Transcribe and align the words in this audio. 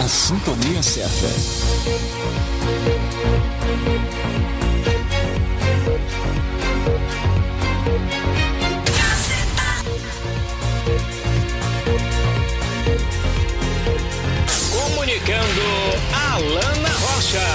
A 0.00 0.08
sintonia 0.08 0.82
certa. 0.82 1.28
Comunicando 14.72 15.62
Alana 16.12 16.88
Rocha. 16.88 17.48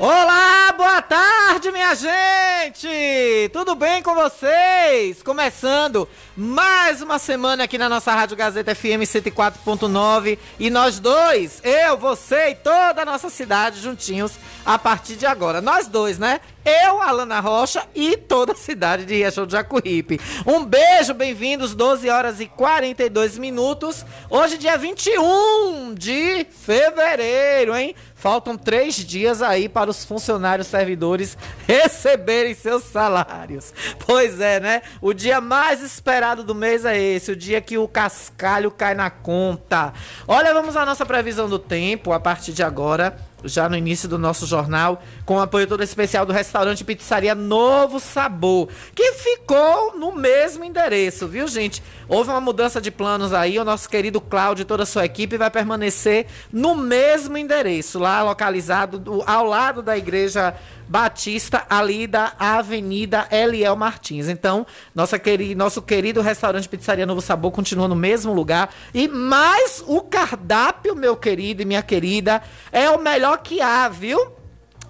Olá, 0.00 0.74
boa 0.76 1.00
tarde, 1.02 1.43
minha 1.70 1.94
gente! 1.94 3.48
Tudo 3.52 3.74
bem 3.74 4.02
com 4.02 4.14
vocês? 4.14 5.22
Começando 5.22 6.06
mais 6.36 7.00
uma 7.00 7.18
semana 7.18 7.64
aqui 7.64 7.78
na 7.78 7.88
nossa 7.88 8.12
Rádio 8.12 8.36
Gazeta 8.36 8.74
FM 8.74 9.04
104.9 9.04 10.38
e 10.58 10.68
nós 10.68 10.98
dois, 10.98 11.62
eu, 11.64 11.96
você 11.96 12.50
e 12.50 12.54
toda 12.54 13.02
a 13.02 13.04
nossa 13.04 13.30
cidade 13.30 13.80
juntinhos 13.80 14.32
a 14.66 14.78
partir 14.78 15.16
de 15.16 15.24
agora. 15.24 15.62
Nós 15.62 15.86
dois, 15.86 16.18
né? 16.18 16.40
Eu, 16.64 17.00
Alana 17.02 17.40
Rocha 17.40 17.86
e 17.94 18.16
toda 18.16 18.52
a 18.52 18.56
cidade 18.56 19.04
de 19.04 19.14
Riachão 19.14 19.44
do 19.46 19.52
Jacuípe. 19.52 20.18
Um 20.46 20.64
beijo, 20.64 21.12
bem-vindos, 21.12 21.74
12 21.74 22.08
horas 22.08 22.40
e 22.40 22.46
42 22.46 23.36
minutos. 23.36 24.04
Hoje, 24.30 24.56
dia 24.56 24.78
21 24.78 25.94
de 25.94 26.46
fevereiro, 26.50 27.76
hein? 27.76 27.94
Faltam 28.24 28.56
três 28.56 28.94
dias 28.94 29.42
aí 29.42 29.68
para 29.68 29.90
os 29.90 30.02
funcionários 30.02 30.68
servidores 30.68 31.36
receberem 31.68 32.54
seus 32.54 32.84
salários. 32.84 33.74
Pois 34.06 34.40
é, 34.40 34.58
né? 34.58 34.80
O 35.02 35.12
dia 35.12 35.42
mais 35.42 35.82
esperado 35.82 36.42
do 36.42 36.54
mês 36.54 36.86
é 36.86 36.98
esse, 36.98 37.32
o 37.32 37.36
dia 37.36 37.60
que 37.60 37.76
o 37.76 37.86
cascalho 37.86 38.70
cai 38.70 38.94
na 38.94 39.10
conta. 39.10 39.92
Olha, 40.26 40.54
vamos 40.54 40.74
à 40.74 40.86
nossa 40.86 41.04
previsão 41.04 41.50
do 41.50 41.58
tempo 41.58 42.14
a 42.14 42.18
partir 42.18 42.54
de 42.54 42.62
agora 42.62 43.14
já 43.44 43.68
no 43.68 43.76
início 43.76 44.08
do 44.08 44.18
nosso 44.18 44.46
jornal, 44.46 45.02
com 45.24 45.36
o 45.36 45.40
apoio 45.40 45.66
todo 45.66 45.82
especial 45.82 46.24
do 46.26 46.32
restaurante 46.32 46.84
Pizzaria 46.84 47.34
Novo 47.34 48.00
Sabor, 48.00 48.68
que 48.94 49.12
ficou 49.12 49.98
no 49.98 50.12
mesmo 50.12 50.64
endereço, 50.64 51.28
viu, 51.28 51.46
gente? 51.46 51.82
Houve 52.08 52.30
uma 52.30 52.40
mudança 52.40 52.80
de 52.80 52.90
planos 52.90 53.32
aí, 53.32 53.58
o 53.58 53.64
nosso 53.64 53.88
querido 53.88 54.20
Cláudio 54.20 54.62
e 54.62 54.66
toda 54.66 54.82
a 54.82 54.86
sua 54.86 55.04
equipe 55.04 55.36
vai 55.36 55.50
permanecer 55.50 56.26
no 56.52 56.74
mesmo 56.74 57.36
endereço, 57.36 57.98
lá 57.98 58.22
localizado 58.22 59.22
ao 59.26 59.44
lado 59.44 59.82
da 59.82 59.96
igreja 59.96 60.54
Batista, 60.88 61.64
ali 61.68 62.06
da 62.06 62.32
Avenida 62.38 63.26
Eliel 63.30 63.76
Martins. 63.76 64.28
Então, 64.28 64.66
nossa 64.94 65.18
queri 65.18 65.54
nosso 65.54 65.82
querido 65.82 66.20
restaurante 66.20 66.68
Pizzaria 66.68 67.06
Novo 67.06 67.20
Sabor 67.20 67.50
continua 67.52 67.88
no 67.88 67.96
mesmo 67.96 68.32
lugar. 68.32 68.72
E 68.92 69.08
mais 69.08 69.82
o 69.86 70.00
cardápio, 70.02 70.94
meu 70.94 71.16
querido 71.16 71.62
e 71.62 71.64
minha 71.64 71.82
querida, 71.82 72.42
é 72.70 72.90
o 72.90 73.00
melhor 73.00 73.38
que 73.38 73.60
há, 73.60 73.88
viu? 73.88 74.43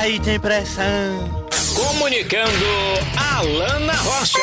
Aí 0.00 0.18
tem 0.18 0.40
pressão. 0.40 1.46
Comunicando 1.76 2.50
Alana 3.36 3.92
Rocha. 3.92 4.38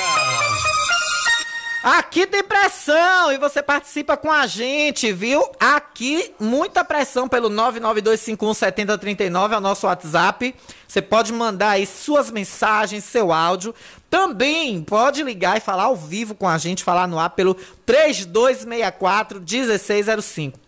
Aqui 1.84 2.28
tem 2.28 2.44
pressão 2.44 3.32
e 3.32 3.40
você 3.40 3.64
participa 3.64 4.16
com 4.16 4.32
a 4.32 4.46
gente, 4.46 5.12
viu? 5.12 5.44
Aqui, 5.60 6.32
muita 6.40 6.86
pressão 6.86 7.28
pelo 7.28 7.50
992517039 7.50 9.54
é 9.54 9.58
o 9.58 9.62
nosso 9.62 9.88
WhatsApp. 9.88 10.54
Você 10.88 11.02
pode 11.02 11.34
mandar 11.34 11.72
aí 11.72 11.88
suas 11.88 12.30
mensagens, 12.30 13.04
seu 13.04 13.32
áudio. 13.32 13.74
Também 14.12 14.84
pode 14.84 15.24
ligar 15.24 15.58
e 15.58 15.62
falar 15.62 15.86
ao 15.86 15.96
vivo 15.96 16.36
com 16.36 16.48
a 16.48 16.60
gente, 16.60 16.84
falar 16.84 17.08
no 17.08 17.18
ar 17.18 17.32
pelo 17.32 17.56
3264 17.86 19.40
1605. 19.40 20.60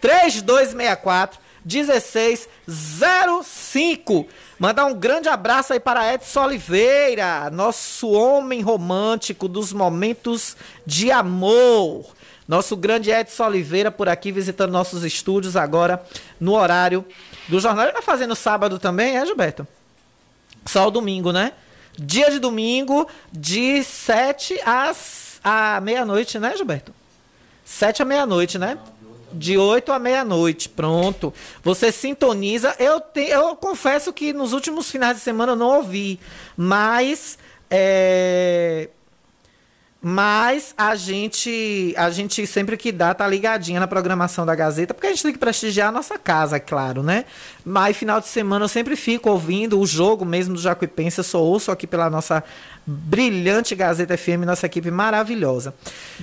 3264 0.00 1.45
1605. 1.66 4.26
Mandar 4.58 4.86
um 4.86 4.94
grande 4.94 5.28
abraço 5.28 5.72
aí 5.72 5.80
para 5.80 6.14
Edson 6.14 6.44
Oliveira, 6.44 7.50
nosso 7.50 8.08
homem 8.10 8.62
romântico 8.62 9.48
dos 9.48 9.72
momentos 9.72 10.56
de 10.86 11.10
amor. 11.10 12.06
Nosso 12.46 12.76
grande 12.76 13.10
Edson 13.10 13.46
Oliveira 13.46 13.90
por 13.90 14.08
aqui 14.08 14.30
visitando 14.30 14.70
nossos 14.70 15.02
estúdios 15.04 15.56
agora 15.56 16.00
no 16.38 16.54
horário 16.54 17.04
do 17.48 17.58
jornal. 17.58 17.86
Ele 17.86 17.92
vai 17.92 18.02
fazendo 18.02 18.36
sábado 18.36 18.78
também, 18.78 19.16
é, 19.16 19.26
Gilberto? 19.26 19.66
Só 20.64 20.86
o 20.86 20.90
domingo, 20.90 21.32
né? 21.32 21.52
Dia 21.98 22.30
de 22.30 22.38
domingo, 22.38 23.08
de 23.32 23.82
7 23.82 24.60
às 24.64 25.40
à 25.42 25.80
meia-noite, 25.80 26.38
né, 26.38 26.56
Gilberto? 26.56 26.94
7 27.64 28.02
à 28.02 28.04
meia-noite, 28.04 28.58
né? 28.58 28.78
De 29.32 29.58
8 29.58 29.92
à 29.92 29.98
meia-noite, 29.98 30.68
pronto. 30.68 31.32
Você 31.62 31.90
sintoniza. 31.90 32.74
Eu, 32.78 33.00
te, 33.00 33.20
eu 33.20 33.56
confesso 33.56 34.12
que 34.12 34.32
nos 34.32 34.52
últimos 34.52 34.90
finais 34.90 35.16
de 35.16 35.22
semana 35.22 35.52
eu 35.52 35.56
não 35.56 35.76
ouvi, 35.76 36.18
mas 36.56 37.38
é, 37.70 38.88
mas 40.08 40.72
a 40.78 40.94
gente, 40.94 41.92
a 41.96 42.10
gente 42.10 42.46
sempre 42.46 42.76
que 42.76 42.92
dá 42.92 43.12
tá 43.12 43.26
ligadinha 43.26 43.80
na 43.80 43.88
programação 43.88 44.46
da 44.46 44.54
Gazeta, 44.54 44.94
porque 44.94 45.08
a 45.08 45.10
gente 45.10 45.24
tem 45.24 45.32
que 45.32 45.38
prestigiar 45.38 45.88
a 45.88 45.92
nossa 45.92 46.16
casa, 46.16 46.58
é 46.58 46.60
claro, 46.60 47.02
né? 47.02 47.24
Mas 47.64 47.96
final 47.96 48.20
de 48.20 48.28
semana 48.28 48.66
eu 48.66 48.68
sempre 48.68 48.94
fico 48.94 49.28
ouvindo 49.28 49.80
o 49.80 49.84
jogo 49.84 50.24
mesmo 50.24 50.54
do 50.54 50.60
Jacuipense, 50.60 51.18
eu 51.18 51.24
só 51.24 51.42
ouço 51.42 51.72
aqui 51.72 51.88
pela 51.88 52.08
nossa 52.08 52.44
brilhante 52.86 53.74
Gazeta 53.74 54.16
FM, 54.16 54.44
nossa 54.46 54.66
equipe 54.66 54.90
maravilhosa. 54.90 55.74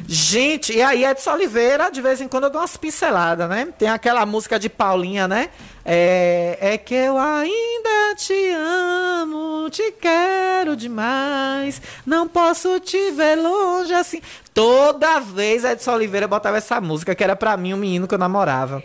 Gente, 0.08 0.72
e 0.72 0.82
aí 0.82 1.04
Edson 1.04 1.34
Oliveira, 1.34 1.90
de 1.90 2.02
vez 2.02 2.22
em 2.22 2.28
quando 2.28 2.46
eu 2.46 2.50
dou 2.50 2.62
umas 2.62 2.78
pinceladas, 2.78 3.50
né? 3.50 3.68
Tem 3.78 3.90
aquela 3.90 4.26
música 4.26 4.58
de 4.58 4.70
Paulinha, 4.70 5.28
né? 5.28 5.50
É, 5.86 6.58
é 6.62 6.78
que 6.78 6.96
eu 6.96 7.18
ainda 7.18 8.16
te 8.16 8.50
amo, 8.56 9.70
te 9.70 9.92
quero 10.00 10.78
demais, 10.78 11.82
não 12.06 12.28
posso 12.30 12.80
te 12.80 13.12
ver 13.12 13.36
longe 13.36 13.94
assim. 13.94 14.22
Toda 14.54 15.20
vez 15.20 15.66
Edson 15.66 15.92
Oliveira 15.92 16.28
botava 16.28 16.58
essa 16.58 16.80
música, 16.80 17.14
que 17.14 17.24
era 17.24 17.36
para 17.36 17.58
mim 17.58 17.74
um 17.74 17.78
menino 17.78 18.08
que 18.08 18.14
eu 18.14 18.20
namorava. 18.20 18.82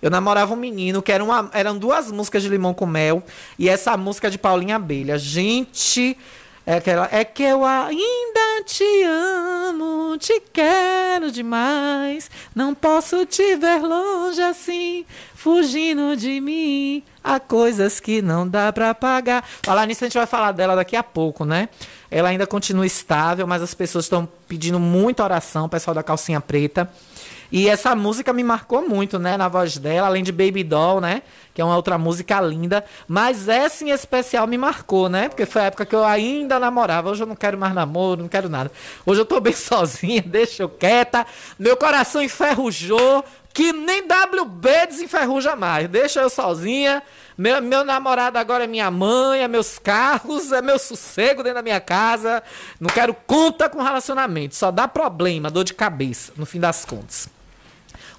Eu 0.00 0.10
namorava 0.10 0.54
um 0.54 0.56
menino 0.56 1.02
que 1.02 1.12
era 1.12 1.22
uma, 1.22 1.50
eram 1.52 1.76
duas 1.76 2.10
músicas 2.10 2.42
de 2.42 2.48
Limão 2.48 2.72
com 2.72 2.86
Mel 2.86 3.22
e 3.58 3.68
essa 3.68 3.94
música 3.98 4.30
de 4.30 4.38
Paulinha 4.38 4.76
Abelha. 4.76 5.18
Gente, 5.18 6.16
é, 6.70 6.76
aquela, 6.76 7.08
é 7.10 7.24
que 7.24 7.42
eu 7.42 7.64
ainda 7.64 8.62
te 8.64 9.02
amo, 9.02 10.16
te 10.18 10.40
quero 10.52 11.32
demais. 11.32 12.30
Não 12.54 12.76
posso 12.76 13.26
te 13.26 13.56
ver 13.56 13.82
longe 13.82 14.40
assim, 14.40 15.04
fugindo 15.34 16.16
de 16.16 16.40
mim. 16.40 17.02
Há 17.24 17.40
coisas 17.40 17.98
que 17.98 18.22
não 18.22 18.46
dá 18.46 18.72
para 18.72 18.94
pagar. 18.94 19.44
Falar 19.64 19.84
nisso, 19.84 20.04
a 20.04 20.06
gente 20.06 20.16
vai 20.16 20.28
falar 20.28 20.52
dela 20.52 20.76
daqui 20.76 20.94
a 20.94 21.02
pouco, 21.02 21.44
né? 21.44 21.68
Ela 22.08 22.28
ainda 22.28 22.46
continua 22.46 22.86
estável, 22.86 23.48
mas 23.48 23.62
as 23.62 23.74
pessoas 23.74 24.04
estão 24.04 24.28
pedindo 24.46 24.78
muita 24.78 25.24
oração, 25.24 25.64
o 25.66 25.68
pessoal 25.68 25.92
da 25.92 26.04
calcinha 26.04 26.40
preta. 26.40 26.88
E 27.52 27.68
essa 27.68 27.94
música 27.96 28.32
me 28.32 28.44
marcou 28.44 28.88
muito, 28.88 29.18
né? 29.18 29.36
Na 29.36 29.48
voz 29.48 29.76
dela, 29.76 30.06
além 30.06 30.22
de 30.22 30.30
Baby 30.30 30.62
Doll, 30.62 31.00
né? 31.00 31.22
Que 31.52 31.60
é 31.60 31.64
uma 31.64 31.74
outra 31.74 31.98
música 31.98 32.40
linda. 32.40 32.84
Mas 33.08 33.48
essa 33.48 33.84
em 33.84 33.90
especial 33.90 34.46
me 34.46 34.56
marcou, 34.56 35.08
né? 35.08 35.28
Porque 35.28 35.44
foi 35.44 35.62
a 35.62 35.64
época 35.64 35.84
que 35.84 35.94
eu 35.94 36.04
ainda 36.04 36.58
namorava. 36.60 37.10
Hoje 37.10 37.22
eu 37.22 37.26
não 37.26 37.34
quero 37.34 37.58
mais 37.58 37.74
namoro, 37.74 38.22
não 38.22 38.28
quero 38.28 38.48
nada. 38.48 38.70
Hoje 39.04 39.20
eu 39.20 39.24
tô 39.24 39.40
bem 39.40 39.52
sozinha, 39.54 40.22
deixa 40.24 40.62
eu 40.62 40.68
quieta. 40.68 41.26
Meu 41.58 41.76
coração 41.76 42.22
enferrujou. 42.22 43.24
Que 43.52 43.72
nem 43.72 44.02
WB 44.02 44.86
desenferruja 44.86 45.56
mais. 45.56 45.88
Deixa 45.88 46.20
eu 46.20 46.30
sozinha. 46.30 47.02
Meu, 47.36 47.60
meu 47.60 47.84
namorado 47.84 48.38
agora 48.38 48.62
é 48.62 48.66
minha 48.68 48.88
mãe, 48.92 49.40
é 49.40 49.48
meus 49.48 49.76
carros, 49.76 50.52
é 50.52 50.62
meu 50.62 50.78
sossego 50.78 51.42
dentro 51.42 51.56
da 51.56 51.62
minha 51.62 51.80
casa. 51.80 52.44
Não 52.78 52.88
quero 52.88 53.12
conta 53.12 53.68
com 53.68 53.82
relacionamento. 53.82 54.54
Só 54.54 54.70
dá 54.70 54.86
problema, 54.86 55.50
dor 55.50 55.64
de 55.64 55.74
cabeça, 55.74 56.32
no 56.36 56.46
fim 56.46 56.60
das 56.60 56.84
contas. 56.84 57.28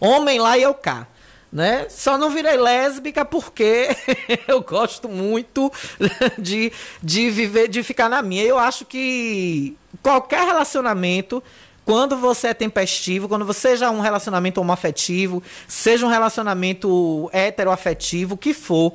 Homem 0.02 0.40
lá 0.40 0.58
e 0.58 0.64
eu 0.64 0.74
cá. 0.74 1.08
Né? 1.54 1.88
Só 1.90 2.18
não 2.18 2.30
virei 2.30 2.56
lésbica 2.56 3.24
porque 3.24 3.90
eu 4.48 4.62
gosto 4.62 5.08
muito 5.08 5.72
de, 6.40 6.72
de 7.04 7.30
viver, 7.30 7.68
de 7.68 7.84
ficar 7.84 8.10
na 8.10 8.22
minha. 8.22 8.44
Eu 8.44 8.58
acho 8.58 8.86
que 8.86 9.78
qualquer 10.02 10.46
relacionamento, 10.46 11.44
quando 11.86 12.18
você 12.18 12.48
é 12.48 12.54
tempestivo, 12.54 13.28
quando 13.28 13.46
você 13.46 13.60
seja 13.60 13.92
um 13.92 14.00
relacionamento 14.00 14.62
homoafetivo, 14.62 15.44
seja 15.68 16.06
um 16.06 16.10
relacionamento 16.10 17.30
heteroafetivo, 17.34 18.36
o 18.36 18.38
que 18.38 18.54
for, 18.54 18.94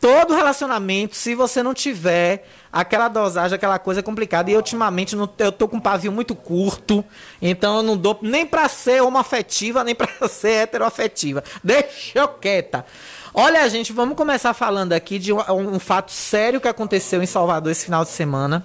todo 0.00 0.34
relacionamento, 0.34 1.14
se 1.14 1.34
você 1.34 1.62
não 1.62 1.74
tiver 1.74 2.48
aquela 2.72 3.08
dosagem, 3.08 3.54
aquela 3.54 3.78
coisa 3.78 4.02
complicada. 4.02 4.50
E 4.50 4.56
ultimamente 4.56 5.14
não, 5.14 5.28
eu 5.38 5.52
tô 5.52 5.68
com 5.68 5.76
um 5.76 5.80
pavio 5.80 6.10
muito 6.10 6.34
curto, 6.34 7.04
então 7.40 7.76
eu 7.76 7.82
não 7.82 7.96
dou 7.96 8.18
nem 8.22 8.46
pra 8.46 8.68
ser 8.68 9.02
homoafetiva, 9.02 9.84
nem 9.84 9.94
pra 9.94 10.08
ser 10.28 10.62
heteroafetiva. 10.62 11.44
Deixa 11.62 12.18
eu 12.18 12.28
quieta. 12.28 12.84
Olha, 13.32 13.68
gente, 13.68 13.92
vamos 13.92 14.16
começar 14.16 14.54
falando 14.54 14.92
aqui 14.92 15.18
de 15.18 15.32
um, 15.32 15.38
um 15.74 15.78
fato 15.78 16.10
sério 16.10 16.60
que 16.60 16.66
aconteceu 16.66 17.22
em 17.22 17.26
Salvador 17.26 17.70
esse 17.70 17.84
final 17.84 18.02
de 18.02 18.10
semana. 18.10 18.64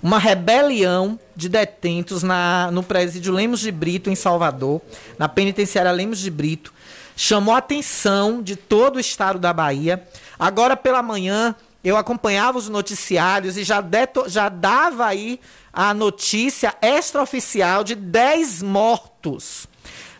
Uma 0.00 0.18
rebelião 0.18 1.18
de 1.34 1.48
detentos 1.48 2.22
na, 2.22 2.70
no 2.70 2.84
presídio 2.84 3.32
Lemos 3.32 3.58
de 3.58 3.72
Brito, 3.72 4.08
em 4.08 4.14
Salvador, 4.14 4.80
na 5.18 5.28
penitenciária 5.28 5.90
Lemos 5.90 6.20
de 6.20 6.30
Brito, 6.30 6.72
chamou 7.18 7.52
a 7.52 7.58
atenção 7.58 8.40
de 8.40 8.54
todo 8.54 8.94
o 8.94 9.00
estado 9.00 9.40
da 9.40 9.52
Bahia. 9.52 10.06
Agora 10.38 10.76
pela 10.76 11.02
manhã, 11.02 11.52
eu 11.82 11.96
acompanhava 11.96 12.56
os 12.56 12.68
noticiários 12.68 13.56
e 13.56 13.64
já, 13.64 13.82
já 14.28 14.48
dava 14.48 15.04
aí 15.04 15.40
a 15.72 15.92
notícia 15.92 16.76
extraoficial 16.80 17.82
de 17.82 17.96
10 17.96 18.62
mortos. 18.62 19.66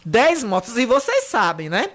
10 0.05 0.43
mortos. 0.43 0.77
E 0.77 0.85
vocês 0.85 1.27
sabem, 1.27 1.69
né? 1.69 1.89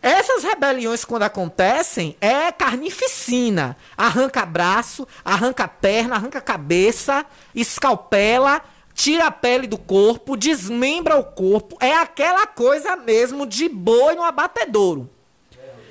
Essas 0.00 0.44
rebeliões, 0.44 1.04
quando 1.04 1.24
acontecem, 1.24 2.16
é 2.18 2.50
carnificina. 2.50 3.76
Arranca 3.98 4.46
braço, 4.46 5.06
arranca 5.22 5.68
perna, 5.68 6.14
arranca 6.14 6.40
cabeça, 6.40 7.26
escalpela, 7.54 8.62
tira 8.98 9.28
a 9.28 9.30
pele 9.30 9.68
do 9.68 9.78
corpo, 9.78 10.36
desmembra 10.36 11.16
o 11.16 11.22
corpo. 11.22 11.76
É 11.80 11.94
aquela 11.94 12.48
coisa 12.48 12.96
mesmo 12.96 13.46
de 13.46 13.68
boi 13.68 14.16
no 14.16 14.24
abatedouro. 14.24 15.08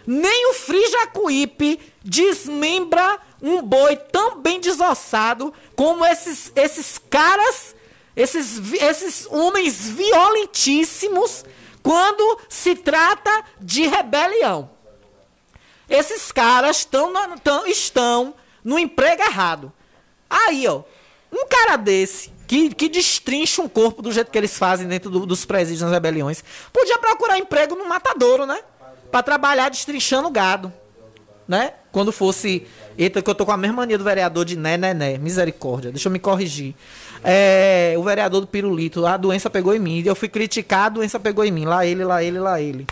Nem 0.05 0.51
o 0.51 0.53
Frijacuípe 0.53 1.79
desmembra 2.03 3.17
um 3.41 3.61
boi 3.61 3.95
tão 3.95 4.41
bem 4.41 4.59
desossado 4.59 5.53
como 5.73 6.05
esses, 6.05 6.51
esses 6.53 6.97
caras, 7.09 7.73
esses, 8.13 8.73
esses 8.73 9.25
homens 9.31 9.87
violentíssimos, 9.87 11.45
quando 11.81 12.39
se 12.49 12.75
trata 12.75 13.45
de 13.57 13.87
rebelião. 13.87 14.69
Esses 15.89 16.29
caras 16.33 16.83
tão, 16.83 17.13
tão, 17.37 17.65
estão 17.65 18.35
no 18.65 18.77
emprego 18.77 19.21
errado. 19.21 19.71
Aí, 20.29 20.67
ó, 20.67 20.83
um 21.31 21.47
cara 21.47 21.77
desse, 21.77 22.31
que, 22.47 22.73
que 22.73 22.89
destrincha 22.89 23.61
um 23.61 23.67
corpo 23.67 24.01
do 24.01 24.11
jeito 24.11 24.31
que 24.31 24.37
eles 24.37 24.57
fazem 24.57 24.87
dentro 24.87 25.09
do, 25.11 25.25
dos 25.25 25.45
presídios 25.45 25.81
nas 25.81 25.91
rebeliões, 25.91 26.43
podia 26.71 26.97
procurar 26.97 27.37
emprego 27.37 27.75
no 27.75 27.87
matadouro, 27.87 28.45
né? 28.45 28.59
para 29.11 29.23
trabalhar 29.23 29.69
destrinchando 29.69 30.29
gado, 30.29 30.71
né? 31.47 31.73
Quando 31.91 32.11
fosse. 32.11 32.67
Eita, 32.97 33.21
que 33.21 33.29
eu 33.29 33.35
tô 33.35 33.45
com 33.45 33.51
a 33.51 33.57
mesma 33.57 33.77
mania 33.77 33.97
do 33.97 34.03
vereador 34.03 34.43
de 34.43 34.57
né, 34.57 34.75
né, 34.75 34.93
né. 34.93 35.17
Misericórdia, 35.17 35.91
deixa 35.91 36.07
eu 36.07 36.11
me 36.11 36.19
corrigir. 36.19 36.75
É, 37.23 37.95
o 37.97 38.03
vereador 38.03 38.41
do 38.41 38.47
pirulito, 38.47 39.05
a 39.05 39.17
doença 39.17 39.49
pegou 39.49 39.73
em 39.73 39.79
mim. 39.79 40.03
Eu 40.05 40.15
fui 40.15 40.27
criticar, 40.27 40.85
a 40.85 40.89
doença 40.89 41.19
pegou 41.19 41.45
em 41.45 41.51
mim. 41.51 41.65
Lá 41.65 41.85
ele, 41.85 42.03
lá 42.03 42.23
ele, 42.23 42.39
lá 42.39 42.59
ele. 42.61 42.87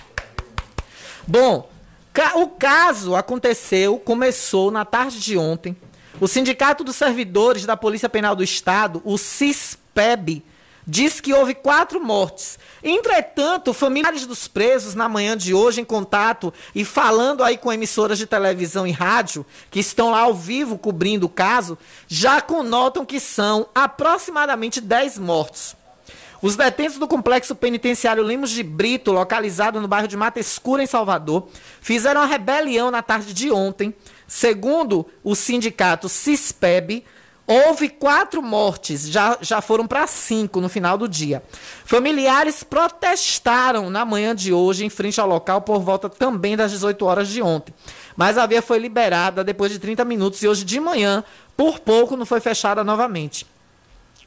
Bom, 1.28 1.70
o 2.36 2.48
caso 2.48 3.16
aconteceu, 3.16 3.98
começou 3.98 4.72
na 4.72 4.86
tarde 4.86 5.20
de 5.20 5.38
ontem. 5.38 5.76
O 6.20 6.30
Sindicato 6.30 6.82
dos 6.82 6.96
Servidores 6.96 7.66
da 7.66 7.76
Polícia 7.76 8.08
Penal 8.08 8.38
do 8.38 8.44
Estado, 8.44 9.02
o 9.04 9.18
CISPEB, 9.18 10.46
diz 10.88 11.20
que 11.20 11.34
houve 11.34 11.54
quatro 11.54 12.02
mortes. 12.02 12.58
Entretanto, 12.82 13.74
familiares 13.74 14.26
dos 14.26 14.48
presos, 14.48 14.96
na 14.96 15.10
manhã 15.10 15.36
de 15.36 15.54
hoje, 15.54 15.82
em 15.82 15.86
contato 15.86 16.54
e 16.74 16.86
falando 16.86 17.44
aí 17.44 17.58
com 17.58 17.74
emissoras 17.74 18.18
de 18.18 18.26
televisão 18.26 18.88
e 18.88 18.92
rádio, 18.92 19.46
que 19.70 19.82
estão 19.82 20.12
lá 20.12 20.22
ao 20.22 20.34
vivo 20.34 20.78
cobrindo 20.78 21.26
o 21.26 21.30
caso, 21.30 21.78
já 22.08 22.40
conotam 22.40 23.06
que 23.06 23.20
são 23.20 23.68
aproximadamente 23.76 24.80
10 24.80 25.18
mortos. 25.18 25.76
Os 26.42 26.56
detentos 26.56 26.98
do 26.98 27.08
complexo 27.08 27.56
penitenciário 27.56 28.24
Limos 28.24 28.52
de 28.52 28.62
Brito, 28.62 29.12
localizado 29.12 29.82
no 29.82 29.88
bairro 29.88 30.08
de 30.08 30.16
Mata 30.16 30.40
Escura, 30.40 30.84
em 30.84 30.88
Salvador, 30.88 31.48
fizeram 31.82 32.22
a 32.22 32.26
rebelião 32.26 32.92
na 32.92 33.02
tarde 33.02 33.34
de 33.34 33.52
ontem. 33.52 33.94
Segundo 34.28 35.06
o 35.24 35.36
sindicato 35.36 36.10
CISPEB, 36.10 37.04
Houve 37.48 37.90
quatro 37.90 38.42
mortes, 38.42 39.08
já, 39.08 39.38
já 39.40 39.62
foram 39.62 39.86
para 39.86 40.08
cinco 40.08 40.60
no 40.60 40.68
final 40.68 40.98
do 40.98 41.08
dia. 41.08 41.44
Familiares 41.86 42.64
protestaram 42.64 43.92
na 43.92 44.04
manhã 44.04 44.36
de 44.36 44.52
hoje 44.52 44.84
em 44.84 44.90
frente 44.90 45.22
ao 45.22 45.28
local 45.28 45.62
por 45.62 45.80
volta 45.80 46.10
também 46.10 46.58
das 46.58 46.72
18 46.72 47.06
horas 47.06 47.28
de 47.28 47.44
ontem. 47.44 47.72
Mas 48.16 48.40
a 48.40 48.48
via 48.48 48.64
foi 48.64 48.80
liberada 48.80 49.44
depois 49.44 49.72
de 49.72 49.78
30 49.78 50.04
minutos 50.06 50.42
e 50.42 50.48
hoje 50.48 50.66
de 50.66 50.80
manhã, 50.80 51.24
por 51.56 51.80
pouco, 51.80 52.18
não 52.18 52.26
foi 52.26 52.40
fechada 52.40 52.84
novamente. 52.84 53.46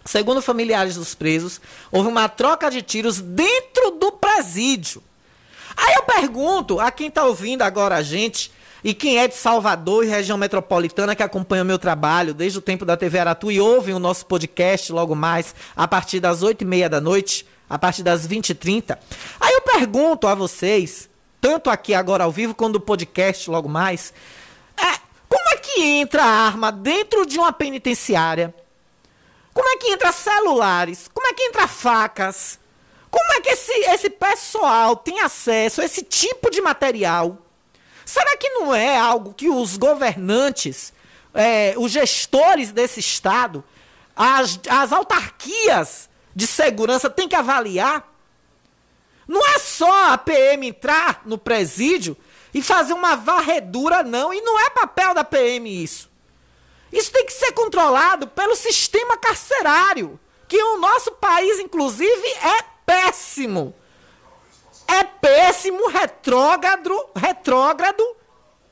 Segundo 0.04 0.40
familiares 0.40 0.94
dos 0.94 1.12
presos, 1.16 1.60
houve 1.90 2.08
uma 2.08 2.28
troca 2.28 2.70
de 2.70 2.82
tiros 2.82 3.20
dentro 3.20 3.90
do 3.98 4.12
presídio. 4.12 5.02
Aí 5.76 5.94
eu 5.94 6.04
pergunto 6.04 6.78
a 6.78 6.92
quem 6.92 7.08
está 7.08 7.24
ouvindo 7.24 7.62
agora 7.62 7.96
a 7.96 8.02
gente 8.02 8.52
e 8.82 8.94
quem 8.94 9.18
é 9.18 9.26
de 9.26 9.34
Salvador 9.34 10.04
e 10.04 10.08
região 10.08 10.38
metropolitana 10.38 11.16
que 11.16 11.22
acompanha 11.22 11.62
o 11.62 11.66
meu 11.66 11.78
trabalho 11.78 12.32
desde 12.32 12.58
o 12.58 12.62
tempo 12.62 12.84
da 12.84 12.96
TV 12.96 13.18
Aratu 13.18 13.50
e 13.50 13.60
ouve 13.60 13.92
o 13.92 13.98
nosso 13.98 14.26
podcast 14.26 14.92
logo 14.92 15.14
mais 15.14 15.54
a 15.74 15.88
partir 15.88 16.20
das 16.20 16.42
8 16.42 16.62
e 16.62 16.64
meia 16.64 16.88
da 16.88 17.00
noite, 17.00 17.46
a 17.68 17.78
partir 17.78 18.02
das 18.02 18.26
20 18.26 18.50
e 18.50 18.54
30. 18.54 18.98
Aí 19.40 19.52
eu 19.52 19.62
pergunto 19.62 20.26
a 20.26 20.34
vocês, 20.34 21.08
tanto 21.40 21.70
aqui 21.70 21.92
agora 21.92 22.24
ao 22.24 22.30
vivo 22.30 22.54
quanto 22.54 22.74
no 22.74 22.80
podcast 22.80 23.50
logo 23.50 23.68
mais, 23.68 24.12
é, 24.76 24.98
como 25.28 25.48
é 25.50 25.56
que 25.56 25.82
entra 25.82 26.22
a 26.22 26.46
arma 26.46 26.70
dentro 26.70 27.26
de 27.26 27.38
uma 27.38 27.52
penitenciária? 27.52 28.54
Como 29.52 29.68
é 29.68 29.76
que 29.76 29.88
entra 29.88 30.12
celulares? 30.12 31.10
Como 31.12 31.26
é 31.26 31.32
que 31.32 31.42
entra 31.42 31.66
facas? 31.66 32.60
Como 33.10 33.32
é 33.32 33.40
que 33.40 33.48
esse, 33.48 33.72
esse 33.72 34.10
pessoal 34.10 34.94
tem 34.94 35.20
acesso 35.20 35.80
a 35.80 35.84
esse 35.84 36.02
tipo 36.02 36.48
de 36.48 36.60
material? 36.60 37.47
Será 38.08 38.38
que 38.38 38.48
não 38.48 38.74
é 38.74 38.96
algo 38.96 39.34
que 39.34 39.50
os 39.50 39.76
governantes, 39.76 40.94
é, 41.34 41.74
os 41.76 41.92
gestores 41.92 42.72
desse 42.72 43.00
Estado, 43.00 43.62
as, 44.16 44.58
as 44.66 44.94
autarquias 44.94 46.08
de 46.34 46.46
segurança 46.46 47.10
têm 47.10 47.28
que 47.28 47.36
avaliar? 47.36 48.10
Não 49.26 49.46
é 49.46 49.58
só 49.58 50.14
a 50.14 50.16
PM 50.16 50.68
entrar 50.68 51.20
no 51.26 51.36
presídio 51.36 52.16
e 52.54 52.62
fazer 52.62 52.94
uma 52.94 53.14
varredura, 53.14 54.02
não. 54.02 54.32
E 54.32 54.40
não 54.40 54.58
é 54.58 54.70
papel 54.70 55.12
da 55.12 55.22
PM 55.22 55.68
isso. 55.68 56.10
Isso 56.90 57.12
tem 57.12 57.26
que 57.26 57.32
ser 57.34 57.52
controlado 57.52 58.26
pelo 58.28 58.56
sistema 58.56 59.18
carcerário, 59.18 60.18
que 60.48 60.56
o 60.56 60.78
nosso 60.78 61.12
país, 61.12 61.60
inclusive, 61.60 62.26
é 62.26 62.64
péssimo 62.86 63.74
é 64.88 65.04
péssimo, 65.04 65.88
retrógrado, 65.88 67.10
retrógrado, 67.14 68.02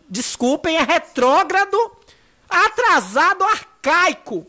desculpem, 0.08 0.78
é 0.78 0.82
retrógrado, 0.82 1.76
atrasado, 2.48 3.44
arcaico. 3.44 4.46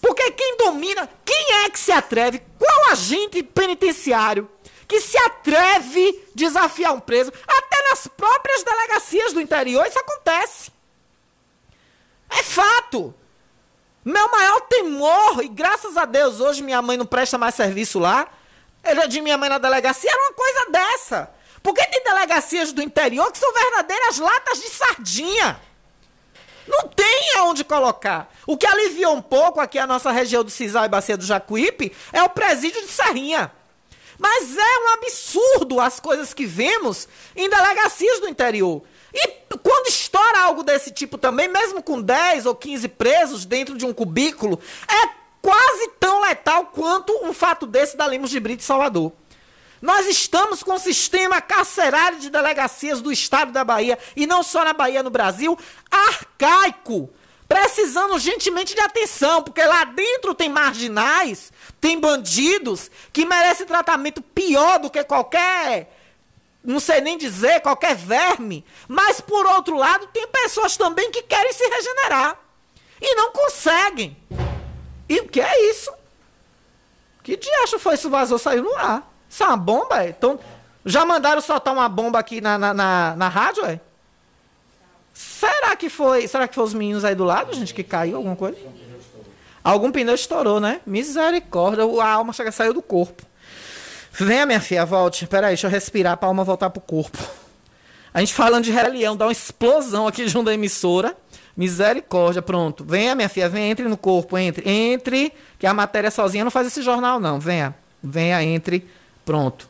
Porque 0.00 0.30
quem 0.32 0.56
domina, 0.58 1.08
quem 1.24 1.64
é 1.64 1.70
que 1.70 1.78
se 1.78 1.92
atreve? 1.92 2.42
Qual 2.58 2.90
agente 2.90 3.42
penitenciário 3.42 4.50
que 4.86 5.00
se 5.00 5.16
atreve 5.16 6.28
desafiar 6.34 6.92
um 6.92 7.00
preso? 7.00 7.32
Até 7.46 7.88
nas 7.88 8.06
próprias 8.08 8.62
delegacias 8.62 9.32
do 9.32 9.40
interior 9.40 9.86
isso 9.86 9.98
acontece. 9.98 10.70
É 12.28 12.42
fato. 12.42 13.14
Meu 14.04 14.28
maior 14.30 14.60
temor, 14.62 15.44
e 15.44 15.48
graças 15.48 15.96
a 15.96 16.04
Deus 16.04 16.40
hoje 16.40 16.62
minha 16.62 16.82
mãe 16.82 16.96
não 16.96 17.06
presta 17.06 17.38
mais 17.38 17.54
serviço 17.54 18.00
lá, 18.00 18.28
era 18.82 19.06
de 19.06 19.20
minha 19.20 19.38
mãe 19.38 19.48
na 19.48 19.58
delegacia, 19.58 20.10
era 20.10 20.22
uma 20.22 20.32
coisa 20.32 20.70
dessa. 20.70 21.30
Porque 21.62 21.86
tem 21.86 22.02
delegacias 22.02 22.72
do 22.72 22.82
interior 22.82 23.30
que 23.30 23.38
são 23.38 23.52
verdadeiras 23.52 24.18
latas 24.18 24.60
de 24.60 24.68
sardinha. 24.68 25.60
Não 26.66 26.88
tem 26.88 27.36
aonde 27.38 27.64
colocar. 27.64 28.32
O 28.46 28.56
que 28.56 28.66
aliviou 28.66 29.14
um 29.14 29.22
pouco 29.22 29.60
aqui 29.60 29.78
a 29.78 29.86
nossa 29.86 30.10
região 30.10 30.42
do 30.42 30.50
Cisal 30.50 30.84
e 30.84 30.88
Bacia 30.88 31.16
do 31.16 31.24
Jacuípe 31.24 31.92
é 32.12 32.22
o 32.22 32.28
presídio 32.28 32.80
de 32.82 32.88
Serrinha. 32.88 33.52
Mas 34.18 34.56
é 34.56 34.78
um 34.78 34.88
absurdo 34.94 35.80
as 35.80 35.98
coisas 35.98 36.32
que 36.32 36.46
vemos 36.46 37.08
em 37.34 37.48
delegacias 37.48 38.20
do 38.20 38.28
interior. 38.28 38.82
E 39.12 39.28
quando 39.62 39.88
estoura 39.88 40.40
algo 40.40 40.62
desse 40.62 40.90
tipo 40.90 41.18
também, 41.18 41.48
mesmo 41.48 41.82
com 41.82 42.00
10 42.00 42.46
ou 42.46 42.54
15 42.54 42.88
presos 42.88 43.44
dentro 43.44 43.76
de 43.76 43.84
um 43.84 43.92
cubículo, 43.92 44.58
é 44.88 45.21
quase 45.42 45.88
tão 45.98 46.22
letal 46.22 46.66
quanto 46.66 47.12
um 47.24 47.32
fato 47.34 47.66
desse 47.66 47.96
da 47.96 48.06
Lemos 48.06 48.30
de 48.30 48.38
Brito 48.38 48.62
Salvador. 48.62 49.12
Nós 49.82 50.06
estamos 50.06 50.62
com 50.62 50.74
um 50.74 50.78
sistema 50.78 51.40
carcerário 51.40 52.20
de 52.20 52.30
delegacias 52.30 53.00
do 53.00 53.10
estado 53.10 53.50
da 53.50 53.64
Bahia, 53.64 53.98
e 54.14 54.28
não 54.28 54.44
só 54.44 54.64
na 54.64 54.72
Bahia, 54.72 55.02
no 55.02 55.10
Brasil, 55.10 55.58
arcaico, 55.90 57.10
precisando 57.48 58.12
urgentemente 58.12 58.76
de 58.76 58.80
atenção, 58.80 59.42
porque 59.42 59.62
lá 59.64 59.84
dentro 59.84 60.36
tem 60.36 60.48
marginais, 60.48 61.52
tem 61.80 61.98
bandidos 61.98 62.92
que 63.12 63.26
merecem 63.26 63.66
tratamento 63.66 64.22
pior 64.22 64.78
do 64.78 64.88
que 64.88 65.02
qualquer, 65.02 65.92
não 66.62 66.78
sei 66.78 67.00
nem 67.00 67.18
dizer, 67.18 67.60
qualquer 67.60 67.96
verme. 67.96 68.64
Mas 68.86 69.20
por 69.20 69.44
outro 69.46 69.76
lado, 69.76 70.06
tem 70.12 70.28
pessoas 70.28 70.76
também 70.76 71.10
que 71.10 71.22
querem 71.22 71.52
se 71.52 71.66
regenerar 71.68 72.38
e 73.00 73.16
não 73.16 73.32
conseguem. 73.32 74.16
E 75.12 75.20
o 75.20 75.28
que 75.28 75.42
é 75.42 75.70
isso? 75.70 75.92
Que 77.22 77.36
diacho 77.36 77.78
foi 77.78 77.96
isso 77.96 78.08
vazou, 78.08 78.38
saiu 78.38 78.62
no 78.62 78.74
ar? 78.76 79.06
Isso 79.28 79.42
é 79.42 79.46
uma 79.46 79.58
bomba, 79.58 80.02
é? 80.02 80.08
Então, 80.08 80.40
já 80.86 81.04
mandaram 81.04 81.42
soltar 81.42 81.74
uma 81.74 81.86
bomba 81.86 82.18
aqui 82.18 82.40
na, 82.40 82.56
na, 82.56 82.72
na, 82.72 83.14
na 83.14 83.28
rádio, 83.28 83.62
é? 83.66 83.78
Será 85.12 85.76
que 85.76 85.90
foi. 85.90 86.26
Será 86.26 86.48
que 86.48 86.54
foi 86.54 86.64
os 86.64 86.72
meninos 86.72 87.04
aí 87.04 87.14
do 87.14 87.24
lado, 87.24 87.52
gente, 87.52 87.74
que 87.74 87.84
caiu 87.84 88.16
alguma 88.16 88.34
coisa? 88.34 88.56
Algum 89.62 89.92
pneu 89.92 90.14
estourou, 90.14 90.58
né? 90.58 90.80
Misericórdia, 90.86 91.84
a 91.84 92.08
alma 92.08 92.32
chega 92.32 92.50
saiu 92.50 92.72
do 92.72 92.80
corpo. 92.80 93.22
Venha, 94.12 94.46
minha 94.46 94.60
filha, 94.62 94.86
volte. 94.86 95.26
Peraí, 95.26 95.50
deixa 95.50 95.66
eu 95.66 95.70
respirar 95.70 96.16
pra 96.16 96.26
alma 96.26 96.42
voltar 96.42 96.70
pro 96.70 96.80
corpo. 96.80 97.18
A 98.14 98.20
gente 98.20 98.32
falando 98.32 98.64
de 98.64 98.72
rebelião, 98.72 99.14
dá 99.14 99.26
uma 99.26 99.32
explosão 99.32 100.06
aqui 100.06 100.26
junto 100.26 100.46
da 100.46 100.54
emissora. 100.54 101.14
Misericórdia, 101.56 102.40
pronto. 102.40 102.84
Venha, 102.84 103.14
minha 103.14 103.28
filha, 103.28 103.48
venha, 103.48 103.68
entre 103.68 103.86
no 103.86 103.96
corpo, 103.96 104.38
entre. 104.38 104.68
Entre, 104.68 105.32
que 105.58 105.66
a 105.66 105.74
matéria 105.74 106.10
sozinha 106.10 106.44
não 106.44 106.50
faz 106.50 106.66
esse 106.66 106.82
jornal, 106.82 107.20
não. 107.20 107.38
Venha, 107.38 107.74
venha, 108.02 108.42
entre, 108.42 108.88
pronto. 109.24 109.68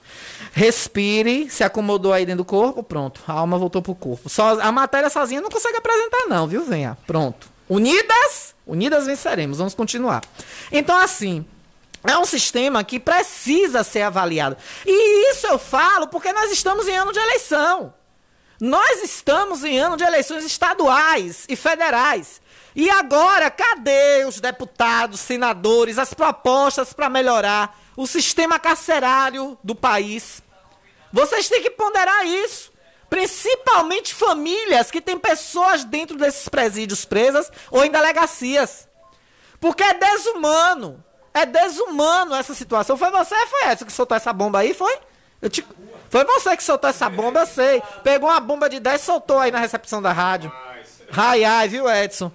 Respire, 0.52 1.50
se 1.50 1.64
acomodou 1.64 2.12
aí 2.12 2.24
dentro 2.24 2.44
do 2.44 2.46
corpo, 2.46 2.82
pronto. 2.82 3.20
A 3.26 3.32
alma 3.32 3.58
voltou 3.58 3.82
pro 3.82 3.94
corpo. 3.94 4.28
Só, 4.28 4.60
a 4.60 4.70
matéria 4.70 5.10
sozinha 5.10 5.40
não 5.40 5.50
consegue 5.50 5.76
apresentar, 5.76 6.26
não, 6.28 6.46
viu? 6.46 6.64
Venha, 6.64 6.96
pronto. 7.06 7.50
Unidas, 7.68 8.54
unidas 8.66 9.06
venceremos. 9.06 9.58
Vamos 9.58 9.74
continuar. 9.74 10.22
Então, 10.70 10.96
assim, 10.98 11.44
é 12.04 12.18
um 12.18 12.24
sistema 12.24 12.82
que 12.84 13.00
precisa 13.00 13.82
ser 13.82 14.02
avaliado. 14.02 14.56
E 14.84 15.30
isso 15.30 15.46
eu 15.46 15.58
falo 15.58 16.06
porque 16.08 16.32
nós 16.32 16.50
estamos 16.50 16.86
em 16.86 16.96
ano 16.96 17.12
de 17.12 17.18
eleição. 17.18 17.94
Nós 18.64 19.02
estamos 19.02 19.64
em 19.64 19.76
ano 19.76 19.96
de 19.96 20.04
eleições 20.04 20.44
estaduais 20.44 21.46
e 21.48 21.56
federais. 21.56 22.40
E 22.76 22.88
agora, 22.88 23.50
cadê 23.50 24.24
os 24.24 24.38
deputados, 24.38 25.18
senadores, 25.18 25.98
as 25.98 26.14
propostas 26.14 26.92
para 26.92 27.10
melhorar 27.10 27.76
o 27.96 28.06
sistema 28.06 28.60
carcerário 28.60 29.58
do 29.64 29.74
país? 29.74 30.40
Vocês 31.12 31.48
têm 31.48 31.60
que 31.60 31.70
ponderar 31.70 32.24
isso. 32.24 32.72
Principalmente 33.10 34.14
famílias 34.14 34.92
que 34.92 35.00
têm 35.00 35.18
pessoas 35.18 35.82
dentro 35.82 36.16
desses 36.16 36.48
presídios 36.48 37.04
presas 37.04 37.50
ou 37.68 37.84
em 37.84 37.90
delegacias. 37.90 38.88
Porque 39.58 39.82
é 39.82 39.94
desumano. 39.94 41.02
É 41.34 41.44
desumano 41.44 42.32
essa 42.32 42.54
situação. 42.54 42.96
Foi 42.96 43.10
você, 43.10 43.34
foi 43.48 43.64
essa 43.64 43.84
que 43.84 43.92
soltou 43.92 44.16
essa 44.16 44.32
bomba 44.32 44.60
aí, 44.60 44.72
foi? 44.72 44.96
Eu 45.40 45.50
te... 45.50 45.66
Foi 46.12 46.26
você 46.26 46.54
que 46.54 46.62
soltou 46.62 46.90
essa 46.90 47.08
bomba, 47.08 47.40
eu 47.40 47.46
sei. 47.46 47.82
Pegou 48.04 48.28
uma 48.28 48.38
bomba 48.38 48.68
de 48.68 48.78
10 48.78 49.00
e 49.00 49.04
soltou 49.04 49.38
aí 49.38 49.50
na 49.50 49.58
recepção 49.58 50.02
da 50.02 50.12
rádio. 50.12 50.52
Ai, 51.10 51.42
ai, 51.42 51.66
viu, 51.68 51.88
Edson? 51.88 52.30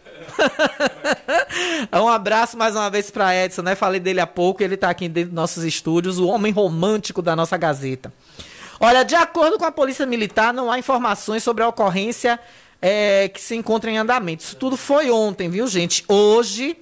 um 1.93 2.07
abraço 2.07 2.57
mais 2.57 2.75
uma 2.75 2.89
vez 2.89 3.11
para 3.11 3.35
Edson, 3.35 3.61
né? 3.61 3.75
Falei 3.75 3.99
dele 3.99 4.19
há 4.19 4.25
pouco, 4.25 4.63
ele 4.63 4.75
tá 4.75 4.89
aqui 4.89 5.07
dentro 5.07 5.29
dos 5.29 5.35
nossos 5.35 5.63
estúdios, 5.63 6.17
o 6.17 6.25
homem 6.25 6.51
romântico 6.51 7.21
da 7.21 7.35
nossa 7.35 7.55
Gazeta. 7.55 8.11
Olha, 8.79 9.03
de 9.03 9.13
acordo 9.13 9.59
com 9.59 9.65
a 9.65 9.71
Polícia 9.71 10.07
Militar, 10.07 10.51
não 10.51 10.71
há 10.71 10.79
informações 10.79 11.43
sobre 11.43 11.63
a 11.63 11.67
ocorrência 11.67 12.39
é, 12.81 13.29
que 13.29 13.39
se 13.39 13.55
encontra 13.55 13.91
em 13.91 13.97
andamento. 13.99 14.43
Isso 14.43 14.55
tudo 14.55 14.75
foi 14.75 15.11
ontem, 15.11 15.51
viu, 15.51 15.67
gente? 15.67 16.03
Hoje, 16.07 16.75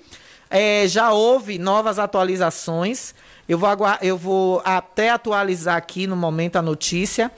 É, 0.47 0.87
já 0.87 1.11
houve 1.11 1.57
novas 1.57 1.97
atualizações. 1.99 3.13
Eu 3.47 3.57
vou, 3.57 3.69
eu 4.01 4.17
vou 4.17 4.61
até 4.65 5.09
atualizar 5.09 5.75
aqui 5.75 6.07
no 6.07 6.15
momento 6.15 6.55
a 6.55 6.61
notícia 6.61 7.31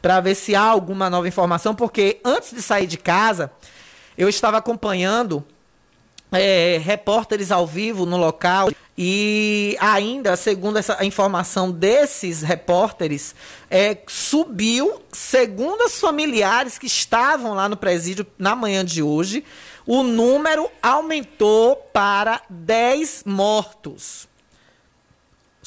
para 0.00 0.20
ver 0.20 0.34
se 0.34 0.54
há 0.54 0.62
alguma 0.62 1.10
nova 1.10 1.28
informação, 1.28 1.74
porque 1.74 2.18
antes 2.24 2.52
de 2.52 2.62
sair 2.62 2.86
de 2.86 2.96
casa, 2.96 3.52
eu 4.16 4.28
estava 4.28 4.56
acompanhando 4.56 5.44
é, 6.32 6.80
repórteres 6.82 7.50
ao 7.50 7.66
vivo 7.66 8.06
no 8.06 8.16
local 8.16 8.70
e 8.96 9.76
ainda, 9.80 10.36
segundo 10.36 10.78
essa 10.78 11.02
informação 11.04 11.70
desses 11.70 12.42
repórteres, 12.42 13.34
é, 13.70 13.96
subiu, 14.06 15.00
segundo 15.12 15.84
os 15.84 15.98
familiares 15.98 16.78
que 16.78 16.86
estavam 16.86 17.54
lá 17.54 17.68
no 17.68 17.76
presídio 17.76 18.26
na 18.38 18.54
manhã 18.54 18.84
de 18.84 19.02
hoje, 19.02 19.44
o 19.86 20.02
número 20.02 20.70
aumentou 20.82 21.76
para 21.76 22.42
10 22.48 23.24
mortos. 23.24 24.29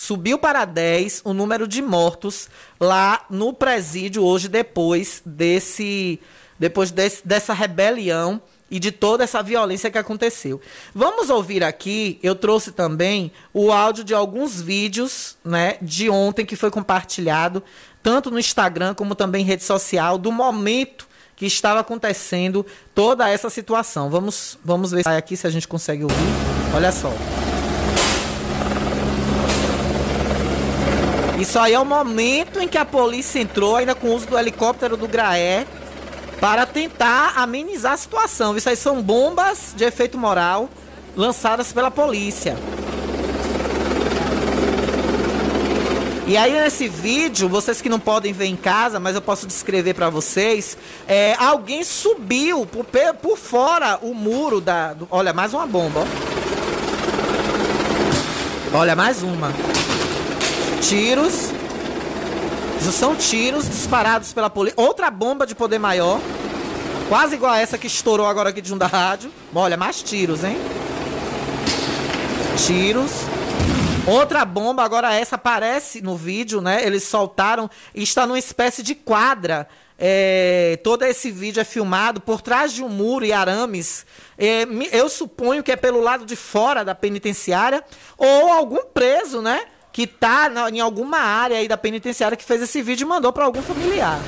Subiu 0.04 0.38
para 0.38 0.66
10 0.66 1.22
o 1.24 1.34
número 1.34 1.66
de 1.66 1.82
mortos 1.82 2.50
lá 2.78 3.26
no 3.30 3.54
presídio 3.54 4.22
hoje, 4.22 4.50
depois 4.50 5.22
desse. 5.26 6.20
Depois 6.60 6.92
desse, 6.92 7.26
dessa 7.26 7.54
rebelião 7.54 8.42
e 8.70 8.80
de 8.80 8.92
toda 8.92 9.24
essa 9.24 9.42
violência 9.42 9.90
que 9.90 9.98
aconteceu. 9.98 10.60
Vamos 10.94 11.30
ouvir 11.30 11.64
aqui, 11.64 12.20
eu 12.22 12.36
trouxe 12.36 12.74
também 12.74 13.32
o 13.54 13.72
áudio 13.72 14.04
de 14.04 14.14
alguns 14.14 14.62
vídeos, 14.62 15.38
né, 15.42 15.78
de 15.82 16.10
ontem 16.10 16.46
que 16.46 16.58
foi 16.58 16.70
compartilhado 16.70 17.64
tanto 18.02 18.30
no 18.30 18.38
Instagram 18.38 18.94
como 18.94 19.16
também 19.16 19.46
rede 19.46 19.64
social 19.64 20.18
do 20.18 20.34
momento 20.34 21.08
que 21.34 21.46
estava 21.46 21.80
acontecendo 21.80 22.66
toda 22.94 23.30
essa 23.30 23.50
situação. 23.50 24.10
Vamos 24.10 24.60
vamos 24.66 24.92
ver 24.92 25.08
aqui 25.08 25.38
se 25.38 25.48
a 25.48 25.50
gente 25.50 25.66
consegue 25.66 26.04
ouvir. 26.04 26.76
Olha 26.76 26.92
só. 26.92 27.10
Isso 31.40 31.58
aí 31.58 31.74
é 31.74 31.80
o 31.80 31.86
momento 31.86 32.60
em 32.60 32.68
que 32.68 32.78
a 32.78 32.86
polícia 32.86 33.40
entrou, 33.40 33.76
ainda 33.76 33.96
com 33.96 34.08
o 34.08 34.14
uso 34.14 34.28
do 34.28 34.38
helicóptero 34.38 34.96
do 34.96 35.08
Graé, 35.08 35.66
para 36.40 36.66
tentar 36.66 37.34
amenizar 37.38 37.94
a 37.94 37.98
situação. 37.98 38.56
Isso 38.56 38.70
aí 38.70 38.76
são 38.76 39.02
bombas 39.02 39.74
de 39.76 39.84
efeito 39.84 40.18
moral 40.18 40.70
lançadas 41.16 41.74
pela 41.74 41.90
polícia. 41.90 42.56
E 46.26 46.38
aí 46.38 46.54
nesse 46.54 46.88
vídeo, 46.88 47.50
vocês 47.50 47.82
que 47.82 47.90
não 47.90 48.00
podem 48.00 48.32
ver 48.32 48.46
em 48.46 48.56
casa, 48.56 49.00
mas 49.00 49.16
eu 49.16 49.22
posso 49.22 49.46
descrever 49.46 49.94
para 49.94 50.10
vocês, 50.10 50.78
é, 51.08 51.36
alguém 51.38 51.84
subiu 51.84 52.66
por, 52.66 52.86
por 53.22 53.38
fora 53.38 54.00
o 54.02 54.14
muro 54.14 54.62
da, 54.62 54.94
do, 54.94 55.08
olha 55.12 55.34
mais 55.34 55.54
uma 55.54 55.68
bomba, 55.68 56.06
ó. 58.74 58.78
olha 58.78 58.96
mais 58.96 59.22
uma 59.22 59.52
tiros. 60.88 61.52
Isso 62.80 62.92
são 62.92 63.16
tiros 63.16 63.70
disparados 63.70 64.34
pela 64.34 64.50
polícia. 64.50 64.80
Outra 64.80 65.10
bomba 65.10 65.48
de 65.48 65.56
poder 65.56 65.80
maior. 65.80 66.20
Quase 67.08 67.36
igual 67.36 67.54
a 67.54 67.60
essa 67.60 67.78
que 67.78 67.88
estourou 67.88 68.28
agora 68.28 68.50
aqui 68.50 68.62
de 68.62 68.74
um 68.74 68.78
da 68.78 68.88
rádio. 68.88 69.32
Olha, 69.56 69.78
mais 69.78 70.02
tiros, 70.04 70.44
hein? 70.44 70.58
Tiros. 72.66 73.12
Outra 74.06 74.44
bomba, 74.44 74.84
agora 74.84 75.14
essa 75.14 75.36
aparece 75.36 76.02
no 76.02 76.18
vídeo, 76.18 76.60
né? 76.60 76.86
Eles 76.86 77.04
soltaram 77.04 77.70
e 77.96 78.04
está 78.04 78.28
numa 78.28 78.40
espécie 78.40 78.84
de 78.84 78.96
quadra. 78.96 79.68
É, 79.98 80.78
todo 80.84 81.04
esse 81.04 81.32
vídeo 81.32 81.62
é 81.62 81.64
filmado 81.64 82.20
por 82.20 82.42
trás 82.42 82.74
de 82.74 82.84
um 82.84 82.90
muro 82.90 83.24
e 83.24 83.32
arames. 83.32 84.06
É, 84.38 84.68
eu 84.92 85.08
suponho 85.08 85.64
que 85.64 85.72
é 85.72 85.78
pelo 85.78 86.02
lado 86.02 86.26
de 86.26 86.36
fora 86.36 86.84
da 86.84 86.94
penitenciária 86.94 87.82
ou 88.18 88.52
algum 88.52 88.84
preso, 88.84 89.42
né? 89.42 89.62
Que 89.94 90.08
tá 90.08 90.52
em 90.72 90.80
alguma 90.80 91.20
área 91.20 91.58
aí 91.58 91.68
da 91.68 91.78
penitenciária 91.78 92.36
que 92.36 92.44
fez 92.44 92.64
esse 92.64 92.82
vídeo 92.82 93.06
e 93.06 93.08
mandou 93.08 93.32
para 93.32 93.46
algum 93.46 93.62
familiar. 93.62 94.20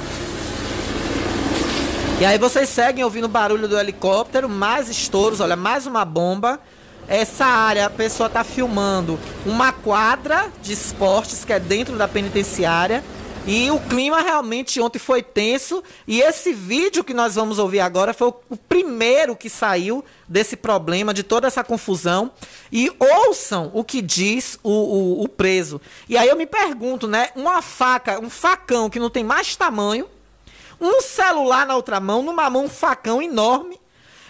E 2.19 2.23
aí 2.23 2.37
vocês 2.37 2.69
seguem 2.69 3.03
ouvindo 3.03 3.25
o 3.25 3.27
barulho 3.27 3.67
do 3.67 3.77
helicóptero, 3.77 4.47
mais 4.47 4.87
estouros, 4.87 5.41
olha, 5.41 5.55
mais 5.55 5.87
uma 5.87 6.05
bomba. 6.05 6.59
Essa 7.07 7.45
área, 7.45 7.87
a 7.87 7.89
pessoa 7.89 8.29
tá 8.29 8.43
filmando 8.43 9.19
uma 9.45 9.71
quadra 9.73 10.47
de 10.61 10.71
esportes 10.71 11.43
que 11.43 11.51
é 11.51 11.59
dentro 11.59 11.97
da 11.97 12.07
penitenciária. 12.07 13.03
E 13.47 13.69
o 13.69 13.79
clima 13.79 14.21
realmente 14.21 14.81
ontem 14.81 14.97
foi 14.97 15.21
tenso. 15.21 15.83
E 16.07 16.19
esse 16.19 16.51
vídeo 16.51 17.03
que 17.03 17.13
nós 17.13 17.35
vamos 17.35 17.59
ouvir 17.59 17.79
agora 17.79 18.11
foi 18.11 18.33
o 18.49 18.57
primeiro 18.57 19.35
que 19.35 19.51
saiu 19.51 20.03
desse 20.27 20.55
problema, 20.55 21.13
de 21.13 21.21
toda 21.21 21.45
essa 21.45 21.63
confusão. 21.63 22.31
E 22.71 22.91
ouçam 22.99 23.69
o 23.71 23.83
que 23.83 24.01
diz 24.01 24.57
o, 24.63 24.71
o, 24.71 25.23
o 25.23 25.29
preso. 25.29 25.79
E 26.09 26.17
aí 26.17 26.27
eu 26.27 26.35
me 26.35 26.47
pergunto, 26.47 27.07
né? 27.07 27.29
Uma 27.35 27.61
faca, 27.61 28.19
um 28.19 28.31
facão 28.31 28.89
que 28.89 28.99
não 28.99 29.11
tem 29.11 29.23
mais 29.23 29.55
tamanho, 29.55 30.09
um 30.81 30.99
celular 30.99 31.67
na 31.67 31.75
outra 31.75 31.99
mão, 31.99 32.23
numa 32.23 32.49
mão 32.49 32.65
um 32.65 32.69
facão 32.69 33.21
enorme, 33.21 33.79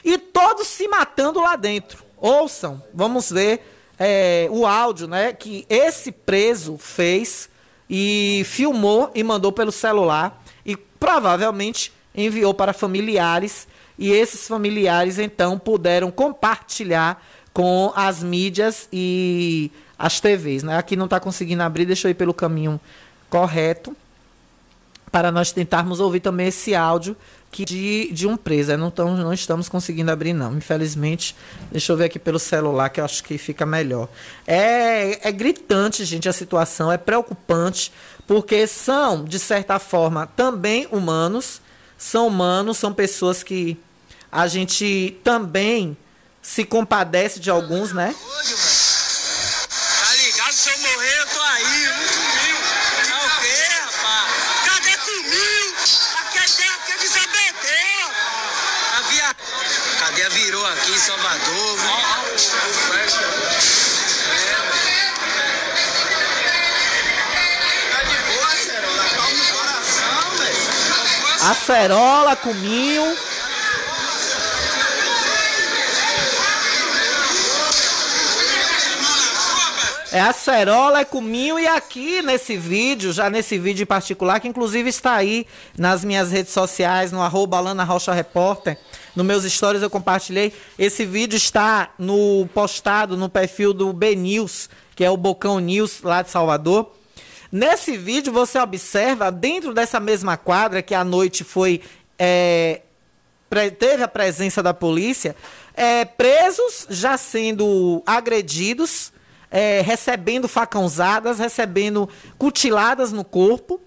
e 0.04 0.18
todos 0.18 0.68
se 0.68 0.90
matando 0.90 1.40
lá 1.40 1.56
dentro. 1.56 2.04
Ouçam, 2.18 2.84
vamos 2.94 3.32
ver 3.32 3.66
é, 3.98 4.50
o 4.52 4.66
áudio, 4.66 5.08
né? 5.08 5.32
Que 5.32 5.66
esse 5.70 6.12
preso 6.12 6.78
fez 6.78 7.50
e 7.90 8.44
filmou 8.46 9.12
e 9.14 9.24
mandou 9.24 9.52
pelo 9.52 9.72
celular 9.72 10.44
e 10.66 10.76
provavelmente 10.76 11.92
enviou 12.14 12.54
para 12.54 12.74
familiares 12.74 13.68
e 13.98 14.12
esses 14.12 14.48
familiares 14.48 15.20
então 15.20 15.58
puderam 15.58 16.12
compartilhar 16.12 17.24
com 17.54 17.94
as 17.96 18.22
mídias 18.22 18.90
e 18.92 19.72
as 19.98 20.20
TVs, 20.20 20.64
né? 20.64 20.78
Aqui 20.78 20.96
não 20.96 21.06
está 21.06 21.20
conseguindo 21.20 21.64
abrir, 21.64 21.86
deixa 21.86 22.08
eu 22.08 22.12
ir 22.12 22.16
pelo 22.16 22.34
caminho 22.34 22.80
correto 23.30 23.96
para 25.12 25.32
nós 25.32 25.54
tentarmos 25.54 26.02
ouvir 26.02 26.20
também 26.20 26.48
esse 26.48 26.76
áudio 26.76 27.16
que 27.56 27.64
de, 27.64 28.12
de 28.12 28.28
um 28.28 28.36
preso. 28.36 28.76
Não, 28.76 28.92
tão, 28.92 29.16
não 29.16 29.32
estamos 29.32 29.70
conseguindo 29.70 30.12
abrir, 30.12 30.34
não. 30.34 30.58
Infelizmente, 30.58 31.34
deixa 31.72 31.94
eu 31.94 31.96
ver 31.96 32.06
aqui 32.06 32.20
pelo 32.20 32.38
celular, 32.38 32.90
que 32.90 33.00
eu 33.00 33.06
acho 33.06 33.24
que 33.24 33.38
fica 33.38 33.66
melhor. 33.66 34.10
É, 34.46 35.30
é 35.30 35.32
gritante, 35.32 36.04
gente, 36.04 36.28
a 36.28 36.34
situação, 36.34 36.92
é 36.92 36.98
preocupante, 36.98 37.94
porque 38.28 38.68
são, 38.68 39.24
de 39.24 39.40
certa 39.40 39.80
forma, 39.80 40.28
também 40.36 40.86
humanos. 40.92 41.62
São 41.98 42.28
humanos, 42.28 42.78
são 42.78 42.94
pessoas 42.94 43.42
que 43.42 43.80
a 44.30 44.48
gente 44.48 45.18
também 45.24 45.96
se 46.42 46.66
compadece 46.66 47.40
de 47.40 47.50
alguns, 47.50 47.94
né? 47.94 48.14
Tá 50.02 50.16
ligado? 50.16 50.52
Se 50.52 50.70
eu 50.70 50.78
morrer, 50.80 51.20
eu 51.20 51.26
tô 51.28 51.42
aí. 51.42 51.95
Acerola, 71.48 72.36
cominho. 72.36 73.04
É 80.12 80.22
acerola, 80.22 81.02
é 81.02 81.06
cominho 81.06 81.60
e 81.60 81.68
aqui 81.68 82.24
nesse 82.24 82.58
vídeo, 82.58 83.14
já 83.14 83.30
nesse 83.30 83.60
vídeo 83.60 83.84
em 83.84 83.86
particular, 83.86 84.40
que 84.40 84.48
inclusive 84.48 84.90
está 84.90 85.14
aí 85.14 85.46
nas 85.78 86.04
minhas 86.04 86.32
redes 86.32 86.52
sociais, 86.52 87.12
no 87.12 87.22
arroba 87.22 87.58
Alana 87.58 87.84
Rocha 87.84 88.12
Repórter, 88.12 88.76
nos 89.16 89.26
meus 89.26 89.44
stories 89.44 89.84
eu 89.84 89.90
compartilhei. 89.90 90.52
Esse 90.80 91.06
vídeo 91.06 91.38
está 91.38 91.90
no 92.00 92.50
postado 92.56 93.16
no 93.16 93.30
perfil 93.30 93.72
do 93.72 93.94
B 93.94 94.16
News, 94.16 94.68
que 94.96 95.04
é 95.04 95.12
o 95.12 95.18
Bocão 95.18 95.60
News 95.60 96.02
lá 96.02 96.24
de 96.24 96.32
Salvador. 96.32 96.92
Nesse 97.56 97.96
vídeo 97.96 98.34
você 98.34 98.60
observa, 98.60 99.32
dentro 99.32 99.74
dessa 99.74 99.98
mesma 99.98 100.36
quadra 100.36 100.82
que 100.82 100.94
à 100.94 101.06
noite 101.06 101.46
foi. 101.46 101.82
É, 102.20 102.82
teve 103.80 104.04
a 104.04 104.10
presença 104.10 104.62
da 104.62 104.74
polícia, 104.74 105.34
é, 105.74 106.04
presos 106.04 106.86
já 106.90 107.16
sendo 107.16 108.04
agredidos 108.06 109.14
é, 109.50 109.80
recebendo 109.80 110.50
facãozadas, 110.50 111.40
recebendo 111.40 112.10
cutiladas 112.38 113.14
no 113.14 113.24
corpo. 113.24 113.80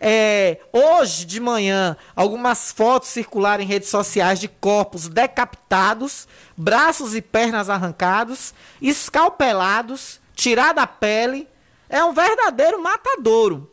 É, 0.00 0.58
hoje 0.72 1.24
de 1.24 1.38
manhã, 1.38 1.96
algumas 2.16 2.72
fotos 2.72 3.10
circularam 3.10 3.62
em 3.62 3.66
redes 3.68 3.90
sociais 3.90 4.40
de 4.40 4.48
corpos 4.48 5.06
decapitados, 5.06 6.26
braços 6.56 7.14
e 7.14 7.22
pernas 7.22 7.70
arrancados, 7.70 8.52
escalpelados, 8.82 10.18
tirada 10.34 10.82
a 10.82 10.86
pele. 10.88 11.46
É 11.88 12.04
um 12.04 12.12
verdadeiro 12.12 12.82
matadouro. 12.82 13.70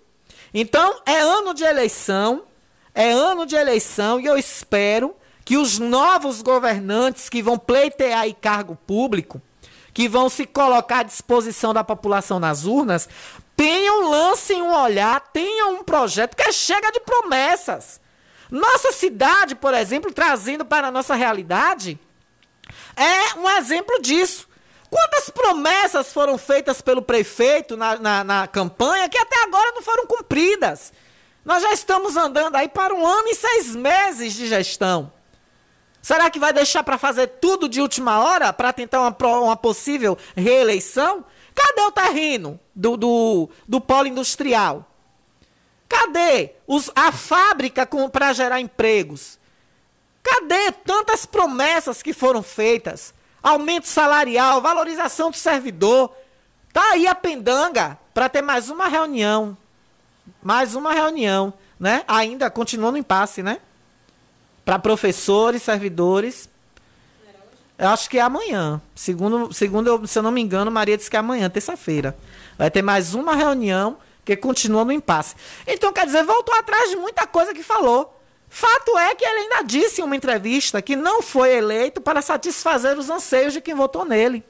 Então, 0.53 1.01
é 1.05 1.19
ano 1.19 1.53
de 1.53 1.63
eleição, 1.63 2.43
é 2.93 3.11
ano 3.11 3.45
de 3.45 3.55
eleição 3.55 4.19
e 4.19 4.25
eu 4.25 4.37
espero 4.37 5.15
que 5.43 5.57
os 5.57 5.77
novos 5.77 6.41
governantes 6.41 7.29
que 7.29 7.41
vão 7.41 7.57
pleitear 7.57 8.25
cargo 8.41 8.75
público 8.87 9.41
que 9.95 10.09
vão 10.09 10.27
se 10.27 10.45
colocar 10.45 10.99
à 10.99 11.03
disposição 11.03 11.73
da 11.73 11.81
população 11.81 12.37
nas 12.37 12.65
urnas, 12.65 13.07
tenham, 13.55 14.09
lancem 14.09 14.61
um 14.61 14.75
olhar, 14.75 15.21
tenham 15.31 15.75
um 15.75 15.83
projeto 15.85 16.35
que 16.35 16.51
chega 16.51 16.91
de 16.91 16.99
promessas. 16.99 18.01
Nossa 18.51 18.91
cidade, 18.91 19.55
por 19.55 19.73
exemplo, 19.73 20.11
trazendo 20.11 20.65
para 20.65 20.89
a 20.89 20.91
nossa 20.91 21.15
realidade, 21.15 21.97
é 22.93 23.39
um 23.39 23.49
exemplo 23.51 24.01
disso. 24.01 24.49
Quantas 24.89 25.29
promessas 25.29 26.13
foram 26.13 26.37
feitas 26.37 26.81
pelo 26.81 27.01
prefeito 27.01 27.75
na, 27.75 27.97
na, 27.97 28.23
na, 28.23 28.47
campanha 28.47 29.09
que 29.09 29.17
até 29.17 29.43
agora 29.43 29.71
não 29.71 29.81
foram 29.81 30.05
cumpridas? 30.05 30.93
Nós 31.43 31.61
já 31.61 31.73
estamos 31.73 32.15
andando 32.15 32.55
aí 32.55 32.67
para 32.67 32.93
um 32.93 33.05
ano 33.05 33.27
e 33.27 33.35
seis 33.35 33.75
meses 33.75 34.33
de 34.33 34.47
gestão. 34.47 35.11
Será 36.01 36.29
que 36.29 36.39
vai 36.39 36.53
deixar 36.53 36.83
para 36.83 36.97
fazer 36.97 37.27
tudo 37.27 37.67
de 37.67 37.81
última 37.81 38.19
hora 38.19 38.53
para 38.53 38.71
tentar 38.71 39.01
uma, 39.01 39.15
uma 39.39 39.55
possível 39.55 40.17
reeleição? 40.35 41.25
Cadê 41.53 41.81
o 41.81 41.91
terreno 41.91 42.59
do, 42.75 42.95
do, 42.95 43.49
do 43.67 43.81
polo 43.81 44.07
industrial? 44.07 44.85
Cadê 45.89 46.51
os, 46.67 46.91
a 46.95 47.11
fábrica 47.11 47.87
para 48.11 48.33
gerar 48.33 48.59
empregos? 48.59 49.39
Cadê 50.21 50.71
tantas 50.71 51.25
promessas 51.25 52.03
que 52.03 52.13
foram 52.13 52.43
feitas? 52.43 53.13
Aumento 53.45 53.87
salarial, 53.87 54.59
valorização 54.59 55.29
do 55.29 55.37
servidor. 55.37 56.11
Tá 56.73 56.93
aí 56.93 57.05
a 57.05 57.13
pendanga 57.13 57.95
para 58.11 58.27
ter 58.27 58.41
mais 58.41 58.71
uma 58.71 58.87
reunião. 58.87 59.55
Mais 60.41 60.73
uma 60.73 60.91
reunião, 60.93 61.53
né? 61.79 62.03
Ainda 62.07 62.49
continua 62.49 62.91
no 62.91 62.97
impasse, 62.97 63.43
né? 63.43 63.59
Para 64.65 64.79
professores, 64.79 65.61
servidores. 65.61 66.49
Eu 67.77 67.89
acho 67.89 68.09
que 68.09 68.17
é 68.17 68.21
amanhã. 68.21 68.81
Segundo, 68.95 69.53
segundo 69.53 70.07
se 70.07 70.17
eu 70.17 70.23
não 70.23 70.31
me 70.31 70.41
engano, 70.41 70.71
Maria 70.71 70.97
disse 70.97 71.11
que 71.11 71.15
é 71.15 71.19
amanhã, 71.19 71.47
terça-feira. 71.47 72.17
Vai 72.57 72.71
ter 72.71 72.81
mais 72.81 73.13
uma 73.13 73.35
reunião 73.35 73.99
que 74.25 74.35
continua 74.35 74.83
no 74.83 74.91
impasse. 74.91 75.35
Então, 75.67 75.93
quer 75.93 76.07
dizer, 76.07 76.23
voltou 76.23 76.55
atrás 76.55 76.89
de 76.89 76.95
muita 76.95 77.27
coisa 77.27 77.53
que 77.53 77.61
falou. 77.61 78.14
Fato 78.57 78.97
é 78.97 79.13
que 79.13 79.25
ele 79.25 79.39
ainda 79.39 79.63
disse 79.63 79.99
em 79.99 80.03
uma 80.05 80.15
entrevista 80.15 80.81
que 80.81 80.95
não 80.95 81.21
foi 81.21 81.57
eleito 81.57 81.99
para 81.99 82.21
satisfazer 82.21 82.97
os 82.97 83.09
anseios 83.09 83.51
de 83.51 83.59
quem 83.59 83.75
votou 83.75 84.05
nele. 84.05 84.45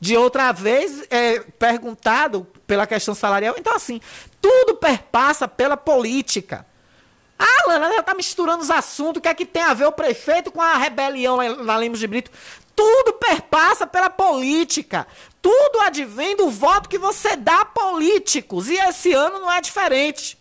De 0.00 0.16
outra 0.16 0.52
vez, 0.52 1.04
é, 1.10 1.40
perguntado 1.58 2.46
pela 2.66 2.86
questão 2.86 3.14
salarial. 3.14 3.56
Então, 3.58 3.76
assim, 3.76 4.00
tudo 4.40 4.74
perpassa 4.76 5.46
pela 5.46 5.76
política. 5.76 6.66
Ah, 7.38 7.68
Lana, 7.68 7.92
já 7.92 8.00
está 8.00 8.14
misturando 8.14 8.62
os 8.62 8.70
assuntos. 8.70 9.18
O 9.18 9.22
que 9.22 9.28
é 9.28 9.34
que 9.34 9.44
tem 9.44 9.64
a 9.64 9.74
ver 9.74 9.84
o 9.84 9.92
prefeito 9.92 10.50
com 10.50 10.62
a 10.62 10.78
rebelião 10.78 11.36
na 11.62 11.76
Lemos 11.76 11.98
de 11.98 12.06
Brito? 12.06 12.30
Tudo 12.74 13.12
perpassa 13.12 13.86
pela 13.86 14.08
política. 14.08 15.06
Tudo 15.42 15.82
advém 15.82 16.34
do 16.36 16.48
voto 16.48 16.88
que 16.88 16.96
você 16.96 17.36
dá 17.36 17.60
a 17.60 17.66
políticos. 17.66 18.66
E 18.70 18.76
esse 18.76 19.12
ano 19.12 19.40
não 19.40 19.52
é 19.52 19.60
diferente. 19.60 20.38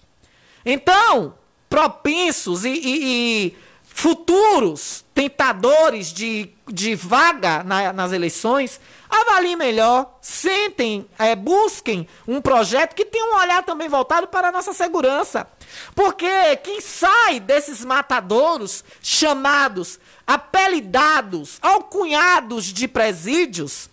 Então, 0.65 1.36
propensos 1.69 2.65
e, 2.65 2.69
e, 2.69 3.47
e 3.47 3.58
futuros 3.97 5.03
tentadores 5.13 6.13
de, 6.13 6.51
de 6.67 6.93
vaga 6.93 7.63
na, 7.63 7.91
nas 7.91 8.12
eleições, 8.12 8.80
avaliem 9.10 9.56
melhor, 9.56 10.19
sentem, 10.21 11.10
é, 11.17 11.36
busquem 11.36 12.08
um 12.27 12.39
projeto 12.39 12.93
que 12.93 13.03
tenha 13.03 13.25
um 13.25 13.39
olhar 13.39 13.63
também 13.63 13.89
voltado 13.89 14.27
para 14.27 14.49
a 14.49 14.51
nossa 14.51 14.73
segurança. 14.73 15.47
Porque 15.95 16.27
quem 16.58 16.80
sai 16.80 17.39
desses 17.39 17.84
matadouros 17.84 18.84
chamados, 19.01 19.99
apelidados, 20.27 21.58
alcunhados 21.62 22.65
de 22.65 22.88
presídios, 22.88 23.89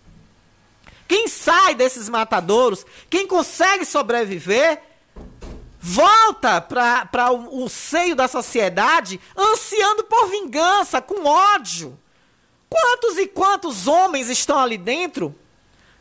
quem 1.09 1.29
sai 1.29 1.75
desses 1.75 2.09
matadouros, 2.09 2.85
quem 3.09 3.27
consegue 3.27 3.85
sobreviver, 3.87 4.83
volta 5.87 6.63
para 6.63 7.31
o, 7.31 7.63
o 7.63 7.69
seio 7.69 8.17
da 8.17 8.27
sociedade 8.27 9.21
ansiando 9.37 10.05
por 10.05 10.29
vingança, 10.31 11.03
com 11.03 11.27
ódio. 11.27 11.99
Quantos 12.71 13.19
e 13.19 13.27
quantos 13.27 13.87
homens 13.87 14.31
estão 14.31 14.59
ali 14.59 14.79
dentro 14.79 15.35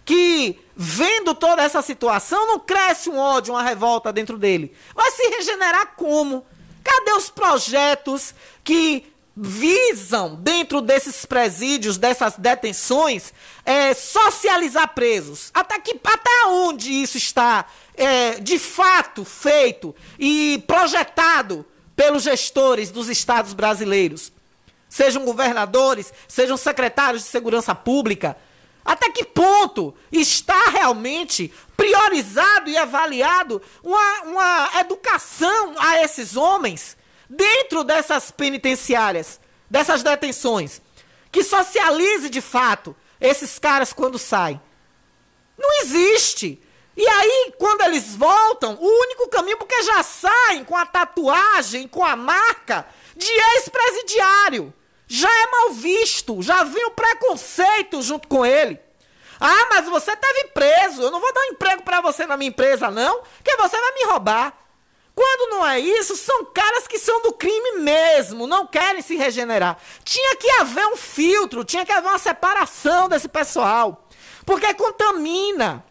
que, 0.06 0.58
vendo 0.74 1.36
toda 1.36 1.62
essa 1.62 1.82
situação, 1.82 2.48
não 2.48 2.60
cresce 2.60 3.10
um 3.10 3.18
ódio, 3.18 3.54
uma 3.54 3.62
revolta 3.62 4.14
dentro 4.14 4.38
dele? 4.38 4.74
Vai 4.96 5.12
se 5.12 5.28
regenerar 5.28 5.96
como? 5.98 6.46
Cadê 6.82 7.12
os 7.12 7.30
projetos 7.30 8.34
que 8.64 9.13
visam, 9.36 10.36
dentro 10.36 10.80
desses 10.80 11.26
presídios, 11.26 11.98
dessas 11.98 12.36
detenções, 12.38 13.34
é, 13.66 13.94
socializar 13.94 14.94
presos. 14.94 15.50
Até, 15.54 15.80
que, 15.80 16.00
até 16.04 16.46
onde 16.48 16.92
isso 16.92 17.18
está 17.18 17.66
é, 17.96 18.40
de 18.40 18.60
fato 18.60 19.26
feito 19.26 19.96
e 20.20 20.64
projetado 20.68 21.66
pelos 21.96 22.24
gestores 22.24 22.92
dos 22.92 23.10
estados 23.10 23.54
brasileiros? 23.54 24.32
Sejam 24.88 25.26
governadores, 25.26 26.14
sejam 26.28 26.56
secretários 26.56 27.24
de 27.24 27.30
segurança 27.30 27.74
pública. 27.74 28.38
Até 28.86 29.10
que 29.10 29.24
ponto 29.24 29.96
está 30.12 30.70
realmente 30.70 31.52
priorizado 31.76 32.70
e 32.70 32.78
avaliado 32.78 33.60
uma, 33.84 34.22
uma 34.24 34.70
educação 34.80 35.74
a 35.80 36.04
esses 36.04 36.36
homens? 36.36 36.96
Dentro 37.30 37.84
dessas 37.84 38.32
penitenciárias, 38.32 39.40
dessas 39.70 40.04
detenções, 40.04 40.82
que 41.32 41.44
socialize 41.44 42.30
de 42.30 42.42
fato 42.42 42.96
esses 43.20 43.58
caras 43.58 43.94
quando 43.94 44.20
saem. 44.20 44.62
Não 45.58 45.82
existe. 45.82 46.62
E 46.96 47.08
aí, 47.08 47.54
quando 47.58 47.82
eles 47.82 48.16
voltam, 48.16 48.78
o 48.80 48.86
único 48.86 49.28
caminho, 49.30 49.58
porque 49.58 49.82
já 49.82 50.04
saem 50.04 50.64
com 50.64 50.76
a 50.76 50.86
tatuagem, 50.86 51.88
com 51.88 52.04
a 52.04 52.16
marca 52.16 52.86
de 53.16 53.32
ex-presidiário. 53.32 54.74
Já 55.08 55.30
é 55.30 55.48
mal 55.48 55.72
visto, 55.72 56.42
já 56.42 56.64
vem 56.64 56.86
o 56.86 56.92
preconceito 56.92 58.02
junto 58.02 58.28
com 58.28 58.46
ele. 58.46 58.80
Ah, 59.40 59.68
mas 59.70 59.90
você 59.90 60.16
teve 60.16 60.46
preso, 60.50 61.02
eu 61.02 61.12
não 61.12 61.20
vou 61.20 61.34
dar 61.34 61.42
um 61.42 61.54
emprego 61.54 61.84
para 61.84 62.00
você 62.00 62.26
na 62.26 62.38
minha 62.38 62.50
empresa, 62.50 62.90
não, 62.90 63.22
que 63.44 63.58
você 63.58 63.80
vai 63.80 63.94
me 63.94 64.06
roubar. 64.06 64.63
Quando 65.16 65.52
não 65.52 65.66
é 65.66 65.80
isso, 65.80 66.16
são 66.16 66.46
caras 66.46 66.88
que 66.88 66.98
são 66.98 67.22
do 67.22 67.34
crime 67.34 67.80
mesmo, 67.80 68.48
não 68.48 68.66
querem 68.66 69.02
se 69.02 69.16
regenerar. 69.16 69.78
Tinha 70.04 70.36
que 70.38 70.50
haver 70.52 70.88
um 70.88 70.98
filtro, 70.98 71.64
tinha 71.64 71.86
que 71.86 71.92
haver 71.92 72.10
uma 72.10 72.18
separação 72.18 73.08
desse 73.08 73.28
pessoal, 73.28 74.08
porque 74.46 74.74
contamina. 74.74 75.86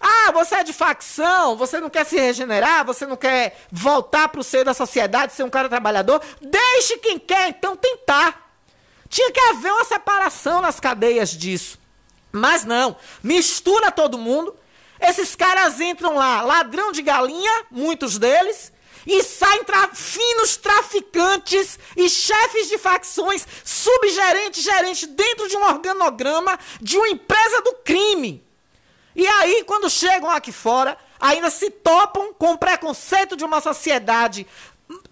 Ah, 0.00 0.32
você 0.32 0.56
é 0.56 0.64
de 0.64 0.72
facção, 0.72 1.56
você 1.56 1.80
não 1.80 1.88
quer 1.88 2.04
se 2.04 2.16
regenerar, 2.16 2.84
você 2.84 3.06
não 3.06 3.16
quer 3.16 3.58
voltar 3.70 4.28
para 4.28 4.40
o 4.40 4.44
seio 4.44 4.64
da 4.64 4.74
sociedade, 4.74 5.32
ser 5.32 5.44
um 5.44 5.50
cara 5.50 5.68
trabalhador. 5.68 6.20
Deixe 6.40 6.98
quem 6.98 7.18
quer, 7.18 7.48
então, 7.48 7.74
tentar. 7.76 8.52
Tinha 9.08 9.30
que 9.30 9.40
haver 9.40 9.72
uma 9.72 9.84
separação 9.84 10.60
nas 10.60 10.78
cadeias 10.78 11.30
disso. 11.30 11.78
Mas 12.30 12.64
não, 12.64 12.96
mistura 13.22 13.92
todo 13.92 14.18
mundo 14.18 14.54
esses 15.00 15.34
caras 15.34 15.80
entram 15.80 16.14
lá, 16.14 16.42
ladrão 16.42 16.92
de 16.92 17.02
galinha, 17.02 17.66
muitos 17.70 18.18
deles, 18.18 18.72
e 19.06 19.22
saem 19.22 19.64
tra 19.64 19.88
finos 19.88 20.56
traficantes 20.56 21.78
e 21.96 22.08
chefes 22.08 22.68
de 22.68 22.78
facções, 22.78 23.46
subgerente, 23.64 24.60
gerente, 24.62 25.06
dentro 25.06 25.48
de 25.48 25.56
um 25.56 25.64
organograma 25.64 26.58
de 26.80 26.96
uma 26.96 27.08
empresa 27.08 27.60
do 27.62 27.74
crime. 27.84 28.42
E 29.14 29.26
aí, 29.26 29.62
quando 29.64 29.90
chegam 29.90 30.30
aqui 30.30 30.50
fora, 30.50 30.96
ainda 31.20 31.50
se 31.50 31.70
topam 31.70 32.32
com 32.34 32.52
o 32.52 32.58
preconceito 32.58 33.36
de 33.36 33.44
uma 33.44 33.60
sociedade 33.60 34.46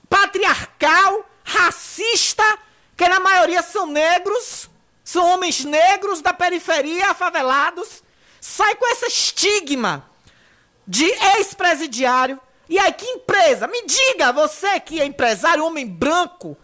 patriarcal, 0.09 1.29
racista, 1.45 2.59
que 2.97 3.09
na 3.09 3.21
maioria 3.21 3.63
são 3.63 3.87
negros, 3.87 4.69
são 5.05 5.27
homens 5.27 5.65
negros 5.65 6.21
da 6.21 6.33
periferia, 6.33 7.15
favelados, 7.15 8.03
sai 8.43 8.75
com 8.75 8.85
esse 8.89 9.07
estigma 9.07 10.05
de 10.87 11.05
ex-presidiário. 11.05 12.41
E 12.69 12.77
aí, 12.77 12.93
que 12.93 13.07
empresa? 13.07 13.69
Me 13.69 13.87
diga, 13.87 14.33
você 14.33 14.81
que 14.81 15.01
é 15.01 15.05
empresário, 15.05 15.65
homem 15.65 15.87
branco, 15.87 16.59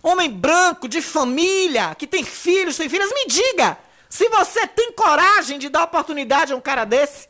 homem 0.00 0.30
branco, 0.30 0.88
de 0.88 1.02
família, 1.02 1.96
que 1.96 2.06
tem 2.06 2.22
filhos, 2.22 2.76
tem 2.76 2.88
filhas, 2.88 3.12
me 3.12 3.26
diga 3.26 3.76
se 4.08 4.28
você 4.28 4.66
tem 4.68 4.92
coragem 4.92 5.58
de 5.58 5.68
dar 5.68 5.82
oportunidade 5.82 6.52
a 6.52 6.56
um 6.56 6.60
cara 6.60 6.84
desse. 6.84 7.28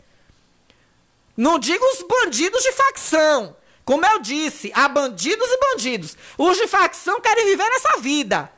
Não 1.34 1.58
digo 1.58 1.82
os 1.82 2.02
bandidos 2.02 2.62
de 2.62 2.72
facção. 2.72 3.56
Como 3.82 4.04
eu 4.04 4.18
disse, 4.18 4.70
há 4.74 4.88
bandidos 4.88 5.48
e 5.48 5.58
bandidos. 5.58 6.16
Os 6.36 6.58
de 6.58 6.66
facção 6.66 7.18
querem 7.20 7.46
viver 7.46 7.68
nessa 7.70 7.96
vida. 7.98 8.52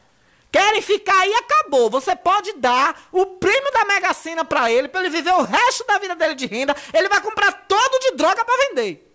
Querem 0.52 0.82
ficar 0.82 1.18
aí, 1.18 1.32
acabou. 1.32 1.88
Você 1.88 2.14
pode 2.14 2.52
dar 2.58 3.08
o 3.10 3.24
prêmio 3.24 3.72
da 3.72 3.86
Mega 3.86 4.12
Sena 4.12 4.44
para 4.44 4.70
ele, 4.70 4.86
para 4.86 5.00
ele 5.00 5.08
viver 5.08 5.32
o 5.32 5.42
resto 5.42 5.82
da 5.86 5.98
vida 5.98 6.14
dele 6.14 6.34
de 6.34 6.46
renda. 6.46 6.76
Ele 6.92 7.08
vai 7.08 7.22
comprar 7.22 7.50
todo 7.66 7.98
de 8.00 8.16
droga 8.16 8.44
para 8.44 8.68
vender. 8.68 9.08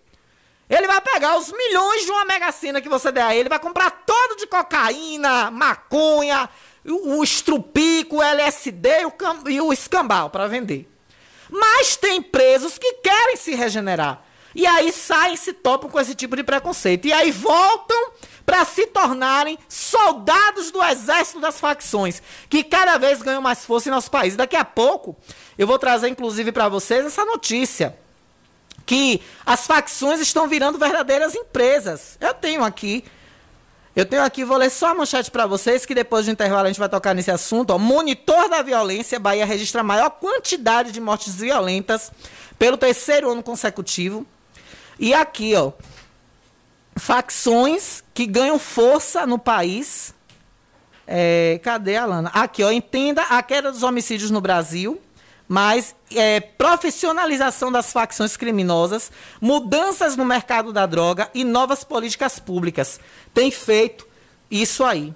Ele 0.68 0.86
vai 0.88 1.00
pegar 1.00 1.38
os 1.38 1.52
milhões 1.52 2.04
de 2.04 2.10
uma 2.10 2.24
Mega 2.24 2.50
Sena 2.50 2.80
que 2.80 2.88
você 2.88 3.12
der 3.12 3.22
a 3.22 3.34
ele, 3.34 3.48
vai 3.48 3.60
comprar 3.60 4.02
todo 4.04 4.36
de 4.36 4.48
cocaína, 4.48 5.48
maconha, 5.50 6.50
o 6.84 7.22
estrupico, 7.22 8.16
o 8.16 8.22
LSD 8.22 9.02
e 9.02 9.06
o, 9.06 9.12
e 9.48 9.60
o 9.60 9.72
escambau 9.72 10.30
para 10.30 10.48
vender. 10.48 10.90
Mas 11.48 11.96
tem 11.96 12.20
presos 12.20 12.76
que 12.76 12.94
querem 12.94 13.36
se 13.36 13.54
regenerar. 13.54 14.24
E 14.54 14.66
aí 14.66 14.90
saem, 14.92 15.36
se 15.36 15.52
topam 15.52 15.88
com 15.88 16.00
esse 16.00 16.14
tipo 16.14 16.34
de 16.34 16.42
preconceito. 16.42 17.06
E 17.06 17.12
aí 17.12 17.30
voltam 17.30 18.12
para 18.48 18.64
se 18.64 18.86
tornarem 18.86 19.58
soldados 19.68 20.70
do 20.70 20.82
exército 20.82 21.38
das 21.38 21.60
facções, 21.60 22.22
que 22.48 22.64
cada 22.64 22.96
vez 22.96 23.20
ganham 23.20 23.42
mais 23.42 23.62
força 23.62 23.90
em 23.90 23.92
nosso 23.92 24.10
país. 24.10 24.36
Daqui 24.36 24.56
a 24.56 24.64
pouco 24.64 25.14
eu 25.58 25.66
vou 25.66 25.78
trazer, 25.78 26.08
inclusive, 26.08 26.50
para 26.50 26.66
vocês 26.66 27.04
essa 27.04 27.26
notícia. 27.26 27.94
Que 28.86 29.20
as 29.44 29.66
facções 29.66 30.18
estão 30.18 30.48
virando 30.48 30.78
verdadeiras 30.78 31.34
empresas. 31.34 32.16
Eu 32.18 32.32
tenho 32.32 32.64
aqui 32.64 33.04
eu 33.94 34.06
tenho 34.06 34.22
aqui, 34.22 34.44
vou 34.44 34.56
ler 34.56 34.70
só 34.70 34.92
a 34.92 34.94
manchete 34.94 35.30
para 35.30 35.44
vocês, 35.44 35.84
que 35.84 35.94
depois 35.94 36.24
do 36.24 36.30
intervalo 36.30 36.64
a 36.64 36.68
gente 36.68 36.78
vai 36.78 36.88
tocar 36.88 37.14
nesse 37.14 37.30
assunto. 37.30 37.72
Ó. 37.72 37.78
Monitor 37.78 38.48
da 38.48 38.62
violência, 38.62 39.18
Bahia 39.18 39.44
registra 39.44 39.82
a 39.82 39.84
maior 39.84 40.08
quantidade 40.08 40.90
de 40.90 41.00
mortes 41.00 41.34
violentas 41.34 42.10
pelo 42.58 42.78
terceiro 42.78 43.28
ano 43.28 43.42
consecutivo. 43.42 44.24
E 44.98 45.12
aqui, 45.12 45.54
ó, 45.54 45.72
facções 46.98 48.02
que 48.12 48.26
ganham 48.26 48.58
força 48.58 49.26
no 49.26 49.38
país. 49.38 50.14
É, 51.06 51.60
cadê 51.62 51.96
a? 51.96 52.06
Aqui, 52.34 52.62
ó, 52.62 52.70
entenda 52.70 53.22
a 53.22 53.42
queda 53.42 53.72
dos 53.72 53.82
homicídios 53.82 54.30
no 54.30 54.40
Brasil 54.40 55.00
mas 55.48 55.96
é, 56.14 56.40
profissionalização 56.40 57.72
das 57.72 57.90
facções 57.90 58.36
criminosas, 58.36 59.10
mudanças 59.40 60.14
no 60.14 60.24
mercado 60.24 60.74
da 60.74 60.84
droga 60.84 61.30
e 61.32 61.42
novas 61.42 61.82
políticas 61.82 62.38
públicas. 62.38 63.00
Tem 63.32 63.50
feito 63.50 64.06
isso 64.50 64.84
aí. 64.84 65.14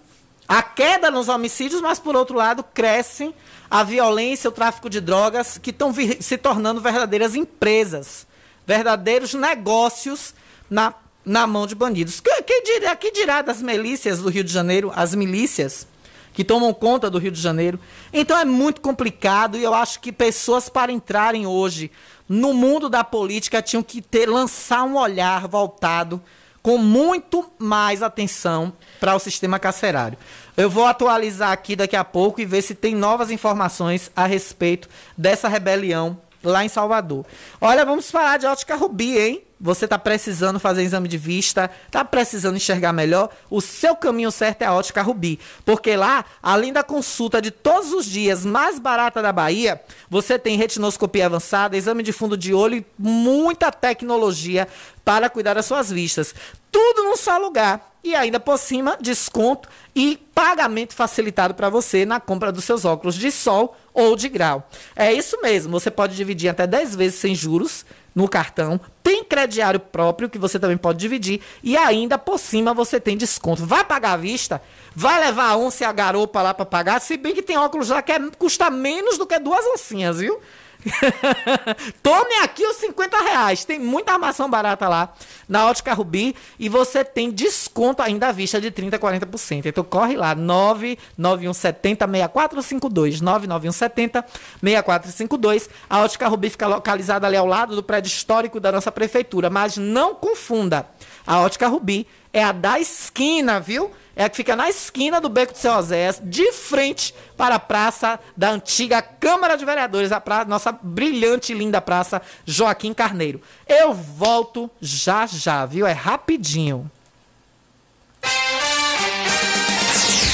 A 0.49 0.62
queda 0.62 1.11
nos 1.11 1.29
homicídios, 1.29 1.83
mas 1.83 2.01
por 2.01 2.16
outro 2.16 2.37
lado, 2.37 2.64
cresce 2.64 3.35
a 3.71 3.83
violência, 3.83 4.49
o 4.49 4.53
tráfico 4.53 4.88
de 4.88 5.01
drogas, 5.01 5.59
que 5.59 5.71
estão 5.71 5.95
se 6.21 6.38
tornando 6.38 6.81
verdadeiras 6.81 7.35
empresas, 7.35 8.27
verdadeiros 8.66 9.35
negócios 9.35 10.35
na, 10.68 10.95
na 11.24 11.46
mão 11.46 11.66
de 11.66 11.74
bandidos. 11.74 12.20
Que, 12.20 12.42
que, 12.42 12.62
dirá, 12.62 12.96
que 12.96 13.11
dirá 13.11 13.42
das 13.42 13.62
milícias 13.62 14.18
do 14.20 14.28
Rio 14.28 14.44
de 14.44 14.52
Janeiro, 14.52 14.92
as 14.94 15.14
milícias? 15.14 15.87
que 16.35 16.44
tomam 16.44 16.72
conta 16.72 17.11
do 17.11 17.18
Rio 17.18 17.30
de 17.30 17.40
Janeiro. 17.40 17.78
Então 18.12 18.38
é 18.38 18.44
muito 18.44 18.80
complicado 18.80 19.58
e 19.58 19.62
eu 19.62 19.74
acho 19.74 20.00
que 20.00 20.11
pessoas 20.11 20.68
para 20.68 20.90
entrarem 20.90 21.46
hoje 21.46 21.90
no 22.28 22.54
mundo 22.54 22.88
da 22.88 23.04
política 23.04 23.61
tinham 23.61 23.82
que 23.82 24.00
ter 24.00 24.26
lançar 24.26 24.85
um 24.85 24.96
olhar 24.96 25.46
voltado 25.46 26.22
com 26.62 26.78
muito 26.78 27.52
mais 27.58 28.02
atenção 28.02 28.72
para 29.00 29.14
o 29.14 29.18
sistema 29.18 29.58
carcerário. 29.58 30.16
Eu 30.56 30.70
vou 30.70 30.87
atualizar 30.87 31.50
aqui 31.50 31.74
daqui 31.74 31.96
a 31.96 32.04
pouco 32.04 32.40
e 32.40 32.46
ver 32.46 32.62
se 32.62 32.74
tem 32.74 32.94
novas 32.94 33.30
informações 33.30 34.11
a 34.14 34.26
respeito 34.26 34.88
dessa 35.18 35.48
rebelião 35.48 36.18
lá 36.42 36.64
em 36.64 36.68
Salvador. 36.68 37.26
Olha, 37.61 37.85
vamos 37.85 38.11
falar 38.11 38.38
de 38.38 38.46
ótica 38.46 38.76
Rubi, 38.76 39.18
hein? 39.18 39.42
Você 39.62 39.85
está 39.85 39.96
precisando 39.96 40.59
fazer 40.59 40.83
exame 40.83 41.07
de 41.07 41.16
vista, 41.16 41.70
está 41.87 42.05
precisando 42.05 42.57
enxergar 42.57 42.92
melhor, 42.92 43.31
o 43.48 43.61
seu 43.61 43.94
caminho 43.94 44.33
certo 44.33 44.62
é 44.62 44.66
a 44.66 44.75
Ótica 44.75 45.01
Rubi. 45.03 45.38
Porque 45.64 45.94
lá, 45.94 46.25
além 46.42 46.72
da 46.72 46.83
consulta 46.83 47.40
de 47.40 47.53
todos 47.53 47.92
os 47.92 48.05
dias 48.05 48.44
mais 48.44 48.81
barata 48.81 49.22
da 49.22 49.33
Bahia, 49.33 49.81
você 50.11 50.37
tem 50.37 50.57
retinoscopia 50.57 51.27
avançada, 51.27 51.77
exame 51.77 52.03
de 52.03 52.11
fundo 52.11 52.37
de 52.37 52.53
olho 52.53 52.79
e 52.79 52.87
muita 52.98 53.70
tecnologia 53.70 54.66
para 55.05 55.31
cuidar 55.31 55.55
das 55.55 55.66
suas 55.66 55.92
vistas. 55.92 56.35
Tudo 56.72 57.04
num 57.04 57.16
só 57.16 57.38
lugar. 57.38 57.92
E 58.02 58.16
ainda 58.16 58.40
por 58.40 58.58
cima, 58.58 58.96
desconto 59.00 59.68
e 59.94 60.18
pagamento 60.35 60.92
facilitado 60.92 61.54
para 61.54 61.70
você 61.70 62.04
na 62.04 62.18
compra 62.18 62.50
dos 62.50 62.64
seus 62.64 62.85
óculos 62.85 63.14
de 63.14 63.30
sol 63.30 63.76
ou 63.94 64.16
de 64.16 64.28
grau. 64.28 64.68
É 64.96 65.12
isso 65.12 65.40
mesmo, 65.40 65.78
você 65.78 65.88
pode 65.88 66.16
dividir 66.16 66.48
até 66.48 66.66
10 66.66 66.96
vezes 66.96 67.20
sem 67.20 67.32
juros 67.32 67.85
no 68.14 68.28
cartão, 68.28 68.80
tem 69.02 69.24
crediário 69.24 69.80
próprio 69.80 70.28
que 70.28 70.38
você 70.38 70.58
também 70.58 70.76
pode 70.76 70.98
dividir 70.98 71.40
e 71.62 71.76
ainda 71.76 72.18
por 72.18 72.38
cima 72.38 72.74
você 72.74 73.00
tem 73.00 73.16
desconto. 73.16 73.64
Vai 73.64 73.85
pagar 73.85 74.12
à 74.12 74.16
vista? 74.16 74.61
Vai 74.94 75.20
levar 75.20 75.50
a 75.50 75.56
onça 75.56 75.85
e 75.85 75.87
a 75.87 75.92
garopa 75.92 76.42
lá 76.42 76.52
para 76.52 76.66
pagar? 76.66 77.00
Se 77.00 77.16
bem 77.16 77.35
que 77.35 77.42
tem 77.42 77.56
óculos 77.56 77.88
lá 77.88 78.02
que 78.02 78.12
é, 78.12 78.20
custa 78.38 78.68
menos 78.68 79.16
do 79.16 79.26
que 79.26 79.38
duas 79.38 79.64
oncinhas, 79.66 80.18
viu? 80.18 80.40
Tome 82.03 82.35
aqui 82.42 82.66
os 82.66 82.77
50 82.77 83.16
reais. 83.23 83.64
Tem 83.64 83.79
muita 83.79 84.12
armação 84.12 84.49
barata 84.51 84.88
lá 84.88 85.12
na 85.49 85.66
Ótica 85.66 85.92
Rubi 85.95 86.35
e 86.59 86.68
você 86.68 87.05
tem 87.05 87.31
desconto 87.31 88.03
ainda 88.03 88.29
à 88.29 88.33
vista 88.33 88.61
de 88.61 88.71
30%, 88.71 88.99
40%. 88.99 89.66
Então 89.66 89.85
corre 89.85 90.16
lá, 90.16 90.35
99170 90.35 92.07
6452. 92.07 93.21
99170 93.21 94.25
6452. 94.61 95.71
A 95.88 96.01
Ótica 96.01 96.29
Rubi 96.29 96.51
fica 96.51 96.66
localizada 96.66 97.27
ali 97.27 97.37
ao 97.37 97.47
lado 97.47 97.75
do 97.75 97.83
prédio 97.83 98.09
histórico 98.09 98.59
da 98.59 98.73
nossa 98.73 98.90
prefeitura. 98.90 99.49
Mas 99.49 99.77
não 99.77 100.14
confunda. 100.14 100.87
A 101.27 101.40
Ótica 101.40 101.68
Rubi 101.68 102.07
é 102.33 102.42
a 102.42 102.53
da 102.53 102.81
esquina, 102.81 103.61
viu? 103.61 103.92
é 104.14 104.25
a 104.25 104.29
que 104.29 104.37
fica 104.37 104.55
na 104.55 104.68
esquina 104.68 105.21
do 105.21 105.29
Beco 105.29 105.53
do 105.53 105.59
Seu 105.59 105.73
Osés, 105.73 106.21
de 106.23 106.53
frente 106.53 107.14
para 107.37 107.55
a 107.57 107.59
praça 107.59 108.21
da 108.37 108.51
antiga 108.51 109.01
Câmara 109.01 109.57
de 109.57 109.64
Vereadores, 109.64 110.12
a 110.12 110.23
nossa 110.47 110.73
brilhante 110.73 111.53
e 111.53 111.57
linda 111.57 111.81
praça 111.81 112.21
Joaquim 112.45 112.92
Carneiro. 112.92 113.40
Eu 113.66 113.92
volto 113.95 114.71
já 114.81 115.27
já, 115.27 115.64
viu? 115.64 115.87
É 115.87 115.92
rapidinho. 115.92 116.90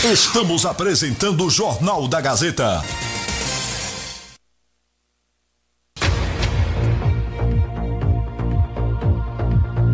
Estamos 0.05 0.65
apresentando 0.65 1.45
o 1.45 1.51
Jornal 1.51 2.07
da 2.07 2.21
Gazeta. 2.21 2.83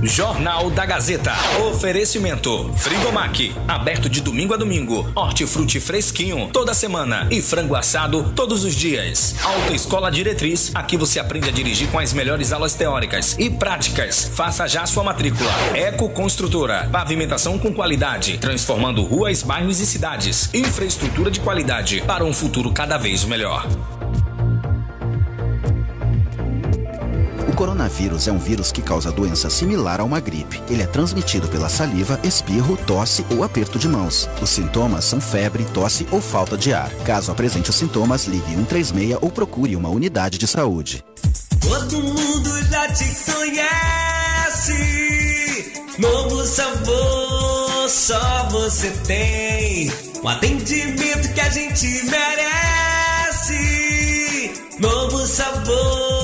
Jornal 0.07 0.71
da 0.71 0.85
Gazeta. 0.85 1.33
Oferecimento: 1.67 2.71
Frigomac, 2.77 3.55
aberto 3.67 4.09
de 4.09 4.21
domingo 4.21 4.53
a 4.53 4.57
domingo. 4.57 5.11
Hortifruti 5.15 5.81
fresquinho 5.81 6.51
toda 6.53 6.75
semana 6.75 7.27
e 7.31 7.41
frango 7.41 7.75
assado 7.75 8.31
todos 8.37 8.65
os 8.65 8.75
dias. 8.75 9.35
Autoescola 9.43 10.11
Diretriz, 10.11 10.71
aqui 10.75 10.99
você 10.99 11.19
aprende 11.19 11.49
a 11.49 11.53
dirigir 11.53 11.89
com 11.89 11.99
as 11.99 12.13
melhores 12.13 12.53
aulas 12.53 12.75
teóricas 12.75 13.35
e 13.39 13.49
práticas. 13.49 14.31
Faça 14.35 14.69
já 14.69 14.85
sua 14.85 15.03
matrícula. 15.03 15.51
Eco 15.75 16.11
Construtora, 16.11 16.87
pavimentação 16.93 17.59
com 17.59 17.73
qualidade, 17.73 18.37
transformando 18.37 19.03
ruas, 19.03 19.43
bairros 19.43 19.81
e 19.81 19.87
cidades. 19.87 20.51
Infraestrutura 20.53 21.31
de 21.31 21.41
qualidade 21.41 22.03
para 22.03 22.25
um 22.25 22.33
futuro 22.33 22.71
cada 22.73 22.99
vez 22.99 23.25
melhor. 23.25 23.67
O 27.55 27.57
coronavírus 27.57 28.27
é 28.27 28.33
um 28.33 28.39
vírus 28.39 28.73
que 28.73 28.83
causa 28.83 29.13
doença 29.13 29.49
similar 29.49 30.01
a 30.01 30.05
uma 30.05 30.19
gripe. 30.19 30.61
Ele 30.69 30.83
é 30.83 30.89
transmitido 30.89 31.47
pela 31.47 31.69
saliva, 31.69 32.19
espirro, 32.25 32.77
tosse 32.77 33.25
ou 33.31 33.45
aperto 33.45 33.79
de 33.79 33.89
mãos. 33.89 34.29
Os 34.43 34.51
sintomas 34.51 35.05
são 35.05 35.21
febre, 35.21 35.65
tosse 35.73 36.05
ou 36.11 36.21
falta 36.21 36.59
de 36.59 36.75
ar. 36.75 36.91
Caso 37.05 37.31
apresente 37.31 37.71
os 37.71 37.77
sintomas, 37.77 38.25
ligue 38.25 38.57
136 38.57 39.19
ou 39.21 39.31
procure 39.31 39.77
uma 39.77 39.89
unidade 39.89 40.37
de 40.37 40.49
saúde. 40.49 41.05
Todo 41.61 42.03
mundo 42.03 42.61
já 42.69 42.89
te 42.89 43.05
conhece. 43.31 44.73
Novo 46.01 46.45
sabor, 46.45 47.89
só 47.89 48.49
você 48.51 48.91
tem. 49.07 49.93
O 50.25 50.29
atendimento 50.29 51.33
que 51.33 51.41
a 51.41 51.51
gente 51.51 51.87
merece. 52.11 53.55
Novo 54.81 55.25
sabor 55.25 56.24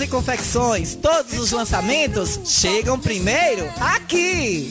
e 0.00 0.06
Confecções. 0.06 0.94
Todos 0.94 1.38
os 1.38 1.50
lançamentos 1.50 2.38
chegam 2.44 2.98
primeiro 2.98 3.68
aqui. 3.80 4.70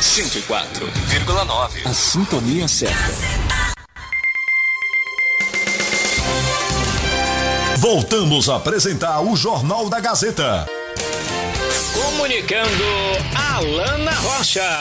104,9. 0.00 1.86
A 1.86 1.92
sintonia 1.92 2.66
certa. 2.66 2.96
Voltamos 7.76 8.48
a 8.48 8.56
apresentar 8.56 9.20
o 9.20 9.36
Jornal 9.36 9.90
da 9.90 10.00
Gazeta. 10.00 10.66
Comunicando 11.92 12.84
Alana 13.34 14.12
Rocha. 14.12 14.80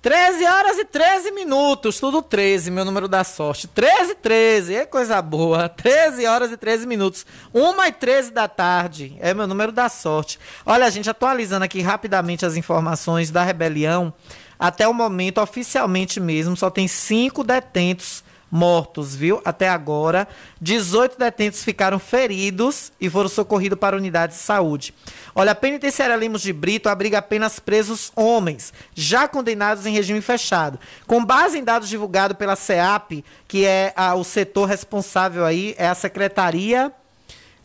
13 0.00 0.44
horas 0.44 0.78
e 0.78 0.84
13 0.84 1.32
minutos, 1.32 1.98
tudo 1.98 2.22
13, 2.22 2.70
meu 2.70 2.84
número 2.84 3.08
da 3.08 3.24
sorte. 3.24 3.66
13 3.66 4.14
13, 4.14 4.74
é 4.76 4.86
coisa 4.86 5.20
boa. 5.20 5.66
13 5.68 6.24
horas 6.24 6.52
e 6.52 6.56
13 6.56 6.86
minutos. 6.86 7.26
1 7.52 7.84
e 7.84 7.92
13 7.92 8.30
da 8.30 8.46
tarde, 8.46 9.16
é 9.18 9.34
meu 9.34 9.48
número 9.48 9.72
da 9.72 9.88
sorte. 9.88 10.38
Olha, 10.64 10.88
gente, 10.88 11.10
atualizando 11.10 11.64
aqui 11.64 11.80
rapidamente 11.80 12.46
as 12.46 12.56
informações 12.56 13.32
da 13.32 13.42
rebelião. 13.42 14.14
Até 14.56 14.86
o 14.86 14.94
momento, 14.94 15.40
oficialmente 15.40 16.20
mesmo, 16.20 16.56
só 16.56 16.70
tem 16.70 16.86
cinco 16.86 17.42
detentos 17.42 18.22
mortos, 18.50 19.14
viu? 19.14 19.40
Até 19.44 19.68
agora, 19.68 20.26
18 20.60 21.18
detentos 21.18 21.62
ficaram 21.62 21.98
feridos 21.98 22.92
e 23.00 23.08
foram 23.10 23.28
socorridos 23.28 23.78
para 23.78 23.96
unidades 23.96 24.38
de 24.38 24.42
saúde. 24.42 24.94
Olha, 25.34 25.52
a 25.52 25.54
penitenciária 25.54 26.16
Lemos 26.16 26.42
de 26.42 26.52
Brito 26.52 26.88
abriga 26.88 27.18
apenas 27.18 27.58
presos 27.58 28.12
homens, 28.16 28.72
já 28.94 29.28
condenados 29.28 29.86
em 29.86 29.92
regime 29.92 30.20
fechado. 30.20 30.78
Com 31.06 31.24
base 31.24 31.58
em 31.58 31.64
dados 31.64 31.88
divulgados 31.88 32.36
pela 32.36 32.56
CEAP, 32.56 33.24
que 33.46 33.64
é 33.64 33.92
a, 33.94 34.14
o 34.14 34.24
setor 34.24 34.66
responsável 34.66 35.44
aí, 35.44 35.74
é 35.78 35.88
a 35.88 35.94
Secretaria 35.94 36.92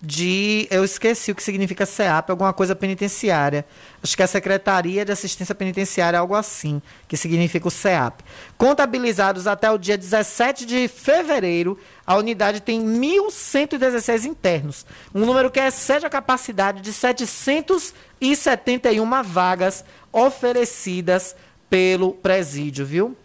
de. 0.06 0.68
Eu 0.70 0.84
esqueci 0.84 1.32
o 1.32 1.36
que 1.36 1.42
significa 1.42 1.86
CEAP, 1.86 2.30
alguma 2.30 2.52
coisa 2.52 2.76
penitenciária. 2.76 3.66
Acho 4.04 4.18
que 4.18 4.22
é 4.22 4.26
a 4.26 4.28
Secretaria 4.28 5.06
de 5.06 5.13
Assistência 5.13 5.56
Penitenciária, 5.56 6.20
algo 6.20 6.36
assim, 6.36 6.82
que 7.08 7.16
significa 7.16 7.70
o 7.70 7.72
CEAP. 7.72 8.20
Contabilizados 8.58 9.48
até 9.48 9.72
o 9.72 9.78
dia 9.78 9.98
17 9.98 10.66
de 10.66 10.89
fevereiro, 10.89 11.80
a 12.06 12.18
unidade 12.18 12.60
tem 12.60 12.84
1.116 12.84 14.26
internos. 14.26 14.86
Um 15.16 15.26
número 15.26 15.50
que 15.50 15.62
excede 15.62 16.06
a 16.06 16.10
capacidade 16.10 16.82
de 16.82 16.92
771 16.92 19.24
vagas 19.24 19.86
oferecidas 20.12 21.34
pelo 21.70 22.12
presídio, 22.12 22.86
viu? 22.86 23.16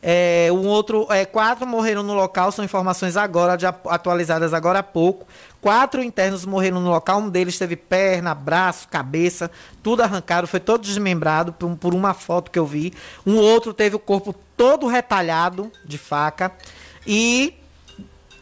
É, 0.00 0.48
um 0.52 0.66
outro, 0.68 1.06
é, 1.10 1.24
quatro 1.24 1.66
morreram 1.66 2.02
no 2.02 2.14
local, 2.14 2.52
são 2.52 2.64
informações 2.64 3.16
agora, 3.16 3.56
de, 3.56 3.66
atualizadas 3.66 4.54
agora 4.54 4.78
há 4.78 4.82
pouco. 4.82 5.26
Quatro 5.60 6.02
internos 6.02 6.44
morreram 6.44 6.80
no 6.80 6.90
local, 6.90 7.18
um 7.18 7.28
deles 7.28 7.58
teve 7.58 7.74
perna, 7.74 8.32
braço, 8.34 8.86
cabeça, 8.88 9.50
tudo 9.82 10.02
arrancado, 10.02 10.46
foi 10.46 10.60
todo 10.60 10.82
desmembrado 10.82 11.52
por, 11.52 11.76
por 11.76 11.94
uma 11.94 12.14
foto 12.14 12.50
que 12.50 12.58
eu 12.58 12.66
vi. 12.66 12.92
Um 13.26 13.36
outro 13.36 13.74
teve 13.74 13.96
o 13.96 13.98
corpo 13.98 14.34
todo 14.56 14.86
retalhado 14.86 15.72
de 15.84 15.98
faca. 15.98 16.52
E 17.04 17.54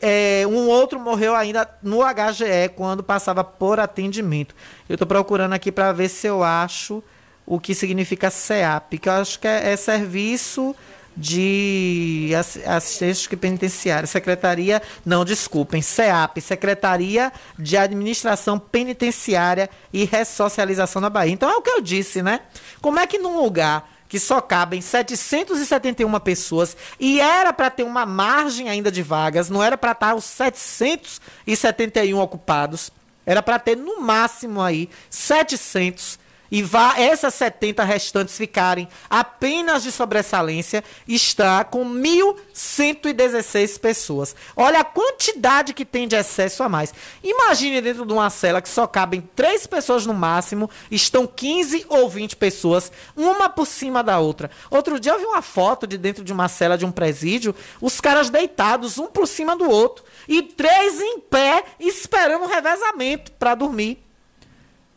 é, 0.01 0.45
um 0.47 0.69
outro 0.69 1.01
morreu 1.01 1.35
ainda 1.35 1.69
no 1.83 2.01
HGE 2.03 2.69
quando 2.75 3.03
passava 3.03 3.43
por 3.43 3.81
atendimento. 3.81 4.55
Eu 4.89 4.95
estou 4.95 5.07
procurando 5.07 5.55
aqui 5.55 5.73
para 5.73 5.93
ver 5.93 6.09
se 6.09 6.27
eu 6.27 6.43
acho 6.43 7.03
o 7.47 7.59
que 7.59 7.75
significa 7.75 8.29
CEAP, 8.29 8.99
que 8.99 9.09
eu 9.09 9.13
acho 9.15 9.39
que 9.39 9.47
é, 9.47 9.73
é 9.73 9.77
serviço 9.77 10.75
de 11.17 12.31
assistência 12.67 13.37
penitenciária, 13.37 14.07
secretaria, 14.07 14.83
não, 15.05 15.25
desculpem, 15.25 15.81
CEAP, 15.81 16.41
Secretaria 16.41 17.33
de 17.59 17.77
Administração 17.77 18.59
Penitenciária 18.59 19.71
e 19.93 20.05
Ressocialização 20.05 21.01
na 21.01 21.09
Bahia. 21.09 21.33
Então 21.33 21.51
é 21.51 21.57
o 21.57 21.63
que 21.63 21.71
eu 21.71 21.81
disse, 21.81 22.23
né? 22.23 22.41
Como 22.83 22.99
é 22.99 23.07
que 23.07 23.19
num 23.19 23.41
lugar 23.41 23.91
que 24.09 24.21
só 24.21 24.41
cabem 24.41 24.81
771 24.81 26.21
pessoas 26.21 26.77
e 27.01 27.19
era 27.21 27.53
para 27.53 27.71
ter 27.71 27.83
uma 27.83 28.07
margem 28.07 28.69
ainda 28.69 28.93
de 28.93 29.03
vagas, 29.03 29.51
não 29.51 29.63
era 29.63 29.77
para 29.77 29.93
estar 29.93 30.15
os 30.15 30.25
771 30.25 32.19
ocupados, 32.21 32.91
era 33.25 33.43
para 33.43 33.59
ter 33.59 33.77
no 33.77 34.01
máximo 34.01 34.63
aí 34.63 34.89
700 35.11 36.19
e 36.51 36.63
vá 36.63 36.95
essas 36.99 37.35
70 37.35 37.85
restantes 37.85 38.37
ficarem 38.37 38.89
apenas 39.09 39.83
de 39.83 39.93
sobressalência, 39.93 40.85
está 41.07 41.65
com 41.65 41.85
1.116 41.85 43.79
pessoas. 43.79 44.35
Olha 44.57 44.81
a 44.81 44.85
quantidade 44.85 45.75
que 45.75 45.85
tem 45.85 46.07
de 46.07 46.17
excesso 46.17 46.63
a 46.63 46.69
mais. 46.69 46.93
Imagine 47.23 47.81
dentro 47.81 48.07
de 48.07 48.13
uma 48.13 48.31
cela 48.31 48.63
que 48.63 48.69
só 48.69 48.87
cabem 48.87 49.29
três 49.35 49.67
pessoas 49.67 50.07
no 50.07 50.15
máximo, 50.15 50.71
estão 50.91 51.27
15 51.27 51.87
ou 51.89 52.09
20 52.09 52.37
pessoas, 52.37 52.91
uma 53.17 53.49
por 53.49 53.67
cima 53.67 54.03
da 54.03 54.19
outra. 54.19 54.51
Outro 54.71 54.99
dia 55.01 55.13
eu 55.13 55.19
vi 55.19 55.27
uma 55.27 55.43
foto 55.43 55.87
de 55.87 55.99
dentro 55.99 56.25
de 56.25 56.33
uma 56.33 56.49
cela 56.49 56.79
de 56.79 56.85
um 56.85 56.93
presídio, 56.93 57.55
os 57.81 58.01
caras 58.01 58.31
deitados, 58.31 58.99
um 58.99 59.07
por 59.07 59.27
cima 59.27 59.57
do 59.57 59.69
outro, 59.69 60.05
e 60.29 60.43
três 60.43 61.01
em 61.01 61.21
pé, 61.21 61.65
esperando 61.79 62.45
um 62.45 62.49
revezamento 62.49 63.33
para 63.33 63.55
dormir. 63.55 64.06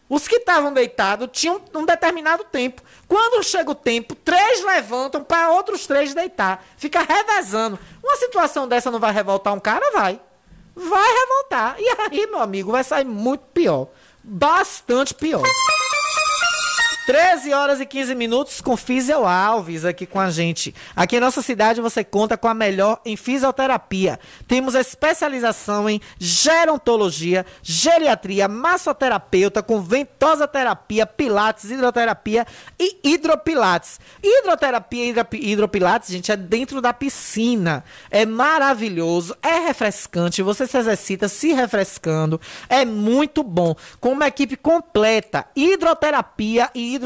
Os 0.10 0.28
que 0.28 0.38
estavam 0.38 0.74
deitados 0.74 1.30
tinham 1.32 1.62
um 1.76 1.86
determinado 1.86 2.44
tempo. 2.46 2.82
Quando 3.08 3.44
chega 3.44 3.70
o 3.70 3.76
tempo, 3.76 4.16
três 4.16 4.66
levantam 4.66 5.24
para 5.24 5.52
outros 5.52 5.86
três 5.86 6.16
deitar. 6.16 6.66
Fica 6.78 7.02
revezando. 7.02 7.78
Uma 8.04 8.16
situação 8.16 8.68
dessa 8.68 8.90
não 8.90 9.00
vai 9.00 9.14
revoltar 9.14 9.54
um 9.54 9.60
cara? 9.60 9.92
Vai. 9.92 10.20
Vai 10.76 11.14
revoltar. 11.14 11.76
E 11.78 11.88
aí, 11.88 12.26
meu 12.26 12.42
amigo, 12.42 12.72
vai 12.72 12.84
sair 12.84 13.06
muito 13.06 13.46
pior. 13.54 13.88
Bastante 14.24 15.14
pior. 15.14 15.44
13 17.10 17.54
horas 17.54 17.82
e 17.82 17.88
15 17.88 18.14
minutos 18.14 18.62
com 18.62 18.78
Fisiel 18.78 19.26
Alves 19.26 19.84
aqui 19.84 20.06
com 20.06 20.20
a 20.20 20.30
gente. 20.30 20.76
Aqui 20.96 21.16
em 21.16 21.20
nossa 21.20 21.42
cidade 21.42 21.82
você 21.82 22.04
conta 22.04 22.38
com 22.38 22.48
a 22.48 22.54
melhor 22.54 23.02
em 23.04 23.18
fisioterapia. 23.18 24.20
Temos 24.48 24.76
especialização 24.76 25.90
em 25.90 26.00
gerontologia, 26.20 27.48
geriatria, 27.64 28.48
massoterapeuta 28.48 29.64
com 29.64 29.82
ventosa 29.82 30.48
terapia, 30.48 31.04
pilates, 31.08 31.72
hidroterapia 31.72 32.46
e 32.80 33.00
hidropilates. 33.04 34.00
Hidroterapia 34.24 35.06
e 35.06 35.52
hidropilates, 35.52 36.10
gente, 36.10 36.32
é 36.32 36.38
dentro 36.38 36.80
da 36.80 36.94
piscina. 36.94 37.84
É 38.12 38.24
maravilhoso, 38.24 39.36
é 39.42 39.58
refrescante, 39.66 40.44
você 40.44 40.68
se 40.68 40.78
exercita 40.78 41.28
se 41.28 41.54
refrescando. 41.54 42.40
É 42.70 42.86
muito 42.86 43.42
bom. 43.42 43.76
Com 44.00 44.12
uma 44.12 44.28
equipe 44.28 44.56
completa, 44.56 45.48
hidroterapia 45.56 46.70
e 46.76 46.94
hidropilates 46.94 46.99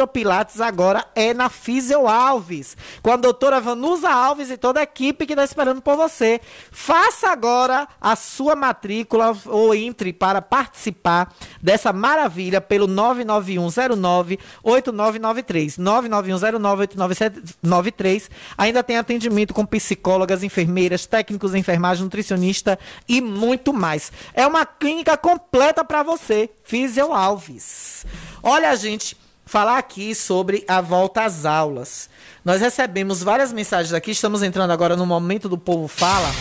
agora 0.62 1.06
é 1.16 1.34
na 1.34 1.50
Fisio 1.50 2.08
Alves, 2.08 2.76
com 3.02 3.12
a 3.12 3.16
doutora 3.16 3.60
Vanusa 3.60 4.10
Alves 4.10 4.50
e 4.50 4.58
toda 4.58 4.80
a 4.80 4.84
equipe 4.84 5.26
que 5.26 5.34
está 5.34 5.44
esperando 5.44 5.82
por 5.82 5.96
você. 5.96 6.40
Faça 6.72 7.30
agora 7.30 7.88
a 8.00 8.16
sua 8.16 8.56
matrícula 8.56 9.36
ou 9.46 9.74
entre 9.74 10.14
para 10.14 10.42
participar 10.42 11.34
dessa 11.62 11.94
maravilha 11.94 12.62
pelo 12.62 12.88
99109 12.88 14.40
8993. 14.64 15.78
99109 15.78 16.82
8993. 16.84 18.30
Ainda 18.58 18.84
tem 18.84 18.98
atendimento 18.98 19.54
com 19.54 19.66
psicólogas, 19.66 20.44
enfermeiras, 20.44 21.06
técnicos 21.06 21.52
de 21.52 21.60
enfermagem, 21.60 22.04
nutricionista 22.04 22.80
e 23.08 23.22
muito 23.22 23.74
mais. 23.74 24.12
É 24.34 24.46
uma 24.46 24.66
clínica 24.66 25.18
completa 25.18 25.84
para 25.84 26.04
você, 26.04 26.50
Fisio 26.64 27.12
Alves. 27.14 28.06
Olha, 28.42 28.76
gente, 28.76 29.18
falar 29.46 29.78
aqui 29.78 30.16
sobre 30.16 30.64
a 30.68 30.82
volta 30.82 31.24
às 31.24 31.46
aulas. 31.46 32.10
Nós 32.44 32.62
recebemos 32.62 33.22
várias 33.24 33.52
mensagens 33.52 33.94
aqui, 33.94 34.12
estamos 34.12 34.44
entrando 34.44 34.72
agora 34.72 34.96
no 34.96 35.06
momento 35.06 35.48
do 35.48 35.58
povo 35.58 35.88
fala. 35.88 36.32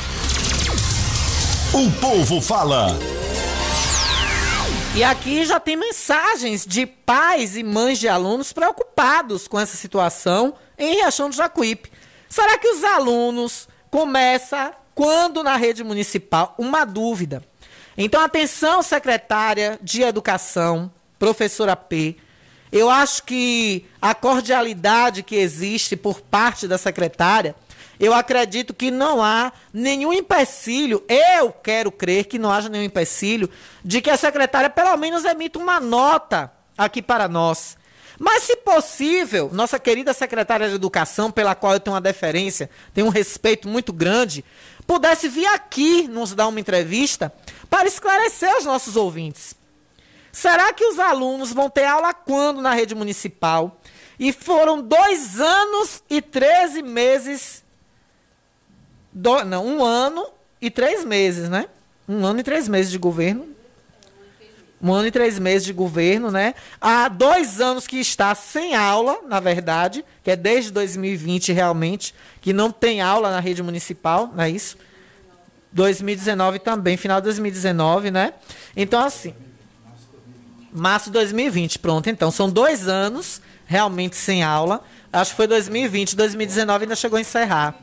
O 1.72 1.90
povo 2.00 2.40
fala. 2.40 2.88
E 4.94 5.03
aqui 5.03 5.46
já 5.46 5.59
tem 5.59 5.74
mensagens 5.74 6.66
de 6.66 6.84
pais 6.84 7.57
e 7.57 7.62
mães 7.62 7.98
de 7.98 8.09
alunos 8.09 8.53
preocupados 8.53 9.48
com 9.48 9.59
essa 9.59 9.74
situação 9.74 10.55
em 10.78 10.96
Riachão 10.96 11.30
do 11.30 11.34
Jacuípe. 11.34 11.90
Será 12.28 12.59
que 12.59 12.68
os 12.68 12.84
alunos 12.84 13.68
começam 13.90 14.72
quando 14.94 15.42
na 15.42 15.57
rede 15.57 15.82
municipal? 15.82 16.55
Uma 16.59 16.84
dúvida. 16.84 17.42
Então, 17.96 18.22
atenção, 18.22 18.82
secretária 18.82 19.78
de 19.82 20.03
Educação, 20.03 20.90
professora 21.18 21.74
P. 21.74 22.16
Eu 22.73 22.89
acho 22.89 23.25
que 23.25 23.85
a 24.01 24.14
cordialidade 24.14 25.23
que 25.23 25.37
existe 25.37 25.95
por 25.95 26.23
parte 26.23 26.66
da 26.66 26.79
secretária, 26.79 27.55
eu 28.01 28.14
acredito 28.14 28.73
que 28.73 28.91
não 28.91 29.23
há 29.23 29.53
nenhum 29.75 30.11
empecilho, 30.11 31.05
eu 31.07 31.53
quero 31.53 31.93
crer 31.93 32.25
que 32.25 32.39
não 32.39 32.51
haja 32.51 32.70
nenhum 32.70 32.85
empecilho, 32.85 33.51
de 33.85 34.01
que 34.01 34.09
a 34.09 34.16
secretária 34.16 34.70
pelo 34.70 34.97
menos 34.97 35.27
emita 35.27 35.59
uma 35.59 35.79
nota 35.79 36.51
aqui 36.77 37.03
para 37.03 37.29
nós. 37.29 37.77
Mas, 38.18 38.45
se 38.45 38.57
possível, 38.57 39.51
nossa 39.53 39.79
querida 39.79 40.14
secretária 40.14 40.68
de 40.68 40.75
Educação, 40.75 41.31
pela 41.31 41.55
qual 41.55 41.75
eu 41.75 41.81
tenho 41.81 41.95
uma 41.95 42.01
deferência, 42.01 42.70
tenho 42.95 43.07
um 43.07 43.11
respeito 43.11 43.68
muito 43.68 43.93
grande, 43.93 44.45
pudesse 44.87 45.29
vir 45.29 45.47
aqui 45.47 46.09
nos 46.09 46.35
dar 46.35 46.49
uma 46.49 46.61
entrevista 46.61 47.31
para 47.68 47.87
esclarecer 47.87 48.57
os 48.57 48.64
nossos 48.64 48.97
ouvintes. 48.97 49.61
Será 50.33 50.72
que 50.72 50.85
os 50.85 50.99
alunos 50.99 51.53
vão 51.53 51.68
ter 51.68 51.85
aula 51.85 52.14
quando 52.14 52.62
na 52.62 52.72
rede 52.72 52.95
municipal? 52.95 53.78
E 54.18 54.33
foram 54.33 54.80
dois 54.80 55.39
anos 55.39 56.03
e 56.09 56.22
treze 56.22 56.83
meses. 56.83 57.62
Do, 59.12 59.45
não, 59.45 59.66
um 59.66 59.85
ano 59.85 60.26
e 60.61 60.70
três 60.70 61.05
meses, 61.05 61.51
né? 61.51 61.66
Um 62.09 62.24
ano 62.24 62.41
e 62.41 62.43
três 62.43 62.66
meses 62.66 62.91
de 62.91 62.97
governo. 62.97 63.47
Um 64.83 64.93
ano 64.93 65.07
e 65.07 65.11
três 65.11 65.39
meses 65.39 65.64
de 65.64 65.72
governo, 65.72 66.30
né? 66.30 66.55
Há 66.80 67.09
dois 67.09 67.61
anos 67.61 67.87
que 67.87 67.99
está 67.99 68.35
sem 68.35 68.74
aula, 68.74 69.20
na 69.28 69.39
verdade, 69.39 70.05
que 70.24 70.30
é 70.30 70.35
desde 70.35 70.72
2020 70.72 71.53
realmente, 71.53 72.14
que 72.41 72.53
não 72.53 72.72
tem 72.72 73.01
aula 73.01 73.30
na 73.30 73.39
rede 73.39 73.62
municipal, 73.62 74.33
não 74.35 74.43
é 74.43 74.51
isso? 74.51 74.76
2019 75.72 76.59
também, 76.59 76.97
final 76.97 77.20
de 77.20 77.24
2019, 77.24 78.11
né? 78.11 78.33
Então, 78.74 79.05
assim. 79.05 79.35
Março 80.73 81.07
de 81.07 81.12
2020, 81.12 81.79
pronto. 81.79 82.09
Então, 82.09 82.31
são 82.31 82.49
dois 82.51 82.89
anos 82.89 83.41
realmente 83.66 84.16
sem 84.16 84.43
aula. 84.43 84.83
Acho 85.12 85.33
que 85.33 85.37
foi 85.37 85.47
2020, 85.47 86.16
2019 86.16 86.85
ainda 86.85 86.97
chegou 86.97 87.16
a 87.16 87.20
encerrar. 87.20 87.75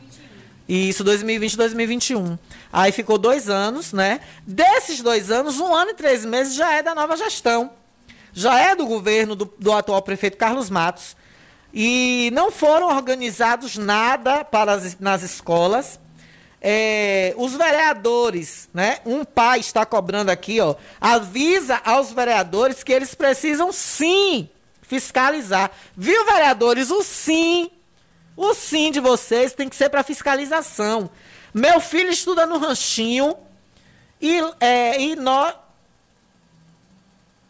Isso, 0.67 1.03
2020, 1.03 1.57
2021. 1.57 2.37
Aí 2.71 2.91
ficou 2.91 3.17
dois 3.17 3.49
anos, 3.49 3.91
né? 3.91 4.19
Desses 4.45 5.01
dois 5.01 5.31
anos, 5.31 5.59
um 5.59 5.73
ano 5.73 5.91
e 5.91 5.93
três 5.95 6.25
meses 6.25 6.55
já 6.55 6.73
é 6.73 6.83
da 6.83 6.93
nova 6.93 7.17
gestão. 7.17 7.71
Já 8.33 8.59
é 8.59 8.75
do 8.75 8.85
governo 8.85 9.35
do, 9.35 9.51
do 9.57 9.71
atual 9.71 10.01
prefeito 10.01 10.37
Carlos 10.37 10.69
Matos. 10.69 11.15
E 11.73 12.29
não 12.33 12.51
foram 12.51 12.87
organizados 12.87 13.77
nada 13.77 14.43
para 14.43 14.73
as, 14.73 14.99
nas 14.99 15.23
escolas 15.23 15.99
é, 16.61 17.33
os 17.37 17.53
vereadores, 17.53 18.69
né? 18.73 18.99
Um 19.05 19.23
pai 19.23 19.59
está 19.59 19.85
cobrando 19.85 20.29
aqui, 20.29 20.59
ó. 20.59 20.75
Avisa 20.99 21.81
aos 21.85 22.11
vereadores 22.11 22.83
que 22.83 22.91
eles 22.91 23.15
precisam 23.15 23.71
sim 23.71 24.49
fiscalizar. 24.81 25.71
Viu, 25.95 26.25
vereadores? 26.25 26.89
O 26.91 27.01
sim. 27.01 27.69
O 28.35 28.53
sim 28.53 28.91
de 28.91 28.99
vocês 28.99 29.53
tem 29.53 29.69
que 29.69 29.75
ser 29.75 29.89
para 29.89 30.03
fiscalização. 30.03 31.09
Meu 31.53 31.79
filho 31.79 32.09
estuda 32.09 32.45
no 32.45 32.57
ranchinho 32.57 33.35
e, 34.21 34.41
é, 34.59 35.01
e 35.01 35.15
nós. 35.15 35.53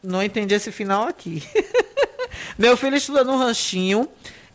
Não 0.02 0.22
entendi 0.24 0.56
esse 0.56 0.72
final 0.72 1.08
aqui. 1.08 1.44
Meu 2.58 2.78
filho 2.78 2.96
estuda 2.96 3.24
no 3.24 3.38
ranchinho 3.38 4.08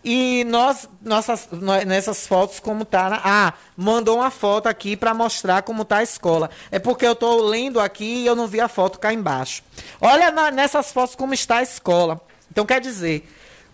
e 0.05 0.45
nós, 0.45 0.87
nossas, 1.01 1.49
nessas 1.87 2.27
fotos, 2.27 2.61
como 2.61 2.85
tá. 2.85 3.09
Na, 3.09 3.21
ah, 3.25 3.55
mandou 3.75 4.19
uma 4.19 4.31
foto 4.31 4.67
aqui 4.67 4.99
para 4.99 5.15
mostrar 5.15 5.63
como 5.63 5.83
tá 5.83 5.99
a 5.99 6.03
escola. 6.03 6.51
É 6.71 6.79
porque 6.79 7.07
eu 7.07 7.17
tô 7.17 7.41
lendo 7.47 7.81
aqui 7.81 8.17
e 8.23 8.27
eu 8.27 8.37
não 8.37 8.47
vi 8.47 8.61
a 8.61 8.69
foto 8.69 8.99
cá 8.99 9.15
embaixo. 9.15 9.63
Olha 9.99 10.31
na, 10.31 10.51
nessas 10.51 10.93
fotos 10.93 11.17
como 11.17 11.33
está 11.33 11.57
a 11.57 11.63
escola. 11.63 12.21
Então 12.51 12.67
quer 12.67 12.83
dizer, 12.83 13.27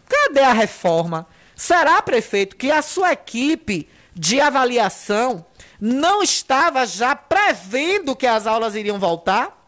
cadê 0.08 0.40
a 0.40 0.52
reforma? 0.52 1.26
Será, 1.56 2.00
prefeito, 2.00 2.54
que 2.54 2.70
a 2.70 2.80
sua 2.80 3.12
equipe 3.12 3.88
de 4.14 4.40
avaliação 4.40 5.44
não 5.80 6.22
estava 6.22 6.86
já 6.86 7.16
prevendo 7.16 8.14
que 8.14 8.26
as 8.26 8.46
aulas 8.46 8.76
iriam 8.76 9.00
voltar? 9.00 9.58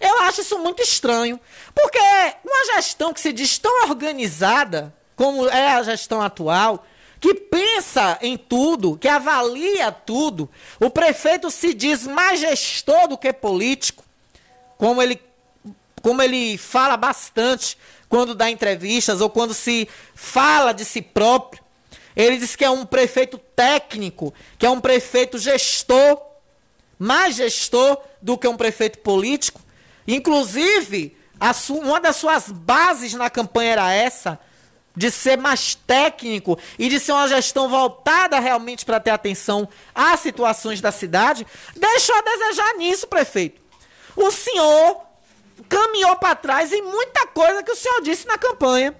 Eu 0.00 0.20
acho 0.22 0.42
isso 0.42 0.60
muito 0.60 0.80
estranho. 0.80 1.40
Porque 1.74 1.98
uma 2.44 2.76
gestão 2.76 3.12
que 3.12 3.20
se 3.20 3.32
diz 3.32 3.58
tão 3.58 3.88
organizada 3.88 4.94
como 5.16 5.48
é 5.48 5.68
a 5.68 5.82
gestão 5.82 6.20
atual, 6.20 6.84
que 7.20 7.34
pensa 7.34 8.18
em 8.20 8.36
tudo, 8.36 8.98
que 8.98 9.08
avalia 9.08 9.90
tudo. 9.90 10.50
O 10.78 10.90
prefeito 10.90 11.50
se 11.50 11.72
diz 11.72 12.06
mais 12.06 12.40
gestor 12.40 13.08
do 13.08 13.16
que 13.16 13.32
político, 13.32 14.04
como 14.76 15.00
ele, 15.00 15.20
como 16.02 16.20
ele 16.20 16.58
fala 16.58 16.96
bastante 16.96 17.78
quando 18.08 18.34
dá 18.34 18.50
entrevistas 18.50 19.20
ou 19.20 19.30
quando 19.30 19.54
se 19.54 19.88
fala 20.14 20.72
de 20.72 20.84
si 20.84 21.00
próprio. 21.00 21.64
Ele 22.14 22.36
diz 22.36 22.54
que 22.54 22.64
é 22.64 22.70
um 22.70 22.84
prefeito 22.84 23.38
técnico, 23.38 24.32
que 24.58 24.66
é 24.66 24.70
um 24.70 24.80
prefeito 24.80 25.38
gestor, 25.38 26.20
mais 26.98 27.34
gestor 27.34 27.98
do 28.20 28.38
que 28.38 28.46
um 28.46 28.56
prefeito 28.56 28.98
político. 28.98 29.60
Inclusive, 30.06 31.16
uma 31.70 32.00
das 32.00 32.16
suas 32.16 32.50
bases 32.50 33.14
na 33.14 33.28
campanha 33.30 33.72
era 33.72 33.92
essa, 33.92 34.38
de 34.96 35.10
ser 35.10 35.36
mais 35.36 35.74
técnico 35.74 36.58
e 36.78 36.88
de 36.88 37.00
ser 37.00 37.12
uma 37.12 37.28
gestão 37.28 37.68
voltada 37.68 38.38
realmente 38.38 38.84
para 38.84 39.00
ter 39.00 39.10
atenção 39.10 39.68
às 39.94 40.20
situações 40.20 40.80
da 40.80 40.92
cidade, 40.92 41.46
deixou 41.74 42.14
a 42.16 42.22
desejar 42.22 42.74
nisso, 42.74 43.06
prefeito. 43.06 43.60
O 44.16 44.30
senhor 44.30 45.00
caminhou 45.68 46.16
para 46.16 46.34
trás 46.34 46.72
em 46.72 46.82
muita 46.82 47.26
coisa 47.26 47.62
que 47.62 47.72
o 47.72 47.76
senhor 47.76 48.00
disse 48.02 48.26
na 48.26 48.38
campanha. 48.38 48.94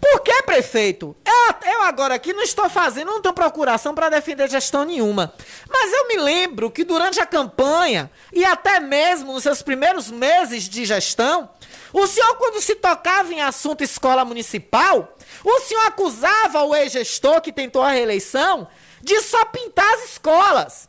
Por 0.00 0.20
que, 0.20 0.42
prefeito? 0.42 1.16
Eu, 1.24 1.70
eu 1.70 1.82
agora 1.82 2.14
aqui 2.14 2.34
não 2.34 2.42
estou 2.42 2.68
fazendo, 2.68 3.06
não 3.06 3.22
tenho 3.22 3.34
procuração 3.34 3.94
para 3.94 4.10
defender 4.10 4.50
gestão 4.50 4.84
nenhuma. 4.84 5.32
Mas 5.68 5.92
eu 5.92 6.08
me 6.08 6.16
lembro 6.16 6.70
que 6.70 6.84
durante 6.84 7.20
a 7.20 7.26
campanha 7.26 8.10
e 8.30 8.44
até 8.44 8.80
mesmo 8.80 9.32
nos 9.32 9.42
seus 9.42 9.62
primeiros 9.62 10.10
meses 10.10 10.68
de 10.68 10.84
gestão, 10.84 11.48
o 11.94 12.06
senhor, 12.08 12.36
quando 12.36 12.60
se 12.60 12.74
tocava 12.74 13.32
em 13.32 13.40
assunto 13.40 13.84
escola 13.84 14.24
municipal, 14.24 15.16
o 15.44 15.60
senhor 15.60 15.86
acusava 15.86 16.64
o 16.64 16.74
ex-gestor 16.74 17.40
que 17.40 17.52
tentou 17.52 17.82
a 17.82 17.92
reeleição 17.92 18.68
de 19.00 19.20
só 19.22 19.44
pintar 19.44 19.88
as 19.94 20.10
escolas. 20.10 20.88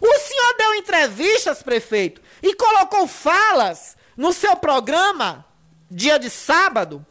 O 0.00 0.18
senhor 0.18 0.56
deu 0.58 0.74
entrevistas, 0.74 1.62
prefeito, 1.62 2.20
e 2.42 2.54
colocou 2.54 3.06
falas 3.06 3.96
no 4.16 4.32
seu 4.32 4.56
programa, 4.56 5.46
dia 5.88 6.18
de 6.18 6.28
sábado, 6.28 7.06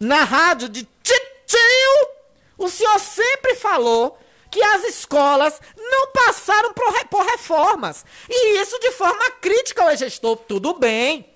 na 0.00 0.24
rádio 0.24 0.68
de 0.68 0.82
Titio, 0.82 2.08
o 2.58 2.68
senhor 2.68 2.98
sempre 2.98 3.54
falou 3.54 4.18
que 4.50 4.62
as 4.62 4.84
escolas 4.84 5.60
não 5.76 6.08
passaram 6.08 6.74
por, 6.74 7.24
reformas. 7.24 8.04
E 8.28 8.60
isso 8.60 8.78
de 8.80 8.90
forma 8.90 9.30
crítica 9.40 9.82
ao 9.82 9.96
gestor. 9.96 10.36
Tudo 10.36 10.74
bem. 10.74 11.31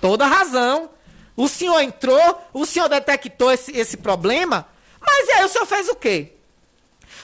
Toda 0.00 0.26
razão. 0.26 0.90
O 1.36 1.48
senhor 1.48 1.80
entrou, 1.80 2.42
o 2.52 2.66
senhor 2.66 2.88
detectou 2.88 3.52
esse, 3.52 3.70
esse 3.76 3.96
problema, 3.96 4.66
mas 5.00 5.28
aí 5.28 5.44
o 5.44 5.48
senhor 5.48 5.66
fez 5.66 5.88
o 5.88 5.94
quê? 5.94 6.32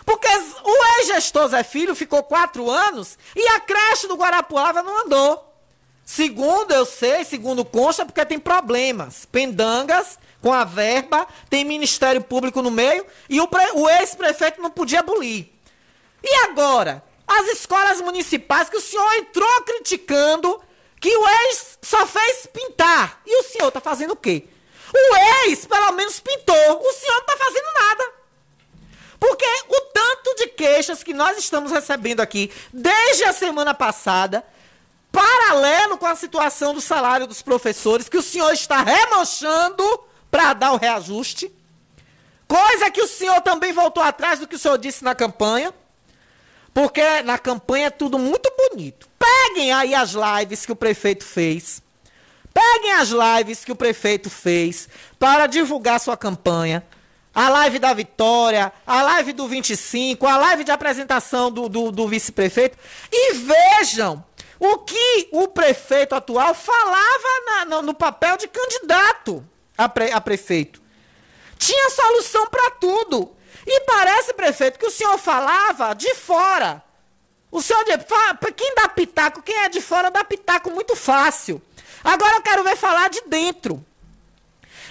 Porque 0.06 0.28
o 0.28 0.98
ex-gestor 0.98 1.48
Zé 1.48 1.64
Filho 1.64 1.94
ficou 1.94 2.22
quatro 2.22 2.70
anos 2.70 3.18
e 3.34 3.48
a 3.48 3.60
creche 3.60 4.06
do 4.06 4.16
Guarapuava 4.16 4.82
não 4.82 5.04
andou. 5.04 5.52
Segundo 6.04 6.70
eu 6.72 6.84
sei, 6.84 7.24
segundo 7.24 7.64
consta, 7.64 8.04
porque 8.04 8.24
tem 8.26 8.38
problemas. 8.38 9.24
Pendangas 9.24 10.18
com 10.42 10.52
a 10.52 10.62
verba, 10.62 11.26
tem 11.48 11.64
Ministério 11.64 12.20
Público 12.20 12.60
no 12.60 12.70
meio 12.70 13.06
e 13.28 13.40
o, 13.40 13.48
o 13.74 13.88
ex-prefeito 13.88 14.60
não 14.60 14.70
podia 14.70 15.00
abolir. 15.00 15.50
E 16.22 16.34
agora? 16.44 17.02
As 17.26 17.46
escolas 17.46 18.02
municipais 18.02 18.68
que 18.68 18.76
o 18.76 18.80
senhor 18.80 19.14
entrou 19.14 19.62
criticando 19.62 20.60
que 21.04 21.14
o 21.14 21.28
ex 21.28 21.78
só 21.82 22.06
fez 22.06 22.46
pintar. 22.46 23.20
E 23.26 23.40
o 23.40 23.42
senhor 23.42 23.68
está 23.68 23.78
fazendo 23.78 24.12
o 24.12 24.16
quê? 24.16 24.48
O 24.90 25.16
ex, 25.44 25.66
pelo 25.66 25.92
menos, 25.92 26.18
pintou. 26.18 26.80
O 26.80 26.92
senhor 26.94 27.12
não 27.12 27.20
está 27.20 27.36
fazendo 27.36 27.66
nada. 27.74 28.12
Porque 29.20 29.44
o 29.68 29.80
tanto 29.92 30.34
de 30.36 30.46
queixas 30.46 31.02
que 31.02 31.12
nós 31.12 31.36
estamos 31.36 31.70
recebendo 31.70 32.20
aqui 32.20 32.50
desde 32.72 33.24
a 33.24 33.34
semana 33.34 33.74
passada 33.74 34.42
paralelo 35.12 35.98
com 35.98 36.06
a 36.06 36.14
situação 36.14 36.72
do 36.72 36.80
salário 36.80 37.26
dos 37.26 37.42
professores, 37.42 38.08
que 38.08 38.16
o 38.16 38.22
senhor 38.22 38.54
está 38.54 38.82
remanchando 38.82 39.84
para 40.30 40.54
dar 40.54 40.72
o 40.72 40.78
reajuste. 40.78 41.52
Coisa 42.48 42.90
que 42.90 43.02
o 43.02 43.06
senhor 43.06 43.42
também 43.42 43.74
voltou 43.74 44.02
atrás 44.02 44.40
do 44.40 44.48
que 44.48 44.56
o 44.56 44.58
senhor 44.58 44.78
disse 44.78 45.04
na 45.04 45.14
campanha. 45.14 45.70
Porque 46.72 47.22
na 47.24 47.36
campanha 47.36 47.88
é 47.88 47.90
tudo 47.90 48.18
muito 48.18 48.50
bonito. 48.56 49.06
Peguem 49.24 49.72
aí 49.72 49.94
as 49.94 50.10
lives 50.10 50.66
que 50.66 50.72
o 50.72 50.76
prefeito 50.76 51.24
fez. 51.24 51.82
Peguem 52.52 52.92
as 52.92 53.08
lives 53.08 53.64
que 53.64 53.72
o 53.72 53.76
prefeito 53.76 54.28
fez 54.28 54.86
para 55.18 55.46
divulgar 55.46 55.98
sua 55.98 56.16
campanha. 56.16 56.84
A 57.34 57.48
live 57.48 57.78
da 57.78 57.94
Vitória, 57.94 58.72
a 58.86 59.02
live 59.02 59.32
do 59.32 59.48
25, 59.48 60.26
a 60.26 60.36
live 60.36 60.62
de 60.62 60.70
apresentação 60.70 61.50
do, 61.50 61.68
do, 61.68 61.90
do 61.90 62.06
vice-prefeito. 62.06 62.76
E 63.10 63.32
vejam 63.34 64.22
o 64.60 64.78
que 64.78 65.28
o 65.32 65.48
prefeito 65.48 66.14
atual 66.14 66.54
falava 66.54 67.28
na, 67.46 67.64
no, 67.64 67.82
no, 67.82 67.94
papel 67.94 68.36
de 68.36 68.46
candidato 68.46 69.44
a, 69.76 69.88
pre, 69.88 70.12
a 70.12 70.20
prefeito. 70.20 70.82
Tinha 71.58 71.90
solução 71.90 72.46
para 72.48 72.72
tudo. 72.72 73.34
E 73.66 73.80
parece, 73.80 74.34
prefeito, 74.34 74.78
que 74.78 74.86
o 74.86 74.90
senhor 74.90 75.16
falava 75.18 75.94
de 75.94 76.14
fora. 76.14 76.82
O 77.54 77.62
senhor, 77.62 77.84
quem 78.56 78.74
dá 78.74 78.88
pitaco, 78.88 79.40
quem 79.40 79.56
é 79.58 79.68
de 79.68 79.80
fora 79.80 80.10
dá 80.10 80.24
pitaco 80.24 80.72
muito 80.72 80.96
fácil. 80.96 81.62
Agora 82.02 82.34
eu 82.34 82.42
quero 82.42 82.64
ver 82.64 82.76
falar 82.76 83.08
de 83.08 83.20
dentro. 83.28 83.80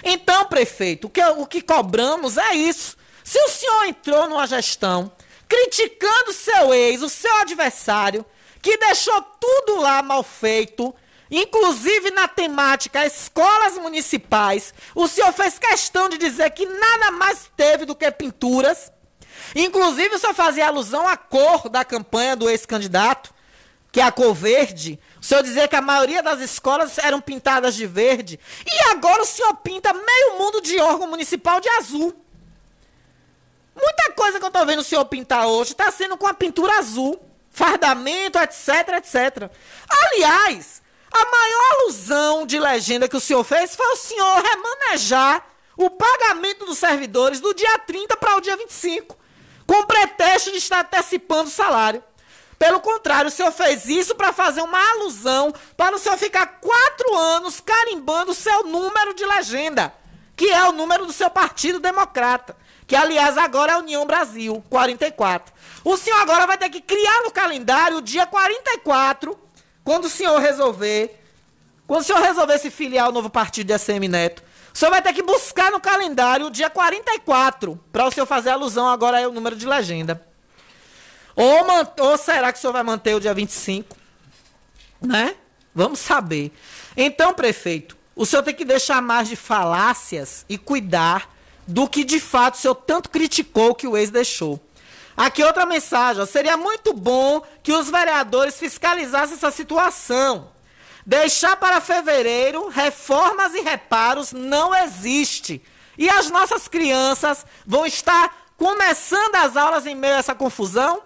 Então, 0.02 0.46
prefeito, 0.46 1.08
o 1.08 1.10
que, 1.10 1.22
o 1.22 1.46
que 1.46 1.60
cobramos 1.60 2.38
é 2.38 2.54
isso. 2.54 2.96
Se 3.22 3.38
o 3.38 3.48
senhor 3.50 3.84
entrou 3.84 4.30
numa 4.30 4.46
gestão 4.46 5.12
criticando 5.46 6.32
seu 6.32 6.72
ex, 6.72 7.02
o 7.02 7.08
seu 7.10 7.36
adversário, 7.36 8.24
que 8.62 8.78
deixou 8.78 9.20
tudo 9.38 9.78
lá 9.78 10.00
mal 10.00 10.22
feito, 10.22 10.94
inclusive 11.30 12.12
na 12.12 12.26
temática 12.26 13.04
escolas 13.04 13.76
municipais. 13.76 14.72
O 14.94 15.06
senhor 15.06 15.34
fez 15.34 15.58
questão 15.58 16.08
de 16.08 16.16
dizer 16.16 16.48
que 16.48 16.64
nada 16.64 17.10
mais 17.10 17.50
teve 17.54 17.84
do 17.84 17.94
que 17.94 18.10
pinturas. 18.10 18.90
Inclusive, 19.54 20.18
senhor 20.18 20.34
fazia 20.34 20.66
alusão 20.66 21.06
à 21.06 21.16
cor 21.16 21.68
da 21.68 21.84
campanha 21.84 22.34
do 22.34 22.50
ex-candidato, 22.50 23.32
que 23.92 24.00
é 24.00 24.04
a 24.04 24.10
cor 24.10 24.34
verde. 24.34 24.98
O 25.20 25.24
senhor 25.24 25.42
dizia 25.42 25.68
que 25.68 25.76
a 25.76 25.80
maioria 25.80 26.22
das 26.22 26.40
escolas 26.40 26.98
eram 26.98 27.20
pintadas 27.20 27.74
de 27.74 27.86
verde. 27.86 28.40
E 28.66 28.90
agora 28.90 29.22
o 29.22 29.26
senhor 29.26 29.54
pinta 29.56 29.92
meio 29.92 30.38
mundo 30.38 30.60
de 30.60 30.80
órgão 30.80 31.06
municipal 31.06 31.60
de 31.60 31.68
azul. 31.68 32.14
Muita 33.74 34.12
coisa 34.12 34.38
que 34.38 34.44
eu 34.44 34.48
estou 34.48 34.66
vendo 34.66 34.80
o 34.80 34.84
senhor 34.84 35.04
pintar 35.04 35.46
hoje 35.46 35.72
está 35.72 35.90
sendo 35.90 36.16
com 36.16 36.26
a 36.26 36.34
pintura 36.34 36.78
azul 36.78 37.20
fardamento, 37.54 38.36
etc, 38.38 38.94
etc. 38.96 39.50
Aliás, 39.88 40.82
a 41.10 41.24
maior 41.24 41.72
alusão 41.80 42.46
de 42.46 42.58
legenda 42.58 43.08
que 43.08 43.16
o 43.16 43.20
senhor 43.20 43.44
fez 43.44 43.76
foi 43.76 43.86
o 43.86 43.96
senhor 43.96 44.42
remanejar 44.42 45.46
o 45.76 45.88
pagamento 45.88 46.66
dos 46.66 46.78
servidores 46.78 47.40
do 47.40 47.54
dia 47.54 47.78
30 47.78 48.16
para 48.16 48.36
o 48.36 48.40
dia 48.40 48.56
25, 48.56 49.16
com 49.66 49.84
pretexto 49.86 50.50
de 50.50 50.58
estar 50.58 50.80
antecipando 50.80 51.48
o 51.48 51.52
salário. 51.52 52.02
Pelo 52.58 52.80
contrário, 52.80 53.28
o 53.28 53.32
senhor 53.32 53.52
fez 53.52 53.86
isso 53.86 54.14
para 54.14 54.32
fazer 54.32 54.62
uma 54.62 54.78
alusão 54.92 55.52
para 55.76 55.96
o 55.96 55.98
senhor 55.98 56.16
ficar 56.16 56.46
quatro 56.60 57.16
anos 57.16 57.60
carimbando 57.60 58.30
o 58.30 58.34
seu 58.34 58.64
número 58.64 59.12
de 59.14 59.24
legenda, 59.24 59.92
que 60.36 60.50
é 60.50 60.64
o 60.68 60.72
número 60.72 61.04
do 61.04 61.12
seu 61.12 61.28
partido 61.30 61.80
democrata 61.80 62.56
que 62.86 62.94
aliás 62.94 63.38
agora 63.38 63.72
é 63.72 63.74
a 63.76 63.78
União 63.78 64.06
Brasil, 64.06 64.62
44. 64.68 65.52
O 65.84 65.96
senhor 65.96 66.20
agora 66.20 66.46
vai 66.46 66.58
ter 66.58 66.68
que 66.68 66.80
criar 66.80 67.22
no 67.24 67.30
calendário 67.30 67.98
o 67.98 68.02
dia 68.02 68.26
44, 68.26 69.38
quando 69.82 70.04
o 70.04 70.10
senhor 70.10 70.38
resolver, 70.40 71.20
quando 71.86 72.02
o 72.02 72.04
senhor 72.04 72.20
resolver 72.20 72.58
se 72.58 72.70
filiar 72.70 73.06
ao 73.06 73.12
novo 73.12 73.30
partido 73.30 73.68
de 73.68 73.72
ACM 73.72 74.08
Neto. 74.08 74.42
O 74.74 74.78
senhor 74.78 74.90
vai 74.90 75.00
ter 75.00 75.12
que 75.12 75.22
buscar 75.22 75.70
no 75.70 75.78
calendário 75.78 76.46
o 76.46 76.50
dia 76.50 76.68
44, 76.68 77.78
para 77.92 78.06
o 78.06 78.10
senhor 78.10 78.26
fazer 78.26 78.50
alusão 78.50 78.88
agora 78.88 79.24
ao 79.24 79.30
número 79.30 79.54
de 79.54 79.64
legenda. 79.64 80.26
Ou, 81.36 81.64
ou 82.00 82.18
será 82.18 82.52
que 82.52 82.58
o 82.58 82.60
senhor 82.60 82.72
vai 82.72 82.82
manter 82.82 83.14
o 83.14 83.20
dia 83.20 83.32
25? 83.32 83.96
Né? 85.00 85.36
Vamos 85.72 86.00
saber. 86.00 86.50
Então, 86.96 87.32
prefeito, 87.32 87.96
o 88.16 88.26
senhor 88.26 88.42
tem 88.42 88.52
que 88.52 88.64
deixar 88.64 89.00
mais 89.00 89.28
de 89.28 89.36
falácias 89.36 90.44
e 90.48 90.58
cuidar 90.58 91.32
do 91.68 91.88
que 91.88 92.02
de 92.02 92.18
fato 92.18 92.54
o 92.54 92.58
senhor 92.58 92.74
tanto 92.74 93.10
criticou 93.10 93.76
que 93.76 93.86
o 93.86 93.96
ex 93.96 94.10
deixou. 94.10 94.60
Aqui 95.16 95.44
outra 95.44 95.64
mensagem. 95.64 96.26
Seria 96.26 96.56
muito 96.56 96.92
bom 96.92 97.42
que 97.62 97.72
os 97.72 97.88
vereadores 97.88 98.58
fiscalizassem 98.58 99.36
essa 99.36 99.52
situação. 99.52 100.50
Deixar 101.06 101.56
para 101.56 101.80
fevereiro 101.80 102.68
reformas 102.68 103.54
e 103.54 103.60
reparos 103.60 104.32
não 104.32 104.74
existe. 104.74 105.60
E 105.98 106.08
as 106.08 106.30
nossas 106.30 106.66
crianças 106.66 107.44
vão 107.66 107.84
estar 107.84 108.48
começando 108.56 109.34
as 109.36 109.56
aulas 109.56 109.86
em 109.86 109.94
meio 109.94 110.14
a 110.14 110.18
essa 110.18 110.34
confusão? 110.34 111.02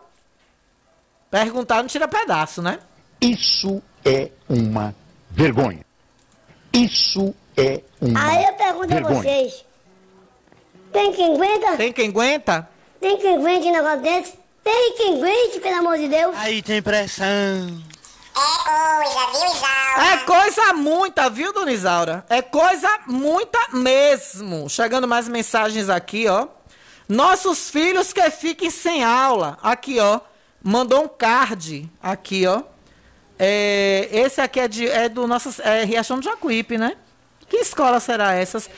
Perguntar 1.30 1.82
não 1.82 1.88
tira 1.88 2.06
pedaço, 2.06 2.62
né? 2.62 2.78
Isso 3.20 3.82
é 4.04 4.30
uma 4.48 4.94
vergonha. 5.30 5.84
Isso 6.72 7.34
é 7.56 7.82
uma 8.00 8.24
Aí 8.24 8.44
eu 8.44 8.52
pergunto 8.54 8.88
vergonha. 8.88 9.18
a 9.18 9.22
vocês. 9.22 9.64
Tem 10.92 11.12
quem 11.12 11.34
aguenta? 11.34 11.76
Tem 11.76 11.92
quem 11.92 12.08
aguenta? 12.08 12.68
Tem 13.00 13.18
quem 13.18 13.36
aguente 13.36 13.66
um 13.66 13.72
negócio 13.72 14.00
desse? 14.00 14.38
Tem 14.62 14.94
quem 14.96 15.18
aguente, 15.18 15.60
pelo 15.60 15.76
amor 15.78 15.98
de 15.98 16.08
Deus? 16.08 16.36
Aí 16.36 16.62
tem 16.62 16.80
pressão. 16.80 17.82
É 18.38 18.98
coisa, 18.98 19.26
viu, 19.32 19.50
Isaura? 19.50 20.12
É 20.12 20.16
coisa 20.18 20.72
muita, 20.74 21.30
viu, 21.30 21.52
Dona 21.52 21.72
Isaura? 21.72 22.24
É 22.28 22.40
coisa 22.40 23.00
muita 23.06 23.58
mesmo. 23.72 24.68
Chegando 24.68 25.08
mais 25.08 25.28
mensagens 25.28 25.88
aqui, 25.88 26.28
ó. 26.28 26.46
Nossos 27.08 27.70
filhos 27.70 28.12
que 28.12 28.30
fiquem 28.30 28.70
sem 28.70 29.02
aula. 29.02 29.58
Aqui, 29.62 29.98
ó. 29.98 30.20
Mandou 30.62 31.04
um 31.04 31.08
card. 31.08 31.90
Aqui, 32.02 32.46
ó. 32.46 32.62
É, 33.38 34.08
esse 34.12 34.40
aqui 34.40 34.60
é, 34.60 34.68
de, 34.68 34.88
é 34.88 35.08
do 35.08 35.26
nosso 35.26 35.62
é 35.62 35.84
Riachão 35.84 36.18
do 36.18 36.24
Jacuípe, 36.24 36.76
né? 36.76 36.96
Que 37.48 37.56
escola 37.58 37.98
será 38.00 38.34
essas? 38.34 38.68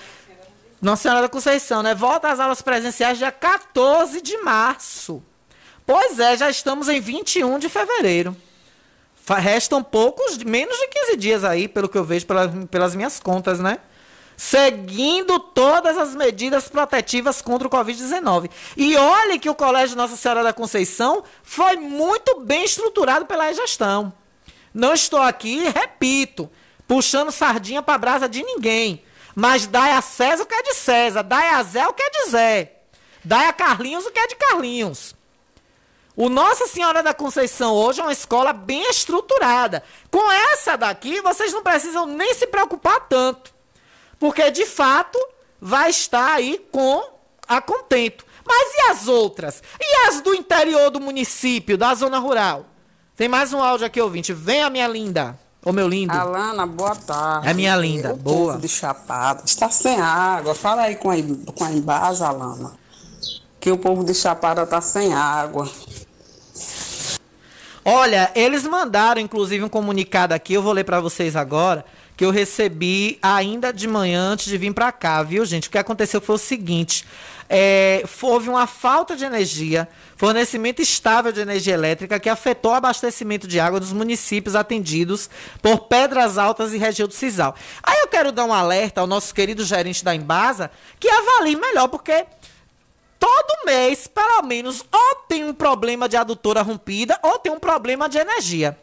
Nossa 0.81 1.03
Senhora 1.03 1.23
da 1.23 1.29
Conceição, 1.29 1.83
né? 1.83 1.95
Volta 1.95 2.31
às 2.31 2.41
aulas 2.41 2.63
presenciais 2.63 3.19
dia 3.19 3.33
14 3.33 4.21
de 4.21 4.37
março. 4.39 5.23
Pois 5.85 6.19
é, 6.19 6.37
já 6.37 6.49
estamos 6.49 6.89
em 6.89 7.01
21 7.01 7.59
de 7.59 7.69
fevereiro. 7.69 8.37
Restam 9.39 9.83
poucos, 9.83 10.39
menos 10.39 10.77
de 10.77 10.87
15 10.89 11.17
dias 11.17 11.45
aí, 11.45 11.69
pelo 11.69 11.89
que 11.89 11.97
eu 11.97 12.05
vejo 12.05 12.27
pelas, 12.27 12.51
pelas 12.71 12.95
minhas 12.95 13.21
contas, 13.21 13.61
né? 13.61 13.79
Seguindo 14.37 15.39
todas 15.39 15.99
as 15.99 16.15
medidas 16.15 16.69
protetivas 16.69 17.43
contra 17.43 17.69
o 17.69 17.71
Covid-19. 17.71 18.51
E 18.77 18.97
olhe 18.97 19.39
que 19.39 19.51
o 19.51 19.55
Colégio 19.55 19.97
Nossa 19.97 20.17
Senhora 20.17 20.43
da 20.43 20.53
Conceição 20.53 21.23
foi 21.43 21.77
muito 21.77 22.41
bem 22.41 22.65
estruturado 22.65 23.27
pela 23.27 23.53
gestão. 23.53 24.13
Não 24.73 24.95
estou 24.95 25.21
aqui, 25.21 25.69
repito, 25.69 26.51
puxando 26.89 27.31
sardinha 27.31 27.83
para 27.83 27.99
brasa 27.99 28.29
de 28.29 28.43
ninguém. 28.43 29.05
Mas 29.35 29.67
dai 29.67 29.93
a 29.93 30.01
César 30.01 30.43
o 30.43 30.47
que 30.47 30.55
é 30.55 30.63
de 30.63 30.75
César, 30.75 31.23
dai 31.23 31.51
a 31.51 31.63
Zé 31.63 31.87
o 31.87 31.93
que 31.93 32.03
é 32.03 32.11
de 32.11 32.31
Zé, 32.31 32.73
dai 33.25 33.47
a 33.47 33.53
Carlinhos 33.53 34.07
o 34.07 34.11
que 34.11 34.19
é 34.19 34.27
de 34.27 34.37
Carlinhos. 34.37 35.15
O 36.21 36.29
Nossa 36.29 36.67
Senhora 36.67 37.03
da 37.03 37.15
Conceição 37.15 37.73
hoje 37.73 37.99
é 37.99 38.03
uma 38.03 38.13
escola 38.13 38.53
bem 38.53 38.91
estruturada. 38.91 39.83
Com 40.11 40.31
essa 40.31 40.77
daqui, 40.77 41.23
vocês 41.23 41.51
não 41.51 41.63
precisam 41.63 42.05
nem 42.05 42.35
se 42.35 42.47
preocupar 42.47 43.09
tanto. 43.09 43.55
Porque, 44.19 44.51
de 44.51 44.67
fato, 44.67 45.19
vai 45.59 45.89
estar 45.89 46.35
aí 46.35 46.63
com 46.71 47.03
a 47.49 47.63
contento. 47.63 48.27
Mas 48.47 48.75
e 48.75 48.91
as 48.91 49.09
outras? 49.09 49.63
E 49.81 50.09
as 50.09 50.21
do 50.21 50.35
interior 50.35 50.91
do 50.91 51.01
município, 51.01 51.79
da 51.79 51.95
zona 51.95 52.19
rural? 52.19 52.67
Tem 53.17 53.27
mais 53.27 53.55
um 53.55 53.63
áudio 53.63 53.87
aqui, 53.87 53.99
ouvinte. 53.99 54.35
Vem 54.35 54.61
a 54.61 54.69
minha 54.69 54.89
linda. 54.89 55.39
Ô, 55.65 55.73
meu 55.73 55.89
lindo. 55.89 56.13
Alana, 56.13 56.67
boa 56.67 56.97
tarde. 56.97 57.49
É 57.49 57.55
minha 57.55 57.75
linda, 57.77 58.13
o 58.13 58.17
boa. 58.17 58.59
de 58.59 58.69
Chapada 58.69 59.43
está 59.47 59.71
sem 59.71 59.99
água. 59.99 60.55
Fala 60.55 60.83
aí 60.83 60.97
com 60.97 61.11
a, 61.11 61.15
com 61.55 61.65
a 61.65 61.73
Embasa, 61.73 62.29
Alana. 62.29 62.79
Que 63.59 63.71
o 63.71 63.79
povo 63.79 64.05
de 64.05 64.13
Chapada 64.13 64.65
está 64.65 64.83
sem 64.83 65.15
água. 65.15 65.67
Olha, 67.85 68.31
eles 68.35 68.65
mandaram 68.65 69.21
inclusive 69.21 69.65
um 69.65 69.69
comunicado 69.69 70.35
aqui, 70.35 70.53
eu 70.53 70.63
vou 70.63 70.73
ler 70.73 70.85
para 70.85 71.01
vocês 71.01 71.35
agora, 71.35 71.85
que 72.15 72.25
eu 72.25 72.31
recebi 72.31 73.19
ainda 73.23 73.73
de 73.73 73.89
manhã 73.89 74.21
antes 74.21 74.45
de 74.45 74.59
vir 74.59 74.75
para 74.75 74.93
cá, 74.93 75.23
viu, 75.23 75.43
gente? 75.47 75.69
O 75.69 75.71
que 75.71 75.79
aconteceu 75.79 76.21
foi 76.21 76.35
o 76.35 76.39
seguinte: 76.39 77.07
é, 77.49 78.05
houve 78.21 78.51
uma 78.51 78.67
falta 78.67 79.17
de 79.17 79.25
energia, 79.25 79.89
fornecimento 80.15 80.83
estável 80.83 81.33
de 81.33 81.41
energia 81.41 81.73
elétrica 81.73 82.21
que 82.21 82.29
afetou 82.29 82.73
o 82.73 82.75
abastecimento 82.75 83.49
de 83.49 83.59
água 83.59 83.81
dos 83.81 83.93
municípios 83.93 84.55
atendidos 84.55 85.31
por 85.63 85.89
Pedras 85.89 86.37
Altas 86.37 86.75
e 86.75 86.79
região 86.79 87.09
do 87.09 87.15
Cisal. 87.15 87.55
Aí 87.83 88.01
eu 88.03 88.09
quero 88.09 88.31
dar 88.31 88.45
um 88.45 88.53
alerta 88.53 89.01
ao 89.01 89.07
nosso 89.07 89.35
querido 89.35 89.65
gerente 89.65 90.05
da 90.05 90.15
Embasa 90.15 90.71
que 91.01 91.09
avalie 91.09 91.57
melhor, 91.57 91.89
porque 91.89 92.27
todo 93.21 93.67
mês, 93.67 94.09
pelo 94.09 94.43
menos, 94.43 94.83
ou 94.91 95.15
tem 95.29 95.45
um 95.45 95.53
problema 95.53 96.09
de 96.09 96.17
adutora 96.17 96.63
rompida 96.63 97.17
ou 97.23 97.39
tem 97.39 97.53
um 97.53 97.61
problema 97.61 98.09
de 98.09 98.19
energia. 98.19 98.77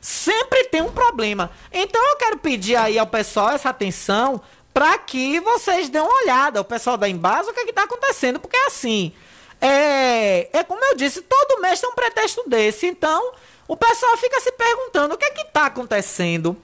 Sempre 0.00 0.64
tem 0.64 0.82
um 0.82 0.92
problema. 0.92 1.50
Então 1.72 2.00
eu 2.10 2.16
quero 2.16 2.38
pedir 2.38 2.76
aí 2.76 2.98
ao 2.98 3.06
pessoal 3.06 3.50
essa 3.50 3.70
atenção 3.70 4.40
para 4.72 4.98
que 4.98 5.40
vocês 5.40 5.88
dêem 5.88 6.04
uma 6.04 6.14
olhada, 6.22 6.60
o 6.60 6.64
pessoal 6.64 6.98
da 6.98 7.08
Embasa, 7.08 7.50
o 7.50 7.54
que 7.54 7.60
é 7.60 7.64
está 7.64 7.84
acontecendo, 7.84 8.38
porque 8.38 8.58
assim, 8.58 9.10
é, 9.58 10.50
é 10.52 10.62
como 10.62 10.84
eu 10.84 10.94
disse, 10.94 11.22
todo 11.22 11.62
mês 11.62 11.80
tem 11.80 11.88
um 11.88 11.94
pretexto 11.94 12.46
desse. 12.46 12.86
Então, 12.86 13.32
o 13.66 13.76
pessoal 13.76 14.16
fica 14.18 14.38
se 14.38 14.52
perguntando 14.52 15.14
o 15.14 15.18
que 15.18 15.24
é 15.24 15.30
que 15.30 15.40
está 15.40 15.66
acontecendo 15.66 16.56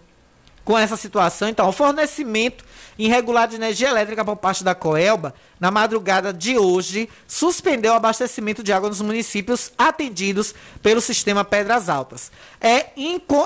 com 0.65 0.79
essa 0.79 0.97
situação. 0.97 1.49
Então, 1.49 1.69
o 1.69 1.73
fornecimento 1.73 2.65
irregular 3.05 3.49
de 3.49 3.57
energia 3.57 3.89
elétrica 3.89 4.25
por 4.25 4.37
parte 4.37 4.63
da 4.63 4.75
Coelba, 4.75 5.35
na 5.59 5.71
madrugada 5.71 6.33
de 6.33 6.59
hoje, 6.59 7.09
suspendeu 7.27 7.93
o 7.93 7.97
abastecimento 7.97 8.63
de 8.63 8.73
água 8.73 8.89
nos 8.89 9.01
municípios 9.01 9.73
atendidos 9.77 10.55
pelo 10.83 11.01
sistema 11.01 11.45
Pedras 11.45 11.89
Altas. 11.89 12.31
É, 12.61 12.87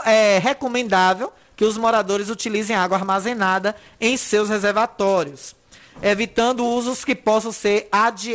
é 0.05 0.39
recomendável 0.39 1.33
que 1.57 1.65
os 1.65 1.79
moradores 1.79 2.29
utilizem 2.29 2.77
água 2.77 2.99
armazenada 2.99 3.75
em 4.01 4.17
seus 4.17 4.49
reservatórios 4.49 5.57
evitando 6.03 6.65
usos 6.65 7.05
que 7.05 7.15
possam 7.15 7.51
ser 7.51 7.89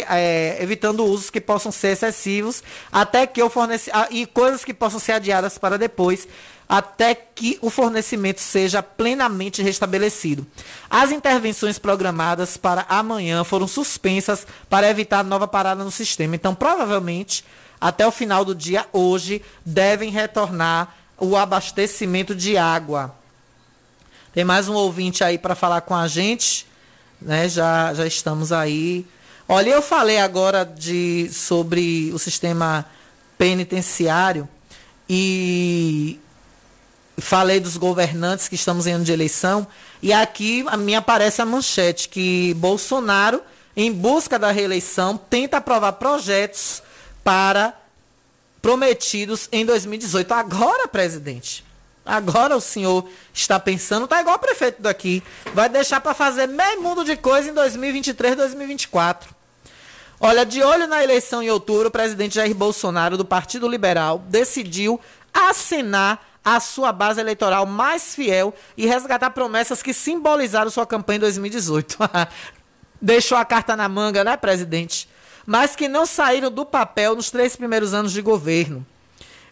é, 0.10 0.58
evitando 0.62 1.06
usos 1.06 1.30
que 1.30 1.40
possam 1.40 1.72
ser 1.72 1.90
excessivos 1.90 2.64
até 2.92 3.28
que 3.28 3.42
o 3.42 3.50
fornece 3.50 3.92
e 4.10 4.26
coisas 4.26 4.66
que 4.66 4.74
possam 4.74 5.00
ser 5.00 5.14
adiadas 5.14 5.58
para 5.58 5.78
depois 5.78 6.28
até 6.72 7.14
que 7.14 7.60
o 7.62 7.70
fornecimento 7.70 8.40
seja 8.40 8.82
plenamente 8.82 9.62
restabelecido. 9.62 10.48
As 10.90 11.12
intervenções 11.12 11.78
programadas 11.78 12.56
para 12.56 12.86
amanhã 12.88 13.44
foram 13.44 13.68
suspensas 13.68 14.48
para 14.70 14.90
evitar 14.90 15.22
nova 15.22 15.50
parada 15.50 15.84
no 15.84 15.92
sistema. 15.92 16.34
Então, 16.34 16.56
provavelmente, 16.56 17.44
até 17.82 18.08
o 18.08 18.12
final 18.12 18.46
do 18.46 18.56
dia 18.56 18.86
hoje, 18.94 19.42
devem 19.66 20.12
retornar 20.12 20.96
o 21.18 21.36
abastecimento 21.36 22.34
de 22.34 22.56
água. 22.58 23.14
Tem 24.34 24.46
mais 24.46 24.70
um 24.70 24.74
ouvinte 24.74 25.26
aí 25.26 25.38
para 25.38 25.56
falar 25.56 25.82
com 25.82 25.94
a 25.94 26.08
gente, 26.08 26.66
né? 27.22 27.50
Já 27.50 27.94
já 27.94 28.08
estamos 28.08 28.54
aí. 28.54 29.06
Olha, 29.46 29.72
eu 29.72 29.82
falei 29.82 30.20
agora 30.20 30.64
de 30.64 31.30
sobre 31.34 32.12
o 32.14 32.18
sistema 32.18 32.86
penitenciário 33.38 34.48
e 35.10 36.18
falei 37.22 37.60
dos 37.60 37.78
governantes 37.78 38.48
que 38.48 38.56
estamos 38.56 38.88
em 38.88 38.94
ano 38.94 39.06
de 39.06 39.12
eleição, 39.12 39.68
e 40.02 40.12
aqui 40.12 40.66
a 40.68 40.76
mim 40.76 40.96
aparece 40.96 41.42
a 41.42 41.46
manchete 41.46 42.10
que 42.10 42.54
Bolsonaro, 42.56 43.42
em 43.76 43.92
busca 43.92 44.38
da 44.38 44.52
reeleição, 44.52 45.18
tenta 45.18 45.58
aprovar 45.58 45.94
projetos 45.94 46.84
para 47.24 47.74
prometidos 48.62 49.48
em 49.52 49.66
2018. 49.66 50.32
Agora, 50.34 50.88
presidente, 50.88 51.64
agora 52.06 52.56
o 52.56 52.62
senhor 52.62 53.08
está 53.34 53.60
pensando, 53.60 54.08
tá 54.08 54.22
igual 54.22 54.36
o 54.36 54.40
prefeito 54.40 54.82
daqui, 54.82 55.24
vai 55.54 55.70
deixar 55.70 56.02
para 56.02 56.14
fazer 56.14 56.48
meio 56.48 56.82
mundo 56.82 57.04
de 57.04 57.16
coisa 57.16 57.50
em 57.50 57.54
2023, 57.54 58.36
2024. 58.36 59.42
Olha, 60.20 60.46
de 60.46 60.62
olho 60.62 60.86
na 60.86 61.04
eleição 61.04 61.42
em 61.42 61.50
outubro, 61.50 61.88
o 61.88 61.92
presidente 61.92 62.36
Jair 62.36 62.54
Bolsonaro, 62.54 63.18
do 63.18 63.26
Partido 63.26 63.68
Liberal, 63.68 64.20
decidiu 64.28 65.00
assinar 65.34 66.31
a 66.44 66.60
sua 66.60 66.92
base 66.92 67.20
eleitoral 67.20 67.66
mais 67.66 68.16
fiel 68.16 68.54
e 68.76 68.86
resgatar 68.86 69.30
promessas 69.30 69.84
que 69.84 69.94
simbolizaram 69.94 70.72
sua 70.72 70.86
campanha 70.86 71.18
em 71.18 71.22
2018. 71.22 71.98
Deixou 73.02 73.38
a 73.38 73.46
carta 73.46 73.76
na 73.76 73.88
manga, 73.88 74.24
né, 74.24 74.38
presidente? 74.38 75.08
Mas 75.46 75.76
que 75.76 75.88
não 75.88 76.06
saíram 76.06 76.52
do 76.52 76.66
papel 76.66 77.16
nos 77.16 77.32
três 77.32 77.56
primeiros 77.56 77.94
anos 77.94 78.12
de 78.12 78.22
governo. 78.22 78.86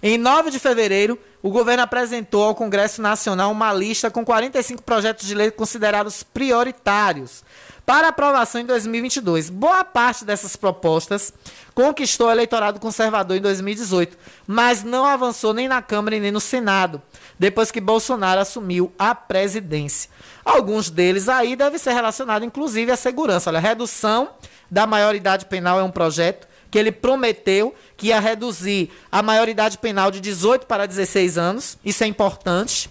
Em 0.01 0.17
9 0.17 0.49
de 0.49 0.59
fevereiro, 0.59 1.19
o 1.41 1.49
governo 1.49 1.83
apresentou 1.83 2.43
ao 2.43 2.55
Congresso 2.55 3.01
Nacional 3.01 3.51
uma 3.51 3.73
lista 3.73 4.09
com 4.09 4.23
45 4.23 4.81
projetos 4.83 5.27
de 5.27 5.35
lei 5.35 5.51
considerados 5.51 6.23
prioritários 6.23 7.43
para 7.89 8.09
aprovação 8.09 8.61
em 8.61 8.65
2022. 8.65 9.49
Boa 9.49 9.83
parte 9.83 10.23
dessas 10.23 10.55
propostas 10.55 11.33
conquistou 11.73 12.27
o 12.27 12.31
eleitorado 12.31 12.79
conservador 12.79 13.35
em 13.35 13.41
2018, 13.41 14.15
mas 14.45 14.83
não 14.83 15.07
avançou 15.07 15.55
nem 15.55 15.67
na 15.67 15.81
Câmara 15.81 16.15
e 16.15 16.19
nem 16.19 16.29
no 16.29 16.39
Senado, 16.39 17.01
depois 17.39 17.71
que 17.71 17.81
Bolsonaro 17.81 18.41
assumiu 18.41 18.93
a 18.99 19.15
presidência. 19.15 20.07
Alguns 20.45 20.91
deles 20.91 21.27
aí 21.27 21.55
devem 21.55 21.79
ser 21.79 21.93
relacionados, 21.93 22.45
inclusive, 22.45 22.91
à 22.91 22.95
segurança. 22.95 23.49
Olha, 23.49 23.57
a 23.57 23.59
redução 23.59 24.29
da 24.69 24.85
maioridade 24.85 25.47
penal 25.47 25.79
é 25.79 25.83
um 25.83 25.89
projeto 25.89 26.47
que 26.69 26.77
ele 26.77 26.91
prometeu 26.91 27.73
que 27.97 28.09
ia 28.09 28.19
reduzir 28.19 28.91
a 29.11 29.23
maioridade 29.23 29.79
penal 29.79 30.11
de 30.11 30.21
18 30.21 30.67
para 30.67 30.85
16 30.85 31.39
anos. 31.39 31.79
Isso 31.83 32.03
é 32.03 32.07
importante. 32.07 32.87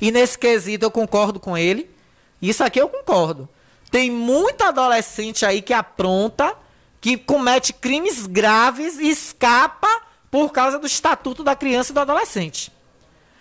E 0.00 0.12
nesse 0.12 0.38
quesito 0.38 0.86
eu 0.86 0.92
concordo 0.92 1.40
com 1.40 1.58
ele. 1.58 1.90
Isso 2.40 2.62
aqui 2.62 2.80
eu 2.80 2.88
concordo. 2.88 3.48
Tem 3.90 4.10
muito 4.10 4.62
adolescente 4.62 5.44
aí 5.44 5.60
que 5.60 5.72
apronta, 5.72 6.54
que 7.00 7.16
comete 7.16 7.72
crimes 7.72 8.26
graves 8.26 8.98
e 8.98 9.08
escapa 9.10 9.88
por 10.30 10.52
causa 10.52 10.78
do 10.78 10.86
estatuto 10.86 11.42
da 11.42 11.56
criança 11.56 11.90
e 11.90 11.94
do 11.94 12.00
adolescente. 12.00 12.72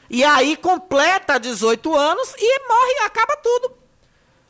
E 0.10 0.24
aí 0.24 0.58
completa 0.58 1.40
18 1.40 1.96
anos 1.96 2.34
e 2.38 2.68
morre, 2.68 3.06
acaba 3.06 3.38
tudo. 3.38 3.72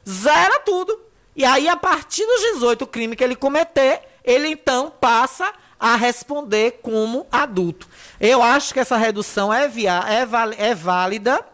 Zera 0.08 0.60
tudo. 0.62 1.00
E 1.36 1.44
aí, 1.44 1.68
a 1.68 1.76
partir 1.76 2.26
dos 2.26 2.42
18 2.54 2.88
crime 2.88 3.16
que 3.16 3.24
ele 3.24 3.36
cometer, 3.36 4.02
ele 4.24 4.50
então 4.50 4.92
passa 5.00 5.54
a 5.80 5.96
responder 5.96 6.80
como 6.82 7.28
adulto. 7.32 7.88
Eu 8.20 8.44
acho 8.44 8.74
que 8.74 8.80
essa 8.80 8.98
redução 8.98 9.54
é, 9.54 9.68
via, 9.68 10.04
é, 10.08 10.70
é 10.70 10.76
válida 10.76 11.46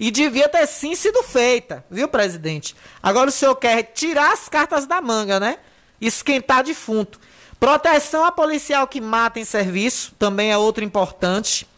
e 0.00 0.10
devia 0.10 0.48
ter 0.48 0.66
sim 0.66 0.94
sido 0.94 1.22
feita, 1.22 1.84
viu, 1.90 2.08
presidente? 2.08 2.74
Agora 3.02 3.28
o 3.28 3.32
senhor 3.32 3.54
quer 3.56 3.82
tirar 3.82 4.32
as 4.32 4.48
cartas 4.48 4.86
da 4.86 4.98
manga, 5.02 5.38
né? 5.38 5.58
Esquentar 6.00 6.64
defunto. 6.64 7.20
Proteção 7.60 8.24
a 8.24 8.32
policial 8.32 8.88
que 8.88 8.98
mata 8.98 9.38
em 9.38 9.44
serviço, 9.44 10.12
também 10.18 10.50
é 10.50 10.56
outro 10.56 10.82
importante. 10.82 11.68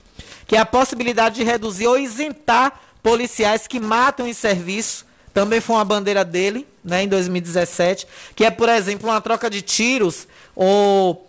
que 0.46 0.56
é 0.56 0.58
a 0.60 0.66
possibilidade 0.66 1.36
de 1.36 1.44
reduzir 1.44 1.86
ou 1.86 1.98
isentar 1.98 2.78
policiais 3.02 3.66
que 3.66 3.80
matam 3.80 4.28
em 4.28 4.34
serviço. 4.34 5.06
Também 5.32 5.60
foi 5.60 5.76
uma 5.76 5.84
bandeira 5.84 6.24
dele, 6.24 6.66
né, 6.84 7.04
em 7.04 7.08
2017, 7.08 8.06
que 8.36 8.44
é, 8.44 8.50
por 8.50 8.68
exemplo, 8.68 9.08
uma 9.08 9.20
troca 9.20 9.48
de 9.48 9.62
tiros 9.62 10.28
ou 10.54 11.26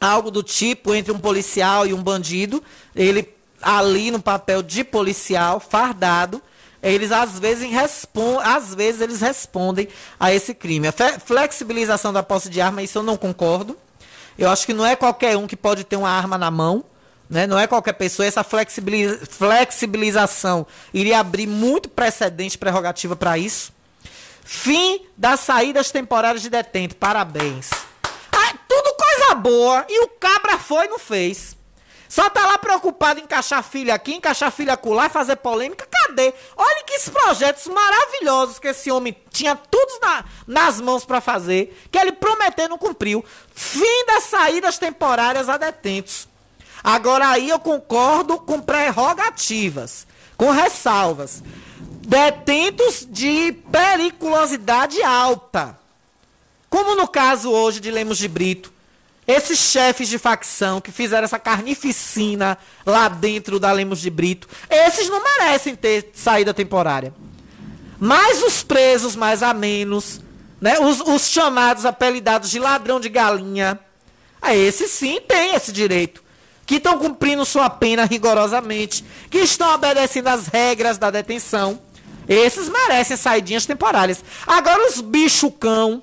algo 0.00 0.30
do 0.30 0.42
tipo 0.42 0.94
entre 0.94 1.12
um 1.12 1.18
policial 1.18 1.86
e 1.86 1.92
um 1.92 2.02
bandido. 2.02 2.64
Ele 2.96 3.28
ali 3.62 4.10
no 4.10 4.20
papel 4.20 4.62
de 4.62 4.84
policial, 4.84 5.60
fardado, 5.60 6.42
eles 6.82 7.12
às 7.12 7.38
vezes, 7.38 7.70
respondem, 7.70 8.46
às 8.46 8.74
vezes 8.74 9.00
eles 9.00 9.20
respondem 9.20 9.88
a 10.18 10.32
esse 10.32 10.54
crime. 10.54 10.88
A 10.88 10.92
flexibilização 11.18 12.12
da 12.12 12.22
posse 12.22 12.48
de 12.48 12.60
arma, 12.60 12.82
isso 12.82 12.98
eu 12.98 13.02
não 13.02 13.16
concordo. 13.16 13.76
Eu 14.38 14.48
acho 14.48 14.64
que 14.64 14.72
não 14.72 14.86
é 14.86 14.96
qualquer 14.96 15.36
um 15.36 15.46
que 15.46 15.56
pode 15.56 15.84
ter 15.84 15.96
uma 15.96 16.08
arma 16.08 16.38
na 16.38 16.50
mão. 16.50 16.84
Né? 17.28 17.46
Não 17.46 17.58
é 17.58 17.66
qualquer 17.66 17.92
pessoa. 17.92 18.26
Essa 18.26 18.42
flexibilização 18.42 20.66
iria 20.92 21.20
abrir 21.20 21.46
muito 21.46 21.88
precedente 21.88 22.56
prerrogativa 22.56 23.14
para 23.14 23.36
isso. 23.36 23.72
Fim 24.42 25.02
das 25.16 25.40
saídas 25.40 25.90
temporárias 25.90 26.42
de 26.42 26.48
detento. 26.48 26.96
Parabéns. 26.96 27.70
Ah, 28.32 28.54
tudo 28.66 28.96
coisa 28.96 29.34
boa. 29.34 29.84
E 29.88 30.02
o 30.02 30.08
cabra 30.08 30.58
foi 30.58 30.86
e 30.86 30.88
não 30.88 30.98
fez. 30.98 31.54
Só 32.10 32.28
tá 32.28 32.44
lá 32.44 32.58
preocupado 32.58 33.20
em 33.20 33.22
encaixar 33.22 33.62
filha 33.62 33.94
aqui, 33.94 34.14
encaixar 34.14 34.50
filha 34.50 34.72
acolá 34.72 35.06
e 35.06 35.10
fazer 35.10 35.36
polêmica. 35.36 35.86
Cadê? 35.88 36.34
Olha 36.56 36.82
que 36.82 36.94
esses 36.94 37.08
projetos 37.08 37.68
maravilhosos 37.68 38.58
que 38.58 38.66
esse 38.66 38.90
homem 38.90 39.16
tinha 39.30 39.54
todos 39.54 40.00
na, 40.00 40.24
nas 40.44 40.80
mãos 40.80 41.04
para 41.04 41.20
fazer, 41.20 41.80
que 41.88 41.96
ele 41.96 42.10
prometeu 42.10 42.64
e 42.66 42.68
não 42.68 42.78
cumpriu. 42.78 43.24
Fim 43.54 44.06
das 44.08 44.24
saídas 44.24 44.76
temporárias 44.76 45.48
a 45.48 45.56
detentos. 45.56 46.26
Agora 46.82 47.28
aí 47.28 47.48
eu 47.48 47.60
concordo 47.60 48.40
com 48.40 48.60
prerrogativas, 48.60 50.04
com 50.36 50.50
ressalvas. 50.50 51.44
Detentos 51.78 53.06
de 53.08 53.52
periculosidade 53.70 55.00
alta. 55.00 55.78
Como 56.68 56.96
no 56.96 57.06
caso 57.06 57.52
hoje 57.52 57.78
de 57.78 57.88
Lemos 57.88 58.18
de 58.18 58.26
Brito, 58.26 58.72
esses 59.30 59.58
chefes 59.58 60.08
de 60.08 60.18
facção 60.18 60.80
que 60.80 60.90
fizeram 60.90 61.24
essa 61.24 61.38
carnificina 61.38 62.58
lá 62.84 63.08
dentro 63.08 63.60
da 63.60 63.70
Lemos 63.72 64.00
de 64.00 64.10
Brito, 64.10 64.48
esses 64.68 65.08
não 65.08 65.22
merecem 65.22 65.74
ter 65.74 66.10
saída 66.14 66.52
temporária. 66.52 67.14
Mas 67.98 68.42
os 68.42 68.62
presos 68.62 69.14
mais 69.14 69.42
a 69.42 69.52
menos, 69.52 70.20
né, 70.60 70.78
os, 70.80 71.00
os 71.00 71.28
chamados 71.28 71.84
apelidados 71.84 72.50
de 72.50 72.58
ladrão 72.58 72.98
de 72.98 73.08
galinha, 73.08 73.78
a 74.40 74.54
esses 74.54 74.90
sim 74.90 75.20
têm 75.20 75.54
esse 75.54 75.70
direito. 75.70 76.22
Que 76.66 76.76
estão 76.76 76.98
cumprindo 76.98 77.44
sua 77.44 77.68
pena 77.68 78.04
rigorosamente, 78.04 79.04
que 79.28 79.38
estão 79.38 79.74
obedecendo 79.74 80.28
às 80.28 80.46
regras 80.46 80.98
da 80.98 81.10
detenção. 81.10 81.80
Esses 82.28 82.68
merecem 82.68 83.16
saidinhas 83.16 83.66
temporárias. 83.66 84.24
Agora 84.46 84.88
os 84.88 85.00
bicho 85.00 85.50
cão, 85.50 86.02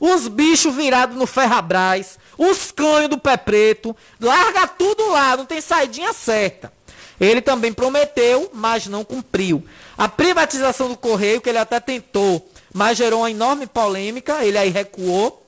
os 0.00 0.28
bichos 0.28 0.74
virados 0.74 1.16
no 1.16 1.26
ferrabras, 1.26 2.18
os 2.36 2.70
canhos 2.70 3.10
do 3.10 3.18
pé 3.18 3.36
preto, 3.36 3.96
larga 4.20 4.66
tudo 4.66 5.10
lá, 5.10 5.36
não 5.36 5.44
tem 5.44 5.60
saidinha 5.60 6.12
certa. 6.12 6.72
Ele 7.20 7.40
também 7.40 7.72
prometeu, 7.72 8.50
mas 8.54 8.86
não 8.86 9.04
cumpriu. 9.04 9.64
A 9.96 10.08
privatização 10.08 10.88
do 10.88 10.96
Correio, 10.96 11.40
que 11.40 11.48
ele 11.48 11.58
até 11.58 11.80
tentou, 11.80 12.48
mas 12.72 12.96
gerou 12.96 13.20
uma 13.20 13.30
enorme 13.30 13.66
polêmica, 13.66 14.44
ele 14.44 14.56
aí 14.56 14.70
recuou. 14.70 15.44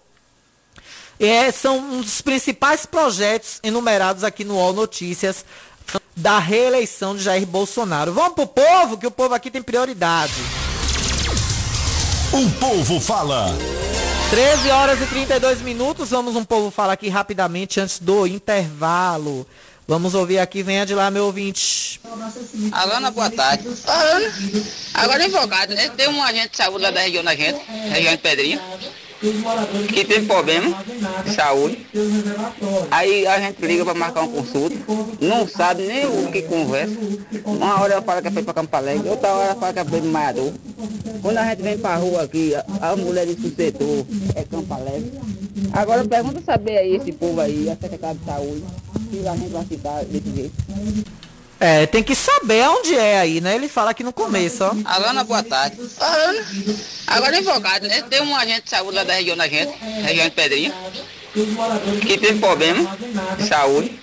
É, 1.18 1.52
são 1.52 1.78
um 1.78 2.00
dos 2.00 2.20
principais 2.22 2.86
projetos 2.86 3.60
enumerados 3.62 4.24
aqui 4.24 4.42
no 4.42 4.54
UOL 4.54 4.72
Notícias 4.72 5.44
da 6.16 6.38
reeleição 6.38 7.14
de 7.14 7.22
Jair 7.22 7.46
Bolsonaro. 7.46 8.12
Vamos 8.12 8.34
pro 8.34 8.46
povo, 8.46 8.98
que 8.98 9.06
o 9.06 9.10
povo 9.10 9.34
aqui 9.34 9.50
tem 9.50 9.62
prioridade. 9.62 10.32
O 12.32 12.50
povo 12.58 13.00
fala. 13.00 13.46
13 14.30 14.70
horas 14.70 15.02
e 15.02 15.06
32 15.06 15.60
minutos. 15.60 16.10
Vamos 16.10 16.36
um 16.36 16.44
povo 16.44 16.70
falar 16.70 16.92
aqui 16.92 17.08
rapidamente 17.08 17.80
antes 17.80 17.98
do 17.98 18.28
intervalo. 18.28 19.44
Vamos 19.88 20.14
ouvir 20.14 20.38
aqui, 20.38 20.62
venha 20.62 20.86
de 20.86 20.94
lá, 20.94 21.10
meu 21.10 21.24
ouvinte. 21.24 22.00
Alana, 22.70 23.10
boa 23.10 23.28
tarde. 23.28 23.66
Agora 24.94 25.24
advogado, 25.24 25.74
né? 25.74 25.88
Tem 25.96 26.08
um 26.08 26.22
agente 26.22 26.50
de 26.50 26.56
saúde 26.58 26.84
lá 26.84 26.92
da 26.92 27.00
região 27.00 27.24
da 27.24 27.34
gente, 27.34 27.60
região 27.90 28.12
de 28.12 28.18
Pedrinha 28.18 28.62
que 29.20 30.04
tem 30.04 30.24
problema 30.24 30.82
de 31.24 31.34
saúde. 31.34 31.86
Aí 32.90 33.26
a 33.26 33.38
gente 33.38 33.64
liga 33.66 33.84
para 33.84 33.94
marcar 33.94 34.22
uma 34.22 34.32
consulta, 34.32 34.76
não 35.20 35.46
sabe 35.46 35.82
nem 35.82 36.06
o 36.06 36.32
que 36.32 36.42
conversa. 36.42 36.96
Uma 37.44 37.80
hora 37.80 37.94
ela 37.94 38.02
fala 38.02 38.22
que 38.22 38.28
é 38.28 38.30
para 38.30 38.54
Campo 38.54 38.74
Alegre, 38.74 39.08
outra 39.08 39.30
hora 39.32 39.44
ela 39.50 39.54
fala 39.56 39.72
que 39.74 39.78
é 39.78 39.84
para 39.84 40.00
Maiador. 40.00 40.52
Quando 41.20 41.36
a 41.36 41.44
gente 41.50 41.62
vem 41.62 41.76
para 41.76 41.94
a 41.94 41.98
rua 41.98 42.22
aqui, 42.22 42.54
a, 42.54 42.96
mulher 42.96 43.26
diz 43.26 43.36
que 43.36 43.48
o 43.48 43.54
setor 43.54 44.06
é 44.34 44.42
Campo 44.44 44.72
Alegre. 44.72 45.12
Agora 45.72 46.04
pergunta 46.04 46.40
saber 46.40 46.78
aí 46.78 46.96
esse 46.96 47.12
povo 47.12 47.40
aí, 47.40 47.68
a 47.68 47.76
secretária 47.76 48.18
de 48.18 48.24
saúde, 48.24 48.64
se 49.10 49.28
a 49.28 49.36
gente 49.36 49.50
vai 49.50 49.64
ficar 49.66 50.04
desse 50.04 50.34
jeito. 50.34 50.54
É, 51.60 51.84
tem 51.84 52.02
que 52.02 52.14
saber 52.14 52.66
onde 52.70 52.96
é 52.96 53.18
aí, 53.18 53.38
né? 53.38 53.54
Ele 53.54 53.68
fala 53.68 53.90
aqui 53.90 54.02
no 54.02 54.14
começo, 54.14 54.64
ó. 54.64 54.72
Alana, 54.82 55.22
boa 55.22 55.42
tarde. 55.42 55.76
Alana, 56.00 56.46
agora 57.06 57.36
advogado, 57.36 57.86
né? 57.86 58.02
Tem 58.08 58.22
um 58.22 58.34
agente 58.34 58.62
de 58.62 58.70
saúde 58.70 58.96
lá 58.96 59.04
da 59.04 59.12
região 59.12 59.36
da 59.36 59.46
gente, 59.46 59.70
região 60.02 60.24
de 60.24 60.30
Pedrinha, 60.30 60.74
que 62.00 62.16
tem 62.16 62.38
problema 62.38 62.96
de 63.36 63.46
saúde. 63.46 64.00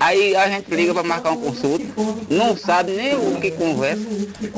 Aí 0.00 0.34
a 0.34 0.48
gente 0.48 0.74
liga 0.74 0.94
para 0.94 1.02
marcar 1.02 1.32
uma 1.32 1.42
consulta, 1.44 1.84
não 2.30 2.56
sabe 2.56 2.92
nem 2.92 3.14
o 3.14 3.38
que 3.38 3.50
conversa. 3.50 4.02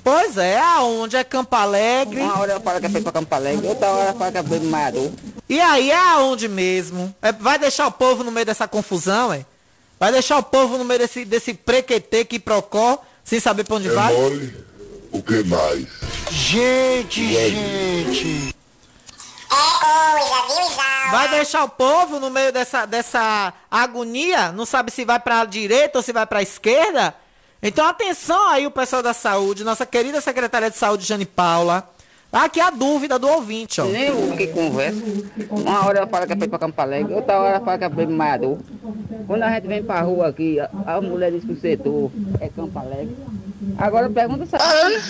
Pois 0.04 0.38
é, 0.38 0.56
aonde 0.56 1.16
é 1.16 1.24
Campo 1.24 1.56
Alegre? 1.56 2.20
Uma 2.20 2.38
hora 2.38 2.60
fala 2.60 2.80
que 2.80 2.86
é 2.86 3.00
para 3.00 3.10
Campo 3.10 3.34
Alegre, 3.34 3.66
outra 3.66 3.88
hora 3.88 4.14
fala 4.14 4.30
que 4.30 4.38
é 4.38 4.42
para 4.44 4.60
Maiador. 4.60 5.10
E 5.48 5.60
aí 5.60 5.90
é 5.90 5.96
aonde 5.96 6.46
mesmo? 6.46 7.12
É, 7.20 7.32
vai 7.32 7.58
deixar 7.58 7.88
o 7.88 7.92
povo 7.92 8.22
no 8.22 8.30
meio 8.30 8.46
dessa 8.46 8.68
confusão, 8.68 9.32
é? 9.32 9.44
Vai 9.98 10.12
deixar 10.12 10.38
o 10.38 10.42
povo 10.42 10.78
no 10.78 10.84
meio 10.84 11.00
desse, 11.00 11.24
desse 11.24 11.54
prequetê 11.54 12.24
que 12.24 12.38
procó, 12.38 13.02
sem 13.24 13.40
saber 13.40 13.64
pra 13.64 13.76
onde 13.76 13.88
é 13.88 13.92
vai? 13.92 14.14
Mole, 14.14 14.64
o 15.10 15.22
que 15.22 15.42
mais? 15.44 15.86
Gente, 16.30 17.26
gente. 17.26 18.54
Vai 21.10 21.28
deixar 21.30 21.64
o 21.64 21.68
povo 21.68 22.20
no 22.20 22.30
meio 22.30 22.52
dessa, 22.52 22.84
dessa 22.84 23.52
agonia? 23.70 24.52
Não 24.52 24.66
sabe 24.66 24.90
se 24.90 25.04
vai 25.04 25.18
pra 25.18 25.44
direita 25.44 25.98
ou 25.98 26.02
se 26.02 26.12
vai 26.12 26.26
pra 26.26 26.42
esquerda? 26.42 27.14
Então 27.62 27.86
atenção 27.86 28.48
aí 28.50 28.66
o 28.66 28.70
pessoal 28.70 29.02
da 29.02 29.12
saúde, 29.12 29.64
nossa 29.64 29.84
querida 29.84 30.20
secretária 30.20 30.70
de 30.70 30.76
saúde, 30.76 31.06
Jane 31.06 31.26
Paula. 31.26 31.90
Aqui 32.30 32.60
a 32.60 32.68
dúvida 32.70 33.18
do 33.18 33.26
ouvinte, 33.26 33.80
ó. 33.80 33.84
Nem 33.86 34.10
o 34.10 34.36
que 34.36 34.48
conversa. 34.48 35.02
Uma 35.48 35.86
hora 35.86 35.98
ela 35.98 36.06
fala 36.06 36.26
que 36.26 36.34
é 36.34 36.36
para 36.36 36.58
Campo 36.58 36.80
Alegre, 36.80 37.14
outra 37.14 37.38
hora 37.38 37.56
ela 37.56 37.64
fala 37.64 37.78
que 37.78 37.84
é 37.84 37.88
para 37.88 38.06
Maiador. 38.06 38.58
Quando 39.26 39.42
a 39.42 39.50
gente 39.54 39.66
vem 39.66 39.82
pra 39.82 40.02
rua 40.02 40.28
aqui, 40.28 40.60
a, 40.60 40.68
a 40.86 41.00
mulher 41.00 41.32
diz 41.32 41.42
que 41.42 41.52
o 41.52 41.60
setor 41.60 42.10
é 42.38 42.48
Campo 42.48 42.78
Alegre. 42.78 43.16
Agora 43.78 44.10
pergunta 44.10 44.44
se... 44.44 44.54
Alana, 44.56 45.02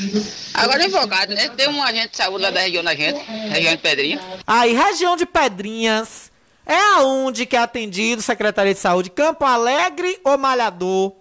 agora 0.55 0.85
advogado, 0.85 1.35
né? 1.35 1.49
Tem 1.57 1.69
um 1.69 1.83
agente 1.83 2.11
de 2.11 2.16
saúde 2.16 2.43
lá 2.45 2.51
da 2.51 2.61
região 2.61 2.85
da 2.85 2.95
gente, 2.95 3.21
região 3.21 3.75
de 3.75 3.79
Pedrinha. 3.83 4.21
Aí, 4.47 4.73
região 4.73 5.16
de 5.16 5.27
Pedrinhas. 5.27 6.31
É 6.64 6.79
aonde 6.97 7.47
que 7.47 7.57
é 7.57 7.61
atendido 7.61 8.21
Secretaria 8.21 8.75
de 8.75 8.81
Saúde? 8.81 9.11
Campo 9.11 9.45
Alegre 9.45 10.21
ou 10.23 10.37
Malhador? 10.37 11.14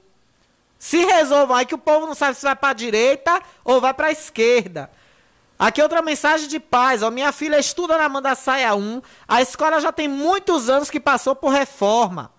Se 0.77 1.03
resolvam 1.05 1.55
aí 1.55 1.65
que 1.65 1.73
o 1.73 1.77
povo 1.77 2.05
não 2.05 2.13
sabe 2.13 2.35
se 2.35 2.43
vai 2.43 2.55
pra 2.55 2.73
direita 2.73 3.41
ou 3.63 3.79
vai 3.79 3.93
pra 3.93 4.11
esquerda. 4.11 4.89
Aqui 5.59 5.81
outra 5.81 6.01
mensagem 6.01 6.47
de 6.47 6.59
paz, 6.59 7.01
ó. 7.01 7.09
Minha 7.09 7.31
filha 7.31 7.57
estuda 7.57 7.97
na 7.97 8.07
Manda 8.07 8.35
Saia 8.35 8.75
1. 8.75 9.01
A 9.27 9.41
escola 9.41 9.81
já 9.81 9.91
tem 9.91 10.07
muitos 10.07 10.69
anos 10.69 10.89
que 10.89 10.99
passou 10.99 11.35
por 11.35 11.51
reforma. 11.51 12.31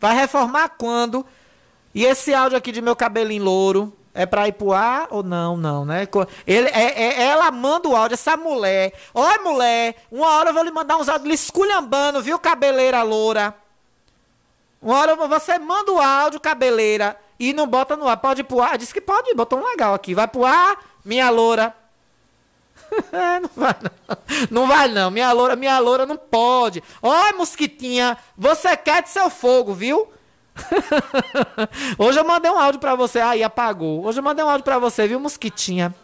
Vai 0.00 0.14
reformar 0.16 0.70
quando? 0.70 1.24
E 1.94 2.04
esse 2.04 2.34
áudio 2.34 2.58
aqui 2.58 2.72
de 2.72 2.82
meu 2.82 2.96
cabelinho 2.96 3.44
louro 3.44 3.96
é 4.12 4.26
pra 4.26 4.48
ir 4.48 4.52
pro 4.52 4.72
ar 4.72 5.06
ou 5.10 5.22
não? 5.22 5.56
Não, 5.56 5.84
né? 5.84 6.08
Ele, 6.46 6.68
é, 6.68 7.00
é, 7.00 7.22
ela 7.28 7.50
manda 7.52 7.88
o 7.88 7.94
áudio, 7.94 8.14
essa 8.14 8.36
mulher. 8.36 8.92
Oi, 9.14 9.38
mulher, 9.38 9.94
uma 10.10 10.28
hora 10.28 10.50
eu 10.50 10.54
vou 10.54 10.64
lhe 10.64 10.70
mandar 10.72 10.96
uns 10.96 11.08
áudios 11.08 11.42
esculhambando, 11.42 12.20
viu, 12.20 12.38
cabeleira 12.38 13.02
loura? 13.02 13.54
Uma 14.82 14.98
hora 14.98 15.14
você 15.14 15.58
manda 15.58 15.92
o 15.92 16.00
áudio, 16.00 16.40
cabeleira, 16.40 17.16
e 17.38 17.52
não 17.52 17.66
bota 17.66 17.96
no 17.96 18.08
ar. 18.08 18.16
Pode 18.16 18.40
ir 18.40 18.44
pro 18.44 18.60
ar? 18.60 18.76
Diz 18.76 18.92
que 18.92 19.00
pode, 19.00 19.32
botou 19.34 19.60
um 19.60 19.64
legal 19.64 19.94
aqui. 19.94 20.14
Vai 20.14 20.26
pro 20.26 20.44
ar, 20.44 20.76
minha 21.04 21.30
loura. 21.30 21.74
não 23.42 23.50
vai 23.54 23.76
não. 23.82 24.18
Não 24.50 24.66
vai 24.66 24.88
não. 24.88 25.10
Minha 25.10 25.32
loura, 25.32 25.56
minha 25.56 25.78
loura 25.78 26.06
não 26.06 26.16
pode. 26.16 26.82
Ó, 27.02 27.36
mosquitinha, 27.36 28.16
você 28.36 28.76
quer 28.76 29.02
de 29.02 29.10
seu 29.10 29.30
fogo, 29.30 29.74
viu? 29.74 30.10
Hoje 31.98 32.18
eu 32.18 32.24
mandei 32.24 32.50
um 32.50 32.58
áudio 32.58 32.80
pra 32.80 32.94
você. 32.94 33.20
Aí 33.20 33.42
apagou. 33.42 34.04
Hoje 34.04 34.18
eu 34.18 34.22
mandei 34.22 34.44
um 34.44 34.48
áudio 34.48 34.64
pra 34.64 34.78
você, 34.78 35.06
viu, 35.06 35.20
mosquitinha? 35.20 35.94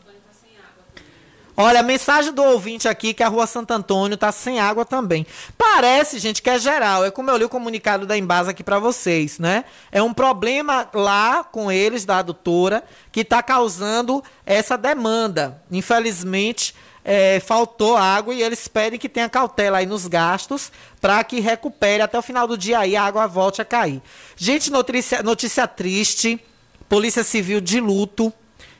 Olha, 1.56 1.84
mensagem 1.84 2.32
do 2.32 2.42
ouvinte 2.42 2.88
aqui 2.88 3.14
que 3.14 3.22
a 3.22 3.28
rua 3.28 3.46
Santo 3.46 3.70
Antônio 3.72 4.16
tá 4.16 4.32
sem 4.32 4.58
água 4.58 4.84
também. 4.84 5.24
Parece, 5.56 6.18
gente, 6.18 6.42
que 6.42 6.50
é 6.50 6.58
geral. 6.58 7.04
É 7.04 7.12
como 7.12 7.30
eu 7.30 7.36
li 7.36 7.44
o 7.44 7.48
comunicado 7.48 8.06
da 8.06 8.18
Embasa 8.18 8.50
aqui 8.50 8.64
para 8.64 8.80
vocês, 8.80 9.38
né? 9.38 9.64
É 9.92 10.02
um 10.02 10.12
problema 10.12 10.88
lá 10.92 11.44
com 11.44 11.70
eles, 11.70 12.04
da 12.04 12.18
adutora, 12.18 12.82
que 13.12 13.24
tá 13.24 13.40
causando 13.40 14.22
essa 14.44 14.76
demanda. 14.76 15.62
Infelizmente, 15.70 16.74
é, 17.04 17.38
faltou 17.38 17.96
água 17.96 18.34
e 18.34 18.42
eles 18.42 18.66
pedem 18.66 18.98
que 18.98 19.08
tenha 19.08 19.28
cautela 19.28 19.78
aí 19.78 19.86
nos 19.86 20.08
gastos 20.08 20.72
para 21.00 21.22
que 21.22 21.38
recupere 21.38 22.02
até 22.02 22.18
o 22.18 22.22
final 22.22 22.48
do 22.48 22.58
dia 22.58 22.80
aí 22.80 22.96
a 22.96 23.04
água 23.04 23.28
volte 23.28 23.62
a 23.62 23.64
cair. 23.64 24.02
Gente, 24.36 24.72
notícia, 24.72 25.22
notícia 25.22 25.68
triste. 25.68 26.44
Polícia 26.88 27.22
Civil 27.22 27.60
de 27.60 27.78
luto. 27.78 28.32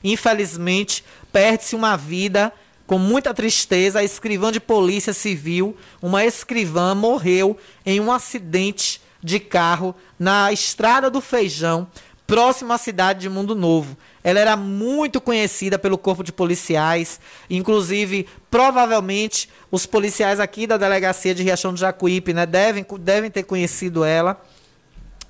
Infelizmente, 0.02 1.04
perde-se 1.32 1.76
uma 1.76 1.96
vida 1.96 2.52
com 2.86 2.98
muita 2.98 3.32
tristeza, 3.32 4.00
a 4.00 4.04
escrivã 4.04 4.52
de 4.52 4.60
polícia 4.60 5.12
civil, 5.12 5.76
uma 6.02 6.24
escrivã, 6.24 6.94
morreu 6.94 7.56
em 7.84 8.00
um 8.00 8.12
acidente 8.12 9.00
de 9.22 9.40
carro 9.40 9.94
na 10.18 10.52
Estrada 10.52 11.08
do 11.08 11.20
Feijão, 11.20 11.88
próximo 12.26 12.72
à 12.72 12.78
cidade 12.78 13.20
de 13.20 13.28
Mundo 13.28 13.54
Novo. 13.54 13.96
Ela 14.22 14.40
era 14.40 14.56
muito 14.56 15.20
conhecida 15.20 15.78
pelo 15.78 15.96
corpo 15.96 16.22
de 16.22 16.32
policiais, 16.32 17.20
inclusive, 17.48 18.26
provavelmente, 18.50 19.48
os 19.70 19.86
policiais 19.86 20.40
aqui 20.40 20.66
da 20.66 20.76
delegacia 20.76 21.34
de 21.34 21.42
Riachão 21.42 21.72
do 21.72 21.80
Jacuípe 21.80 22.34
né, 22.34 22.44
devem, 22.44 22.84
devem 23.00 23.30
ter 23.30 23.44
conhecido 23.44 24.04
ela. 24.04 24.40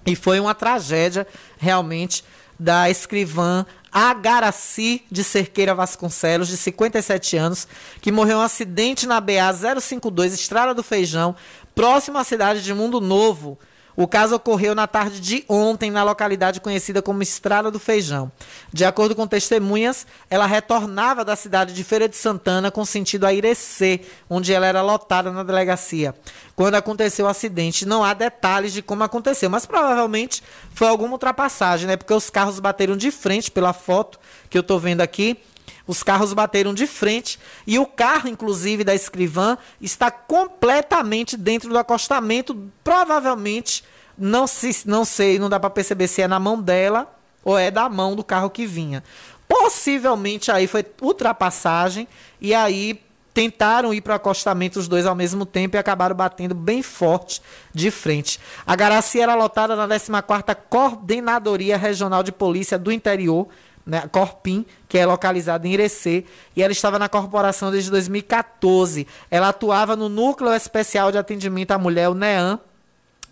E 0.06 0.14
foi 0.14 0.38
uma 0.38 0.54
tragédia, 0.54 1.26
realmente, 1.56 2.24
da 2.64 2.88
escrivã 2.88 3.66
Agaraci 3.92 5.04
de 5.10 5.22
Cerqueira 5.22 5.74
Vasconcelos, 5.74 6.48
de 6.48 6.56
57 6.56 7.36
anos, 7.36 7.68
que 8.00 8.10
morreu 8.10 8.38
em 8.38 8.40
um 8.40 8.42
acidente 8.42 9.06
na 9.06 9.20
BA 9.20 9.52
052, 9.52 10.32
Estrada 10.32 10.72
do 10.72 10.82
Feijão, 10.82 11.36
próximo 11.74 12.16
à 12.16 12.24
cidade 12.24 12.64
de 12.64 12.72
Mundo 12.72 13.02
Novo, 13.02 13.58
o 13.96 14.08
caso 14.08 14.34
ocorreu 14.34 14.74
na 14.74 14.86
tarde 14.86 15.20
de 15.20 15.44
ontem 15.48 15.90
na 15.90 16.02
localidade 16.02 16.60
conhecida 16.60 17.00
como 17.00 17.22
Estrada 17.22 17.70
do 17.70 17.78
Feijão. 17.78 18.30
De 18.72 18.84
acordo 18.84 19.14
com 19.14 19.26
testemunhas, 19.26 20.06
ela 20.28 20.46
retornava 20.46 21.24
da 21.24 21.36
cidade 21.36 21.72
de 21.72 21.84
Feira 21.84 22.08
de 22.08 22.16
Santana 22.16 22.70
com 22.70 22.84
sentido 22.84 23.24
a 23.24 23.32
Irecê, 23.32 24.00
onde 24.28 24.52
ela 24.52 24.66
era 24.66 24.82
lotada 24.82 25.30
na 25.30 25.42
delegacia. 25.42 26.14
Quando 26.56 26.74
aconteceu 26.74 27.26
o 27.26 27.28
acidente, 27.28 27.86
não 27.86 28.02
há 28.02 28.14
detalhes 28.14 28.72
de 28.72 28.82
como 28.82 29.04
aconteceu, 29.04 29.48
mas 29.48 29.66
provavelmente 29.66 30.42
foi 30.72 30.88
alguma 30.88 31.12
ultrapassagem, 31.12 31.86
né? 31.86 31.96
Porque 31.96 32.14
os 32.14 32.30
carros 32.30 32.58
bateram 32.60 32.96
de 32.96 33.10
frente 33.10 33.50
pela 33.50 33.72
foto 33.72 34.18
que 34.50 34.58
eu 34.58 34.62
estou 34.62 34.78
vendo 34.78 35.00
aqui. 35.00 35.38
Os 35.86 36.02
carros 36.02 36.32
bateram 36.32 36.72
de 36.72 36.86
frente 36.86 37.38
e 37.66 37.78
o 37.78 37.84
carro, 37.84 38.28
inclusive, 38.28 38.84
da 38.84 38.94
escrivã 38.94 39.58
está 39.80 40.10
completamente 40.10 41.36
dentro 41.36 41.68
do 41.68 41.78
acostamento. 41.78 42.70
Provavelmente, 42.82 43.84
não, 44.16 44.46
se, 44.46 44.86
não 44.86 45.04
sei, 45.04 45.38
não 45.38 45.50
dá 45.50 45.60
para 45.60 45.70
perceber 45.70 46.08
se 46.08 46.22
é 46.22 46.28
na 46.28 46.40
mão 46.40 46.60
dela 46.60 47.14
ou 47.44 47.58
é 47.58 47.70
da 47.70 47.88
mão 47.88 48.16
do 48.16 48.24
carro 48.24 48.48
que 48.48 48.64
vinha. 48.64 49.04
Possivelmente 49.46 50.50
aí 50.50 50.66
foi 50.66 50.84
ultrapassagem 51.02 52.08
e 52.40 52.54
aí 52.54 53.00
tentaram 53.34 53.92
ir 53.92 54.00
para 54.00 54.12
o 54.12 54.16
acostamento 54.16 54.78
os 54.78 54.86
dois 54.86 55.04
ao 55.04 55.14
mesmo 55.14 55.44
tempo 55.44 55.76
e 55.76 55.78
acabaram 55.78 56.14
batendo 56.14 56.54
bem 56.54 56.82
forte 56.82 57.42
de 57.74 57.90
frente. 57.90 58.38
A 58.64 58.76
Garacia 58.76 59.24
era 59.24 59.34
lotada 59.34 59.74
na 59.74 59.88
14ª 59.88 60.56
Coordenadoria 60.70 61.76
Regional 61.76 62.22
de 62.22 62.30
Polícia 62.30 62.78
do 62.78 62.92
Interior, 62.92 63.48
né, 63.86 64.08
Corpim, 64.10 64.64
que 64.88 64.96
é 64.96 65.04
localizada 65.04 65.66
em 65.66 65.72
Irecê, 65.72 66.24
e 66.56 66.62
ela 66.62 66.72
estava 66.72 66.98
na 66.98 67.08
corporação 67.08 67.70
desde 67.70 67.90
2014. 67.90 69.06
Ela 69.30 69.48
atuava 69.50 69.94
no 69.94 70.08
Núcleo 70.08 70.52
Especial 70.54 71.12
de 71.12 71.18
Atendimento 71.18 71.72
à 71.72 71.78
Mulher, 71.78 72.08
o 72.08 72.14
NEAM, 72.14 72.58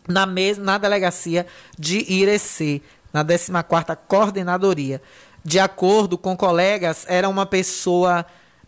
na, 0.07 0.27
na 0.27 0.79
delegacia 0.79 1.47
de 1.79 2.05
Irecê, 2.13 2.83
na 3.13 3.25
14ª 3.25 3.97
Coordenadoria. 4.07 5.01
De 5.45 5.59
acordo 5.59 6.19
com 6.19 6.37
colegas, 6.37 7.05
era 7.09 7.29
uma 7.29 7.47
pessoa 7.47 8.25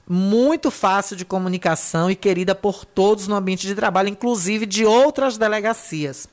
muito 0.09 0.71
fácil 0.71 1.17
de 1.17 1.25
comunicação 1.25 2.11
e 2.11 2.17
querida 2.17 2.55
por 2.55 2.85
todos 2.85 3.27
no 3.27 3.37
ambiente 3.37 3.67
de 3.67 3.75
trabalho, 3.75 4.09
inclusive 4.09 4.67
de 4.67 4.85
outras 4.85 5.39
delegacias. 5.39 6.29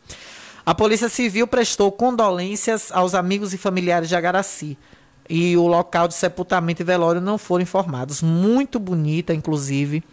A 0.65 0.75
Polícia 0.75 1.09
Civil 1.09 1.47
prestou 1.47 1.91
condolências 1.91 2.91
aos 2.91 3.15
amigos 3.15 3.53
e 3.53 3.57
familiares 3.57 4.09
de 4.09 4.15
Agaraci 4.15 4.77
e 5.31 5.55
o 5.55 5.65
local 5.65 6.09
de 6.09 6.13
sepultamento 6.13 6.81
e 6.81 6.85
velório 6.85 7.21
não 7.21 7.37
foram 7.37 7.63
informados. 7.63 8.21
Muito 8.21 8.77
bonita, 8.77 9.33
inclusive, 9.33 10.03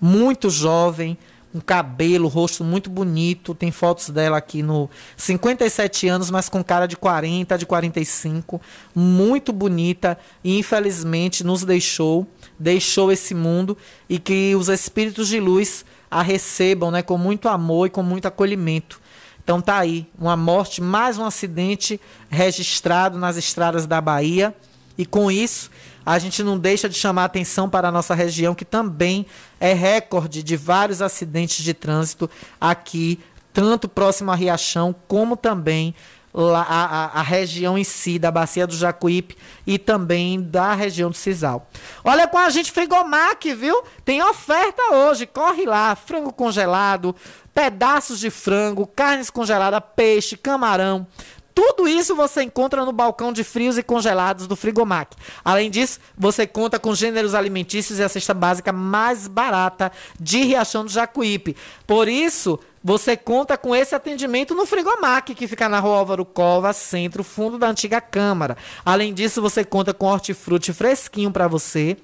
muito 0.00 0.50
jovem, 0.50 1.16
um 1.54 1.60
cabelo, 1.60 2.26
rosto 2.26 2.64
muito 2.64 2.90
bonito. 2.90 3.54
Tem 3.54 3.70
fotos 3.70 4.10
dela 4.10 4.36
aqui 4.36 4.64
no 4.64 4.90
57 5.16 6.08
anos, 6.08 6.32
mas 6.32 6.48
com 6.48 6.64
cara 6.64 6.86
de 6.86 6.96
40, 6.96 7.56
de 7.56 7.64
45, 7.64 8.60
muito 8.92 9.52
bonita 9.52 10.18
e 10.42 10.58
infelizmente 10.58 11.44
nos 11.44 11.62
deixou, 11.62 12.26
deixou 12.58 13.12
esse 13.12 13.36
mundo 13.36 13.78
e 14.08 14.18
que 14.18 14.52
os 14.56 14.68
espíritos 14.68 15.28
de 15.28 15.38
luz 15.38 15.84
a 16.10 16.22
recebam, 16.22 16.90
né, 16.90 17.02
com 17.02 17.16
muito 17.16 17.48
amor 17.48 17.86
e 17.86 17.90
com 17.90 18.02
muito 18.02 18.26
acolhimento. 18.26 19.00
Então 19.46 19.60
tá 19.60 19.78
aí, 19.78 20.04
uma 20.18 20.36
morte, 20.36 20.82
mais 20.82 21.18
um 21.18 21.24
acidente 21.24 22.00
registrado 22.28 23.16
nas 23.16 23.36
estradas 23.36 23.86
da 23.86 24.00
Bahia. 24.00 24.52
E 24.98 25.06
com 25.06 25.30
isso, 25.30 25.70
a 26.04 26.18
gente 26.18 26.42
não 26.42 26.58
deixa 26.58 26.88
de 26.88 26.96
chamar 26.96 27.26
atenção 27.26 27.70
para 27.70 27.86
a 27.86 27.92
nossa 27.92 28.12
região, 28.12 28.56
que 28.56 28.64
também 28.64 29.24
é 29.60 29.72
recorde 29.72 30.42
de 30.42 30.56
vários 30.56 31.00
acidentes 31.00 31.62
de 31.62 31.72
trânsito 31.72 32.28
aqui, 32.60 33.20
tanto 33.52 33.88
próximo 33.88 34.32
a 34.32 34.34
Riachão, 34.34 34.92
como 35.06 35.36
também 35.36 35.94
lá, 36.34 36.66
a, 36.68 37.20
a, 37.20 37.22
região 37.22 37.78
em 37.78 37.84
si, 37.84 38.18
da 38.18 38.30
Bacia 38.30 38.66
do 38.66 38.76
Jacuípe 38.76 39.36
e 39.66 39.78
também 39.78 40.42
da 40.42 40.74
região 40.74 41.08
do 41.08 41.16
Cisal. 41.16 41.70
Olha 42.04 42.28
com 42.28 42.36
a 42.36 42.50
gente 42.50 42.70
Frigomac, 42.70 43.54
viu? 43.54 43.82
Tem 44.04 44.22
oferta 44.22 44.82
hoje, 44.92 45.24
corre 45.24 45.64
lá, 45.64 45.94
frango 45.94 46.32
congelado, 46.32 47.16
pedaços 47.56 48.20
de 48.20 48.28
frango, 48.28 48.86
carnes 48.86 49.30
congeladas, 49.30 49.80
peixe, 49.96 50.36
camarão. 50.36 51.06
Tudo 51.54 51.88
isso 51.88 52.14
você 52.14 52.42
encontra 52.42 52.84
no 52.84 52.92
balcão 52.92 53.32
de 53.32 53.42
frios 53.42 53.78
e 53.78 53.82
congelados 53.82 54.46
do 54.46 54.54
Frigomac. 54.54 55.16
Além 55.42 55.70
disso, 55.70 55.98
você 56.18 56.46
conta 56.46 56.78
com 56.78 56.94
gêneros 56.94 57.34
alimentícios 57.34 57.98
e 57.98 58.02
a 58.02 58.10
cesta 58.10 58.34
básica 58.34 58.74
mais 58.74 59.26
barata 59.26 59.90
de 60.20 60.42
Riachão 60.42 60.84
do 60.84 60.90
Jacuípe. 60.90 61.56
Por 61.86 62.08
isso, 62.08 62.60
você 62.84 63.16
conta 63.16 63.56
com 63.56 63.74
esse 63.74 63.94
atendimento 63.94 64.54
no 64.54 64.66
Frigomac, 64.66 65.34
que 65.34 65.48
fica 65.48 65.66
na 65.66 65.80
rua 65.80 65.96
Álvaro 65.96 66.26
Cova, 66.26 66.74
centro, 66.74 67.24
fundo 67.24 67.56
da 67.56 67.68
antiga 67.68 68.02
Câmara. 68.02 68.54
Além 68.84 69.14
disso, 69.14 69.40
você 69.40 69.64
conta 69.64 69.94
com 69.94 70.04
hortifruti 70.04 70.74
fresquinho 70.74 71.32
para 71.32 71.48
você 71.48 71.96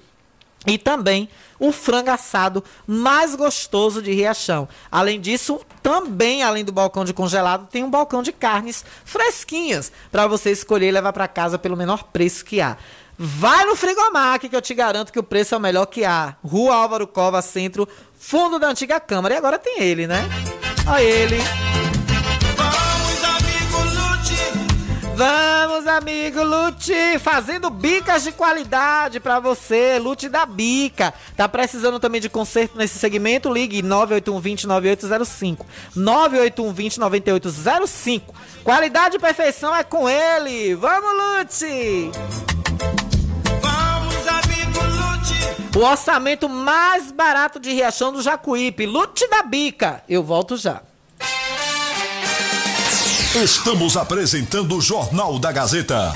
e 0.65 0.77
também 0.77 1.29
o 1.59 1.71
frango 1.71 2.09
assado 2.09 2.63
mais 2.85 3.35
gostoso 3.35 4.01
de 4.01 4.11
Riachão. 4.11 4.67
Além 4.91 5.19
disso, 5.19 5.61
também 5.81 6.43
além 6.43 6.63
do 6.63 6.71
balcão 6.71 7.05
de 7.05 7.13
congelado, 7.13 7.67
tem 7.67 7.83
um 7.83 7.89
balcão 7.89 8.21
de 8.21 8.31
carnes 8.31 8.83
fresquinhas 9.05 9.91
para 10.11 10.27
você 10.27 10.51
escolher 10.51 10.87
e 10.87 10.91
levar 10.91 11.13
para 11.13 11.27
casa 11.27 11.57
pelo 11.57 11.77
menor 11.77 12.03
preço 12.05 12.45
que 12.45 12.61
há. 12.61 12.77
Vai 13.17 13.65
no 13.65 13.75
Frigomac 13.75 14.49
que 14.49 14.55
eu 14.55 14.61
te 14.61 14.73
garanto 14.73 15.13
que 15.13 15.19
o 15.19 15.23
preço 15.23 15.53
é 15.53 15.57
o 15.57 15.61
melhor 15.61 15.85
que 15.85 16.03
há. 16.03 16.35
Rua 16.43 16.75
Álvaro 16.75 17.07
Cova, 17.07 17.41
centro, 17.41 17.87
fundo 18.17 18.57
da 18.57 18.69
antiga 18.69 18.99
Câmara. 18.99 19.35
E 19.35 19.37
agora 19.37 19.59
tem 19.59 19.81
ele, 19.81 20.07
né? 20.07 20.27
Olha 20.87 21.01
ele. 21.01 21.82
Vamos, 25.15 25.85
amigo 25.85 26.41
Lute, 26.43 27.19
fazendo 27.19 27.69
bicas 27.69 28.23
de 28.23 28.31
qualidade 28.31 29.19
para 29.19 29.39
você, 29.39 29.99
Lute 29.99 30.27
da 30.27 30.43
Bica. 30.43 31.13
Tá 31.37 31.47
precisando 31.47 31.99
também 31.99 32.19
de 32.19 32.29
conserto 32.29 32.75
nesse 32.75 32.97
segmento? 32.97 33.53
Ligue 33.53 33.83
98120 33.83 34.65
9805. 34.65 35.65
98120 35.95 36.99
9805. 36.99 38.33
Qualidade 38.63 39.17
e 39.17 39.19
perfeição 39.19 39.75
é 39.75 39.83
com 39.83 40.09
ele. 40.09 40.73
Vamos, 40.73 41.11
Lute! 41.11 42.11
Vamos, 43.61 44.27
amigo 44.27 44.79
Lute! 44.79 45.77
O 45.77 45.81
orçamento 45.83 46.49
mais 46.49 47.11
barato 47.11 47.59
de 47.59 47.71
Riachão 47.71 48.11
do 48.11 48.21
Jacuípe, 48.21 48.87
Lute 48.87 49.29
da 49.29 49.43
Bica. 49.43 50.03
Eu 50.09 50.23
volto 50.23 50.57
já. 50.57 50.81
Estamos 53.35 53.97
apresentando 53.97 54.77
o 54.77 54.81
Jornal 54.81 55.39
da 55.39 55.51
Gazeta. 55.51 56.13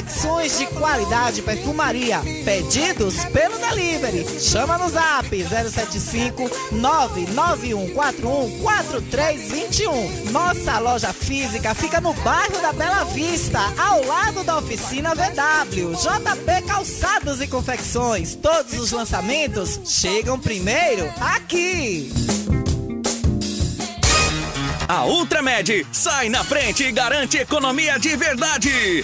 de 0.57 0.65
qualidade 0.67 1.41
perfumaria. 1.41 2.21
Pedidos 2.43 3.25
pelo 3.25 3.57
delivery. 3.57 4.25
Chama 4.39 4.77
no 4.77 4.89
zap 4.89 5.29
075 5.29 6.49
99141 6.71 8.61
4321. 8.61 10.31
Nossa 10.31 10.79
loja 10.79 11.13
física 11.13 11.73
fica 11.73 12.01
no 12.01 12.13
bairro 12.13 12.61
da 12.61 12.73
Bela 12.73 13.03
Vista, 13.05 13.59
ao 13.77 14.03
lado 14.03 14.43
da 14.43 14.57
oficina 14.57 15.13
VW. 15.13 15.93
JP 15.95 16.67
Calçados 16.67 17.41
e 17.41 17.47
Confecções. 17.47 18.35
Todos 18.35 18.73
os 18.79 18.91
lançamentos 18.91 19.79
chegam 19.85 20.39
primeiro 20.39 21.11
aqui. 21.19 22.11
A 24.87 25.05
Ultramed 25.05 25.87
sai 25.91 26.27
na 26.27 26.43
frente 26.43 26.83
e 26.83 26.91
garante 26.91 27.37
economia 27.37 27.97
de 27.97 28.15
verdade. 28.17 29.03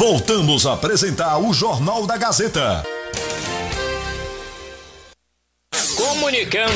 Voltamos 0.00 0.64
a 0.64 0.72
apresentar 0.72 1.36
o 1.36 1.52
Jornal 1.52 2.06
da 2.06 2.16
Gazeta. 2.16 2.82
Comunicando 5.94 6.72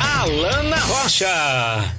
Alana 0.00 0.76
Rocha. 0.76 1.92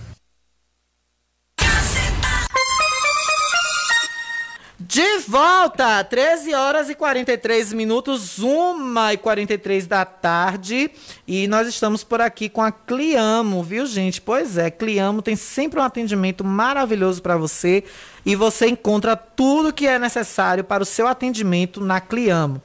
De 4.79 5.17
volta, 5.27 6.01
13 6.01 6.53
horas 6.53 6.89
e 6.89 6.95
43 6.95 7.73
minutos, 7.73 8.39
1 8.39 9.11
e 9.11 9.17
43 9.17 9.85
da 9.85 10.05
tarde. 10.05 10.89
E 11.27 11.45
nós 11.47 11.67
estamos 11.67 12.05
por 12.05 12.21
aqui 12.21 12.47
com 12.47 12.61
a 12.61 12.71
Cliamo, 12.71 13.61
viu, 13.63 13.85
gente? 13.85 14.21
Pois 14.21 14.57
é, 14.57 14.71
Cliamo 14.71 15.21
tem 15.21 15.35
sempre 15.35 15.79
um 15.79 15.83
atendimento 15.83 16.43
maravilhoso 16.45 17.21
para 17.21 17.35
você. 17.35 17.83
E 18.25 18.35
você 18.35 18.67
encontra 18.67 19.15
tudo 19.15 19.73
que 19.73 19.87
é 19.87 19.99
necessário 19.99 20.63
para 20.63 20.83
o 20.83 20.85
seu 20.85 21.07
atendimento 21.07 21.81
na 21.81 21.99
Cliamo. 21.99 22.61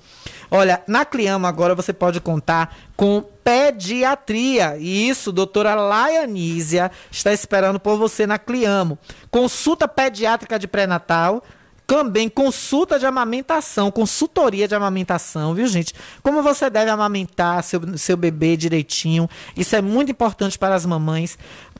Olha, 0.51 0.83
na 0.87 1.05
Cliamo 1.05 1.47
agora 1.47 1.75
você 1.75 1.93
pode 1.93 2.21
contar 2.21 2.75
com 2.97 3.23
pediatria. 3.45 4.77
E 4.79 5.09
isso, 5.09 5.31
doutora 5.31 5.75
Laianísia 5.75 6.91
está 7.11 7.33
esperando 7.33 7.79
por 7.79 7.99
você 7.99 8.27
na 8.27 8.39
Cliamo. 8.39 8.99
Consulta 9.31 9.87
pediátrica 9.87 10.59
de 10.59 10.67
pré-natal 10.67 11.43
também 11.89 12.29
consulta 12.29 12.99
de 12.99 13.07
amamentação, 13.07 13.91
consultoria 13.91 14.69
de 14.69 14.75
amamentação, 14.75 15.55
viu, 15.55 15.67
gente? 15.67 15.95
Como 16.23 16.43
você 16.43 16.69
deve 16.69 16.91
amamentar 16.91 17.63
seu, 17.63 17.81
seu 17.97 18.15
bebê 18.15 18.59
direitinho. 18.59 19.27
Isso 19.57 19.75
é 19.75 19.81
muito 19.81 20.13
importante 20.13 20.59
para 20.59 20.75
as 20.75 20.85
mamães. 20.85 21.39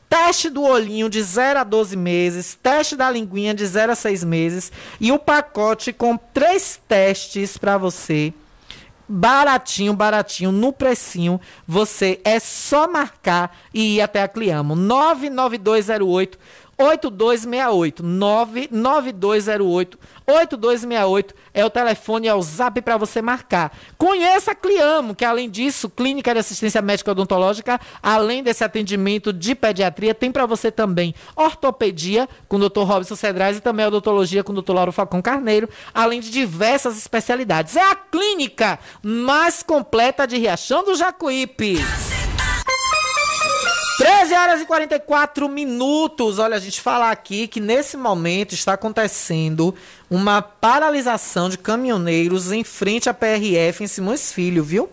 Teste 0.09 0.49
do 0.49 0.63
olhinho 0.63 1.07
de 1.07 1.21
0 1.21 1.59
a 1.59 1.63
12 1.63 1.95
meses, 1.95 2.57
teste 2.61 2.95
da 2.95 3.11
linguinha 3.11 3.53
de 3.53 3.63
0 3.63 3.91
a 3.91 3.95
6 3.95 4.23
meses 4.23 4.71
e 4.99 5.11
o 5.11 5.19
pacote 5.19 5.93
com 5.93 6.17
três 6.17 6.81
testes 6.87 7.57
para 7.57 7.77
você. 7.77 8.33
Baratinho, 9.07 9.93
baratinho, 9.93 10.51
no 10.51 10.73
precinho. 10.73 11.39
Você 11.67 12.19
é 12.23 12.39
só 12.39 12.87
marcar 12.87 13.55
e 13.73 13.95
ir 13.95 14.01
até 14.01 14.21
a 14.21 14.27
Cliamo. 14.27 14.75
99208 14.75 16.37
8268 16.79 18.01
99208 18.01 19.99
8268 20.25 21.35
é 21.53 21.65
o 21.65 21.69
telefone, 21.69 22.27
é 22.27 22.33
o 22.33 22.41
zap 22.41 22.81
para 22.81 22.97
você 22.97 23.21
marcar. 23.21 23.75
Conheça 23.97 24.51
a 24.51 24.55
Cliamo, 24.55 25.13
que 25.13 25.25
além 25.25 25.49
disso, 25.49 25.89
clínica 25.89 26.33
de 26.33 26.39
assistência 26.39 26.81
médica 26.81 27.11
odontológica, 27.11 27.79
além 28.01 28.41
desse 28.41 28.63
atendimento 28.63 29.33
de 29.33 29.55
pediatria, 29.55 30.13
tem 30.13 30.31
para 30.31 30.45
você 30.45 30.71
também 30.71 31.13
ortopedia 31.35 32.29
com 32.47 32.57
o 32.57 32.69
Dr. 32.69 32.81
Robson 32.81 33.15
Cedrais 33.15 33.57
e 33.57 33.61
também 33.61 33.85
odontologia 33.85 34.43
com 34.43 34.53
o 34.53 34.61
Dr. 34.61 34.73
Lauro 34.73 34.91
Falcão 34.91 35.21
Carneiro, 35.21 35.67
além 35.93 36.19
de 36.19 36.29
diversas 36.29 36.97
especialidades. 36.97 37.75
É 37.75 37.91
a 37.91 37.95
clínica 37.95 38.79
mais 39.03 39.63
completa 39.63 40.25
de 40.25 40.37
Riachão 40.37 40.83
do 40.83 40.95
Jacuípe. 40.95 41.77
13 43.99 44.33
horas 44.33 44.61
e 44.61 44.65
44 44.65 45.49
minutos. 45.49 46.39
Olha, 46.39 46.55
a 46.55 46.59
gente 46.59 46.79
fala 46.79 47.11
aqui 47.11 47.49
que 47.49 47.59
nesse 47.59 47.97
momento 47.97 48.53
está 48.53 48.71
acontecendo 48.71 49.75
uma 50.09 50.41
paralisação 50.41 51.49
de 51.49 51.57
caminhoneiros 51.57 52.49
em 52.53 52.63
frente 52.63 53.09
à 53.09 53.13
PRF 53.13 53.83
em 53.83 53.87
Simões 53.87 54.31
Filho, 54.31 54.63
viu? 54.63 54.89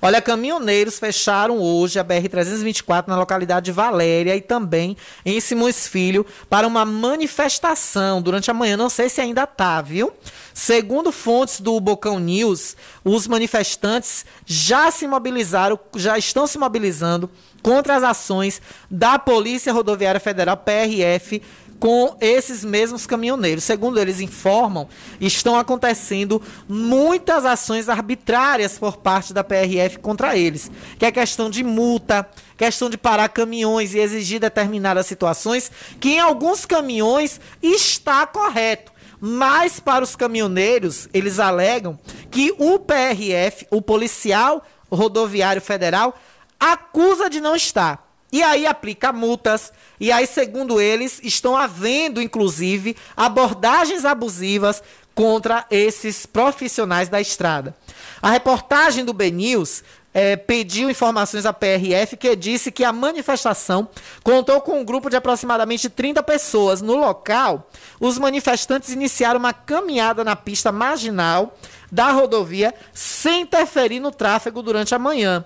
Olha, 0.00 0.20
caminhoneiros 0.20 0.98
fecharam 0.98 1.58
hoje 1.58 1.98
a 1.98 2.04
BR-324 2.04 3.08
na 3.08 3.16
localidade 3.16 3.66
de 3.66 3.72
Valéria 3.72 4.36
e 4.36 4.40
também 4.40 4.96
em 5.24 5.40
Simões 5.40 5.88
Filho 5.88 6.26
para 6.50 6.66
uma 6.66 6.84
manifestação 6.84 8.20
durante 8.20 8.50
a 8.50 8.54
manhã. 8.54 8.76
Não 8.76 8.90
sei 8.90 9.08
se 9.08 9.20
ainda 9.20 9.46
tá, 9.46 9.80
viu? 9.80 10.12
Segundo 10.52 11.12
fontes 11.12 11.60
do 11.60 11.78
Bocão 11.80 12.18
News, 12.18 12.76
os 13.04 13.26
manifestantes 13.26 14.24
já 14.44 14.90
se 14.90 15.06
mobilizaram, 15.06 15.78
já 15.96 16.16
estão 16.16 16.46
se 16.46 16.58
mobilizando 16.58 17.30
contra 17.62 17.96
as 17.96 18.02
ações 18.02 18.62
da 18.90 19.18
Polícia 19.18 19.72
Rodoviária 19.72 20.20
Federal, 20.20 20.56
PRF, 20.56 21.42
com 21.78 22.16
esses 22.20 22.64
mesmos 22.64 23.06
caminhoneiros. 23.06 23.64
Segundo 23.64 24.00
eles 24.00 24.20
informam, 24.20 24.88
estão 25.20 25.58
acontecendo 25.58 26.40
muitas 26.68 27.44
ações 27.44 27.88
arbitrárias 27.88 28.78
por 28.78 28.96
parte 28.96 29.32
da 29.32 29.44
PRF 29.44 29.98
contra 29.98 30.36
eles, 30.36 30.70
que 30.98 31.04
é 31.04 31.12
questão 31.12 31.50
de 31.50 31.62
multa, 31.62 32.28
questão 32.56 32.88
de 32.88 32.96
parar 32.96 33.28
caminhões 33.28 33.94
e 33.94 33.98
exigir 33.98 34.40
determinadas 34.40 35.06
situações, 35.06 35.70
que 36.00 36.14
em 36.14 36.20
alguns 36.20 36.64
caminhões 36.64 37.40
está 37.62 38.26
correto. 38.26 38.92
Mas 39.20 39.80
para 39.80 40.04
os 40.04 40.14
caminhoneiros, 40.14 41.08
eles 41.12 41.38
alegam 41.38 41.98
que 42.30 42.54
o 42.58 42.78
PRF, 42.78 43.66
o 43.70 43.80
policial 43.80 44.62
rodoviário 44.90 45.62
federal, 45.62 46.18
acusa 46.60 47.28
de 47.28 47.40
não 47.40 47.56
estar. 47.56 48.05
E 48.36 48.42
aí 48.42 48.66
aplica 48.66 49.14
multas. 49.14 49.72
E 49.98 50.12
aí, 50.12 50.26
segundo 50.26 50.78
eles, 50.78 51.22
estão 51.22 51.56
havendo, 51.56 52.20
inclusive, 52.20 52.94
abordagens 53.16 54.04
abusivas 54.04 54.82
contra 55.14 55.64
esses 55.70 56.26
profissionais 56.26 57.08
da 57.08 57.18
estrada. 57.18 57.74
A 58.20 58.28
reportagem 58.28 59.06
do 59.06 59.14
BNews 59.14 59.82
é, 60.12 60.36
pediu 60.36 60.90
informações 60.90 61.46
à 61.46 61.52
PRF, 61.54 62.18
que 62.18 62.36
disse 62.36 62.70
que 62.70 62.84
a 62.84 62.92
manifestação 62.92 63.88
contou 64.22 64.60
com 64.60 64.80
um 64.80 64.84
grupo 64.84 65.08
de 65.08 65.16
aproximadamente 65.16 65.88
30 65.88 66.22
pessoas. 66.22 66.82
No 66.82 66.94
local, 66.94 67.70
os 67.98 68.18
manifestantes 68.18 68.90
iniciaram 68.90 69.40
uma 69.40 69.54
caminhada 69.54 70.22
na 70.22 70.36
pista 70.36 70.70
marginal 70.70 71.56
da 71.90 72.12
rodovia 72.12 72.74
sem 72.92 73.40
interferir 73.40 73.98
no 73.98 74.10
tráfego 74.10 74.60
durante 74.60 74.94
a 74.94 74.98
manhã 74.98 75.42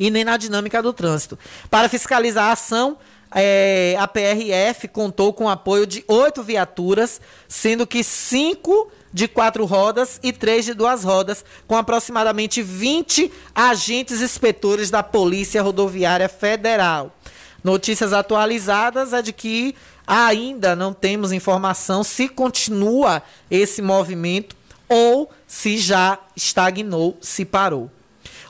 e 0.00 0.10
nem 0.10 0.24
na 0.24 0.38
dinâmica 0.38 0.82
do 0.82 0.94
trânsito. 0.94 1.38
Para 1.68 1.90
fiscalizar 1.90 2.46
a 2.46 2.52
ação, 2.52 2.96
é, 3.32 3.94
a 3.98 4.08
PRF 4.08 4.88
contou 4.88 5.32
com 5.34 5.44
o 5.44 5.48
apoio 5.48 5.86
de 5.86 6.02
oito 6.08 6.42
viaturas, 6.42 7.20
sendo 7.46 7.86
que 7.86 8.02
cinco 8.02 8.90
de 9.12 9.28
quatro 9.28 9.66
rodas 9.66 10.18
e 10.22 10.32
três 10.32 10.64
de 10.64 10.72
duas 10.72 11.04
rodas, 11.04 11.44
com 11.66 11.76
aproximadamente 11.76 12.62
20 12.62 13.30
agentes 13.54 14.22
inspetores 14.22 14.88
da 14.90 15.02
Polícia 15.02 15.62
Rodoviária 15.62 16.28
Federal. 16.28 17.14
Notícias 17.62 18.14
atualizadas 18.14 19.12
é 19.12 19.20
de 19.20 19.32
que 19.34 19.74
ainda 20.06 20.74
não 20.74 20.94
temos 20.94 21.30
informação 21.30 22.02
se 22.02 22.26
continua 22.28 23.22
esse 23.50 23.82
movimento 23.82 24.56
ou 24.88 25.30
se 25.46 25.76
já 25.76 26.18
estagnou, 26.34 27.18
se 27.20 27.44
parou. 27.44 27.90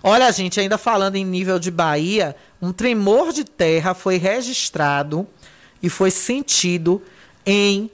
Olha, 0.03 0.33
gente, 0.33 0.59
ainda 0.59 0.79
falando 0.79 1.17
em 1.17 1.25
nível 1.25 1.59
de 1.59 1.71
Bahia, 1.71 2.35
um 2.61 2.73
tremor 2.73 3.33
de 3.33 3.45
terra 3.45 3.93
foi 3.93 4.17
registrado 4.17 5.27
e 5.83 5.91
foi 5.91 6.11
sentido 6.11 7.03
em 7.45 7.91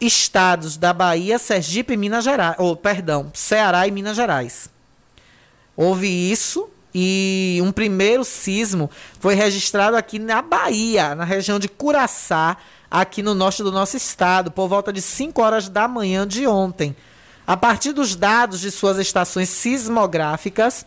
estados 0.00 0.78
da 0.78 0.94
Bahia, 0.94 1.38
Sergipe 1.38 1.92
e 1.92 1.96
Minas 1.96 2.24
Gerais, 2.24 2.56
ou 2.58 2.74
perdão, 2.74 3.30
Ceará 3.34 3.86
e 3.86 3.90
Minas 3.90 4.16
Gerais. 4.16 4.70
Houve 5.76 6.08
isso 6.08 6.70
e 6.94 7.60
um 7.62 7.70
primeiro 7.70 8.24
sismo 8.24 8.90
foi 9.18 9.34
registrado 9.34 9.96
aqui 9.96 10.18
na 10.18 10.40
Bahia, 10.40 11.14
na 11.14 11.24
região 11.24 11.58
de 11.58 11.68
Curaçá, 11.68 12.56
aqui 12.90 13.22
no 13.22 13.34
norte 13.34 13.62
do 13.62 13.70
nosso 13.70 13.96
estado, 13.96 14.50
por 14.50 14.68
volta 14.68 14.92
de 14.92 15.02
5 15.02 15.40
horas 15.40 15.68
da 15.68 15.86
manhã 15.86 16.26
de 16.26 16.46
ontem. 16.46 16.96
A 17.50 17.56
partir 17.56 17.90
dos 17.90 18.14
dados 18.14 18.60
de 18.60 18.70
suas 18.70 18.96
estações 18.98 19.48
sismográficas, 19.48 20.86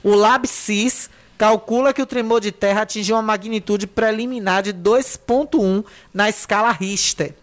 o 0.00 0.14
LabSIS 0.14 1.10
calcula 1.36 1.92
que 1.92 2.00
o 2.00 2.06
tremor 2.06 2.40
de 2.40 2.52
terra 2.52 2.82
atingiu 2.82 3.16
uma 3.16 3.22
magnitude 3.22 3.88
preliminar 3.88 4.62
de 4.62 4.72
2.1 4.72 5.84
na 6.14 6.28
escala 6.28 6.70
Richter. 6.70 7.34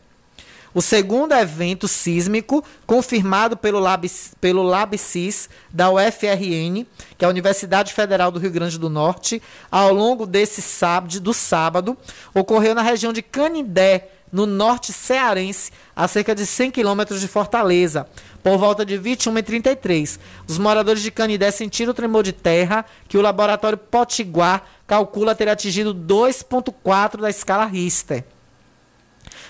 O 0.74 0.82
segundo 0.82 1.34
evento 1.34 1.86
sísmico, 1.86 2.63
confirmado 2.88 3.57
pelo, 3.57 3.78
Lab, 3.78 4.09
pelo 4.39 4.63
LabSIS 4.63 5.49
da 5.69 5.91
UFRN, 5.91 6.86
que 7.17 7.26
é 7.26 7.28
a 7.28 7.30
Universidade 7.30 7.91
Federal 7.91 8.32
do 8.32 8.39
Rio 8.39 8.51
Grande 8.51 8.80
do 8.80 8.89
Norte, 8.89 9.41
ao 9.69 9.93
longo 9.93 10.26
desse 10.26 10.61
sábado, 10.61 11.19
do 11.19 11.34
sábado, 11.34 11.97
ocorreu 12.34 12.74
na 12.74 12.82
região 12.82 13.11
de 13.11 13.22
Canindé, 13.22 14.07
no 14.32 14.45
norte 14.45 14.93
cearense, 14.93 15.71
a 15.95 16.07
cerca 16.07 16.34
de 16.34 16.45
100 16.45 16.71
quilômetros 16.71 17.19
de 17.19 17.27
Fortaleza, 17.27 18.07
por 18.41 18.57
volta 18.57 18.86
de 18.86 18.97
21h33. 18.97 20.19
Os 20.47 20.57
moradores 20.57 21.01
de 21.03 21.11
Canidé 21.11 21.51
sentiram 21.51 21.91
o 21.91 21.95
tremor 21.95 22.23
de 22.23 22.32
terra 22.32 22.86
que 23.07 23.17
o 23.17 23.21
laboratório 23.21 23.77
Potiguar 23.77 24.63
calcula 24.88 25.36
ter 25.36 25.49
atingido 25.49 25.93
2,4 25.93 27.21
da 27.21 27.29
escala 27.29 27.65
Richter. 27.65 28.23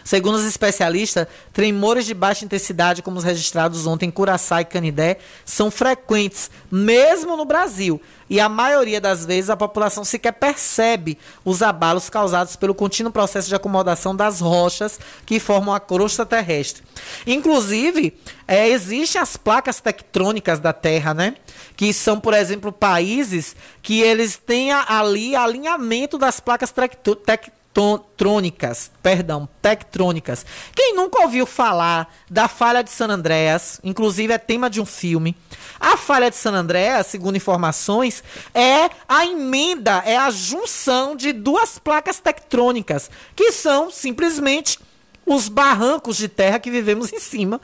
Segundo 0.03 0.35
os 0.35 0.45
especialistas, 0.45 1.27
tremores 1.53 2.05
de 2.05 2.13
baixa 2.13 2.45
intensidade, 2.45 3.01
como 3.01 3.17
os 3.17 3.23
registrados 3.23 3.85
ontem 3.85 4.07
em 4.07 4.11
Curaçá 4.11 4.61
e 4.61 4.65
Canidé, 4.65 5.17
são 5.45 5.69
frequentes, 5.69 6.49
mesmo 6.71 7.37
no 7.37 7.45
Brasil. 7.45 8.01
E 8.29 8.39
a 8.39 8.47
maioria 8.47 9.01
das 9.01 9.25
vezes 9.25 9.49
a 9.49 9.57
população 9.57 10.05
sequer 10.05 10.31
percebe 10.31 11.17
os 11.43 11.61
abalos 11.61 12.09
causados 12.09 12.55
pelo 12.55 12.73
contínuo 12.73 13.11
processo 13.11 13.49
de 13.49 13.55
acomodação 13.55 14.15
das 14.15 14.39
rochas 14.39 14.97
que 15.25 15.37
formam 15.37 15.75
a 15.75 15.81
crosta 15.81 16.25
terrestre. 16.25 16.81
Inclusive, 17.27 18.17
é, 18.47 18.69
existem 18.69 19.21
as 19.21 19.35
placas 19.35 19.81
tectônicas 19.81 20.59
da 20.59 20.71
Terra, 20.71 21.13
né? 21.13 21.35
Que 21.75 21.91
são, 21.91 22.21
por 22.21 22.33
exemplo, 22.33 22.71
países 22.71 23.53
que 23.81 23.99
eles 23.99 24.37
têm 24.37 24.71
ali 24.71 25.35
alinhamento 25.35 26.17
das 26.17 26.39
placas 26.39 26.71
tectônicas 26.71 27.60
trônicas, 27.73 28.91
perdão, 29.01 29.47
tectrônicas. 29.61 30.45
Quem 30.75 30.93
nunca 30.93 31.21
ouviu 31.21 31.45
falar 31.45 32.13
da 32.29 32.47
falha 32.47 32.83
de 32.83 32.89
San 32.89 33.07
Andreas, 33.07 33.79
inclusive 33.83 34.33
é 34.33 34.37
tema 34.37 34.69
de 34.69 34.81
um 34.81 34.85
filme. 34.85 35.35
A 35.79 35.95
falha 35.95 36.29
de 36.29 36.35
San 36.35 36.51
Andreas, 36.51 37.07
segundo 37.07 37.37
informações, 37.37 38.23
é 38.53 38.89
a 39.07 39.25
emenda, 39.25 40.03
é 40.05 40.17
a 40.17 40.29
junção 40.29 41.15
de 41.15 41.31
duas 41.31 41.79
placas 41.79 42.19
tectônicas, 42.19 43.09
que 43.35 43.51
são 43.51 43.89
simplesmente 43.89 44.77
os 45.25 45.47
barrancos 45.47 46.17
de 46.17 46.27
terra 46.27 46.59
que 46.59 46.69
vivemos 46.69 47.11
em 47.13 47.19
cima, 47.19 47.61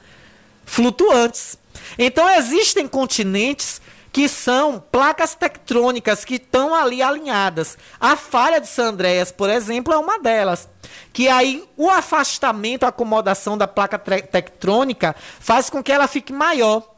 flutuantes. 0.65 1.57
Então 1.97 2.29
existem 2.29 2.87
continentes 2.87 3.81
que 4.11 4.27
são 4.27 4.79
placas 4.91 5.35
tectônicas 5.35 6.25
que 6.25 6.35
estão 6.35 6.73
ali 6.73 7.01
alinhadas. 7.01 7.77
A 7.99 8.15
falha 8.15 8.59
de 8.59 8.67
San 8.67 8.89
Andreas, 8.89 9.31
por 9.31 9.49
exemplo, 9.49 9.93
é 9.93 9.97
uma 9.97 10.19
delas. 10.19 10.67
Que 11.13 11.27
aí 11.27 11.67
o 11.75 11.89
afastamento, 11.89 12.83
a 12.83 12.89
acomodação 12.89 13.57
da 13.57 13.67
placa 13.67 13.99
tectônica 13.99 15.15
faz 15.39 15.69
com 15.69 15.83
que 15.83 15.91
ela 15.91 16.07
fique 16.07 16.33
maior. 16.33 16.96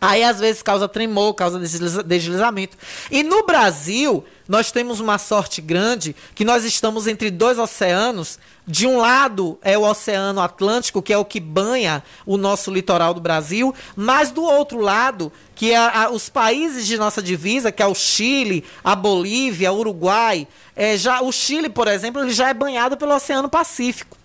Aí 0.00 0.22
às 0.22 0.38
vezes 0.38 0.62
causa 0.62 0.86
tremor, 0.86 1.32
causa 1.34 1.58
deslizamento. 1.58 2.76
E 3.10 3.22
no 3.22 3.46
Brasil, 3.46 4.22
nós 4.46 4.70
temos 4.70 5.00
uma 5.00 5.16
sorte 5.16 5.62
grande 5.62 6.14
que 6.34 6.44
nós 6.44 6.64
estamos 6.64 7.06
entre 7.06 7.30
dois 7.30 7.58
oceanos. 7.58 8.38
De 8.66 8.86
um 8.86 8.98
lado 8.98 9.58
é 9.62 9.78
o 9.78 9.82
Oceano 9.82 10.40
Atlântico, 10.40 11.00
que 11.00 11.12
é 11.12 11.18
o 11.18 11.24
que 11.24 11.40
banha 11.40 12.02
o 12.26 12.36
nosso 12.36 12.70
litoral 12.70 13.14
do 13.14 13.20
Brasil, 13.20 13.74
mas 13.94 14.30
do 14.30 14.42
outro 14.42 14.80
lado, 14.80 15.32
que 15.54 15.72
é 15.72 15.76
a, 15.76 16.10
os 16.10 16.28
países 16.28 16.86
de 16.86 16.98
nossa 16.98 17.22
divisa, 17.22 17.72
que 17.72 17.82
é 17.82 17.86
o 17.86 17.94
Chile, 17.94 18.64
a 18.82 18.96
Bolívia, 18.96 19.72
o 19.72 19.78
Uruguai, 19.78 20.48
é, 20.74 20.96
já 20.96 21.22
o 21.22 21.30
Chile, 21.30 21.68
por 21.68 21.86
exemplo, 21.86 22.20
ele 22.20 22.32
já 22.32 22.48
é 22.48 22.54
banhado 22.54 22.96
pelo 22.96 23.14
Oceano 23.14 23.48
Pacífico. 23.48 24.16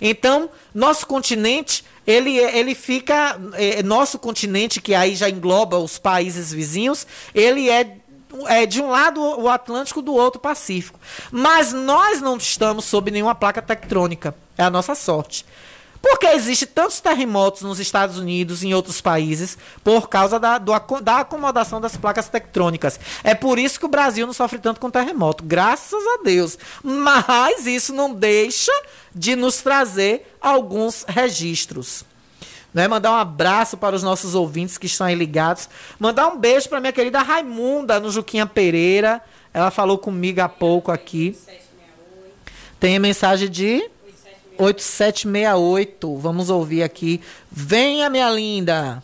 Então, 0.00 0.48
nosso 0.74 1.06
continente 1.06 1.84
ele, 2.08 2.38
ele 2.38 2.74
fica. 2.74 3.38
É, 3.52 3.82
nosso 3.82 4.18
continente, 4.18 4.80
que 4.80 4.94
aí 4.94 5.14
já 5.14 5.28
engloba 5.28 5.78
os 5.78 5.98
países 5.98 6.50
vizinhos, 6.50 7.06
ele 7.34 7.68
é 7.68 7.98
é, 8.46 8.66
de 8.66 8.80
um 8.80 8.88
lado 8.88 9.20
o 9.20 9.48
Atlântico, 9.48 10.00
do 10.00 10.14
outro 10.14 10.38
o 10.38 10.42
Pacífico. 10.42 10.98
Mas 11.30 11.72
nós 11.72 12.20
não 12.20 12.36
estamos 12.36 12.84
sob 12.84 13.10
nenhuma 13.10 13.34
placa 13.34 13.60
tectônica. 13.60 14.34
É 14.56 14.62
a 14.62 14.70
nossa 14.70 14.94
sorte. 14.94 15.44
Porque 16.00 16.26
existe 16.26 16.64
tantos 16.66 17.00
terremotos 17.00 17.62
nos 17.62 17.80
Estados 17.80 18.18
Unidos 18.18 18.62
e 18.62 18.68
em 18.68 18.74
outros 18.74 19.00
países 19.00 19.58
por 19.82 20.08
causa 20.08 20.38
da, 20.38 20.58
do, 20.58 20.72
da 21.02 21.20
acomodação 21.20 21.80
das 21.80 21.96
placas 21.96 22.28
tectônicas. 22.28 22.98
É 23.24 23.34
por 23.34 23.58
isso 23.58 23.78
que 23.78 23.86
o 23.86 23.90
Brasil 23.90 24.26
não 24.26 24.32
sofre 24.32 24.58
tanto 24.58 24.80
com 24.80 24.90
terremoto, 24.90 25.44
graças 25.44 26.00
a 26.00 26.22
Deus. 26.22 26.56
Mas 26.82 27.66
isso 27.66 27.92
não 27.92 28.14
deixa 28.14 28.72
de 29.14 29.34
nos 29.34 29.58
trazer 29.58 30.36
alguns 30.40 31.04
registros. 31.08 32.04
Né? 32.72 32.86
Mandar 32.86 33.12
um 33.12 33.16
abraço 33.16 33.76
para 33.76 33.96
os 33.96 34.02
nossos 34.02 34.34
ouvintes 34.34 34.78
que 34.78 34.86
estão 34.86 35.06
aí 35.06 35.14
ligados. 35.14 35.68
Mandar 35.98 36.28
um 36.28 36.38
beijo 36.38 36.68
para 36.68 36.80
minha 36.80 36.92
querida 36.92 37.22
Raimunda 37.22 37.98
no 37.98 38.10
Juquinha 38.10 38.46
Pereira. 38.46 39.20
Ela 39.52 39.70
falou 39.70 39.98
comigo 39.98 40.40
há 40.40 40.48
pouco 40.48 40.92
aqui. 40.92 41.36
Tem 42.78 42.96
a 42.96 43.00
mensagem 43.00 43.48
de 43.48 43.90
8768. 44.58 46.16
Vamos 46.16 46.50
ouvir 46.50 46.82
aqui. 46.82 47.20
Venha, 47.50 48.10
minha 48.10 48.30
linda. 48.30 49.02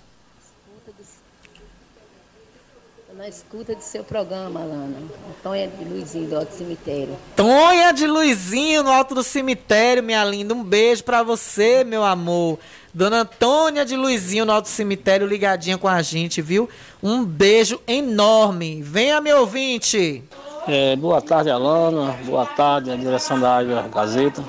Na 3.25 3.29
escuta 3.31 3.75
do 3.75 3.81
seu 3.81 4.05
programa, 4.05 4.61
Alana. 4.61 4.97
Tonha 5.43 5.67
de 5.67 5.83
Luizinho 5.83 6.29
do 6.29 6.37
Alto 6.37 6.53
Cemitério. 6.53 7.17
Tonha 7.35 7.91
de 7.91 8.07
Luizinho 8.07 8.83
no 8.83 8.91
Alto 8.91 9.15
do 9.15 9.23
Cemitério, 9.23 10.03
minha 10.03 10.23
linda. 10.25 10.53
Um 10.53 10.63
beijo 10.63 11.03
para 11.05 11.23
você, 11.23 11.85
meu 11.85 12.05
amor. 12.05 12.59
Dona 12.93 13.21
Antônia 13.21 13.83
de 13.83 13.97
Luizinho 13.97 14.45
no 14.45 14.53
Alto 14.53 14.69
Cemitério 14.69 15.27
ligadinha 15.27 15.79
com 15.79 15.89
a 15.89 16.03
gente, 16.03 16.43
viu? 16.43 16.69
Um 17.03 17.25
beijo 17.25 17.81
enorme. 17.87 18.83
Venha, 18.83 19.23
meu 19.23 19.39
ouvinte. 19.39 20.23
É, 20.67 20.95
boa 20.95 21.23
tarde, 21.23 21.49
Alana. 21.49 22.19
Boa 22.27 22.45
tarde, 22.45 22.91
a 22.91 22.97
direção 22.97 23.41
da 23.41 23.55
Rádio 23.55 23.89
Gazeta. 23.89 24.45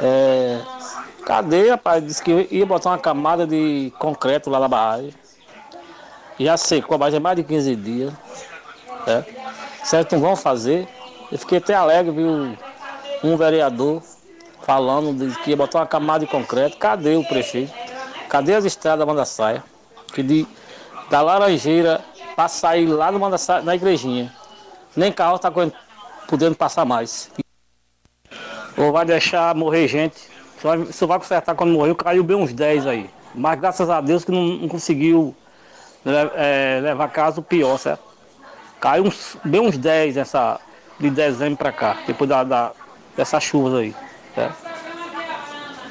É, 0.00 0.60
cadê, 1.26 1.70
rapaz? 1.70 2.04
Disse 2.04 2.22
que 2.22 2.48
ia 2.50 2.66
botar 2.66 2.90
uma 2.90 2.98
camada 2.98 3.46
de 3.46 3.92
concreto 3.98 4.50
lá 4.50 4.58
na 4.60 4.68
barragem. 4.68 5.14
Já 6.38 6.56
secou 6.56 6.94
a 6.94 6.98
barragem 6.98 7.18
há 7.18 7.20
mais 7.20 7.36
de 7.36 7.44
15 7.44 7.76
dias. 7.76 8.12
É. 9.06 9.24
Certo, 9.84 10.12
não 10.12 10.20
vão 10.20 10.36
fazer. 10.36 10.88
Eu 11.30 11.38
fiquei 11.38 11.58
até 11.58 11.74
alegre, 11.74 12.12
viu? 12.12 12.56
Um 13.24 13.36
vereador 13.36 14.02
falando 14.62 15.14
de 15.14 15.34
que 15.40 15.50
ia 15.50 15.56
botar 15.56 15.80
uma 15.80 15.86
camada 15.86 16.24
de 16.24 16.30
concreto. 16.30 16.76
Cadê 16.76 17.16
o 17.16 17.24
prefeito? 17.24 17.72
Cadê 18.28 18.54
as 18.54 18.64
estradas 18.64 19.00
da 19.00 19.06
Mandassaia? 19.06 19.62
Que 20.12 20.22
de, 20.22 20.46
da 21.10 21.20
Laranjeira 21.20 22.00
para 22.34 22.48
sair 22.48 22.86
lá 22.86 23.10
no 23.12 23.18
Mandassaia, 23.18 23.62
na 23.62 23.74
igrejinha. 23.74 24.32
Nem 24.96 25.12
carro 25.12 25.36
está 25.36 25.50
podendo 26.26 26.54
passar 26.54 26.84
mais. 26.84 27.30
Ou 28.76 28.92
vai 28.92 29.04
deixar 29.04 29.54
morrer 29.54 29.88
gente. 29.88 30.16
Só 30.60 30.76
vai, 30.76 30.92
só 30.92 31.06
vai 31.06 31.18
consertar 31.18 31.54
quando 31.54 31.72
morreu, 31.72 31.94
caiu 31.94 32.22
bem 32.22 32.36
uns 32.36 32.52
10 32.52 32.86
aí. 32.86 33.10
Mas 33.34 33.58
graças 33.58 33.88
a 33.88 34.00
Deus 34.00 34.24
que 34.24 34.30
não, 34.30 34.42
não 34.42 34.68
conseguiu 34.68 35.34
é, 36.34 36.80
levar 36.82 37.08
caso 37.08 37.42
pior, 37.42 37.78
certo? 37.78 38.02
Caiu 38.80 39.04
uns, 39.04 39.36
bem 39.44 39.60
uns 39.60 39.78
10 39.78 40.16
essa, 40.16 40.60
de 40.98 41.10
dezembro 41.10 41.56
para 41.56 41.72
cá, 41.72 41.96
depois 42.06 42.28
da, 42.28 42.44
da, 42.44 42.72
dessas 43.16 43.42
chuvas 43.42 43.74
aí. 43.74 43.94
Certo? 44.34 44.56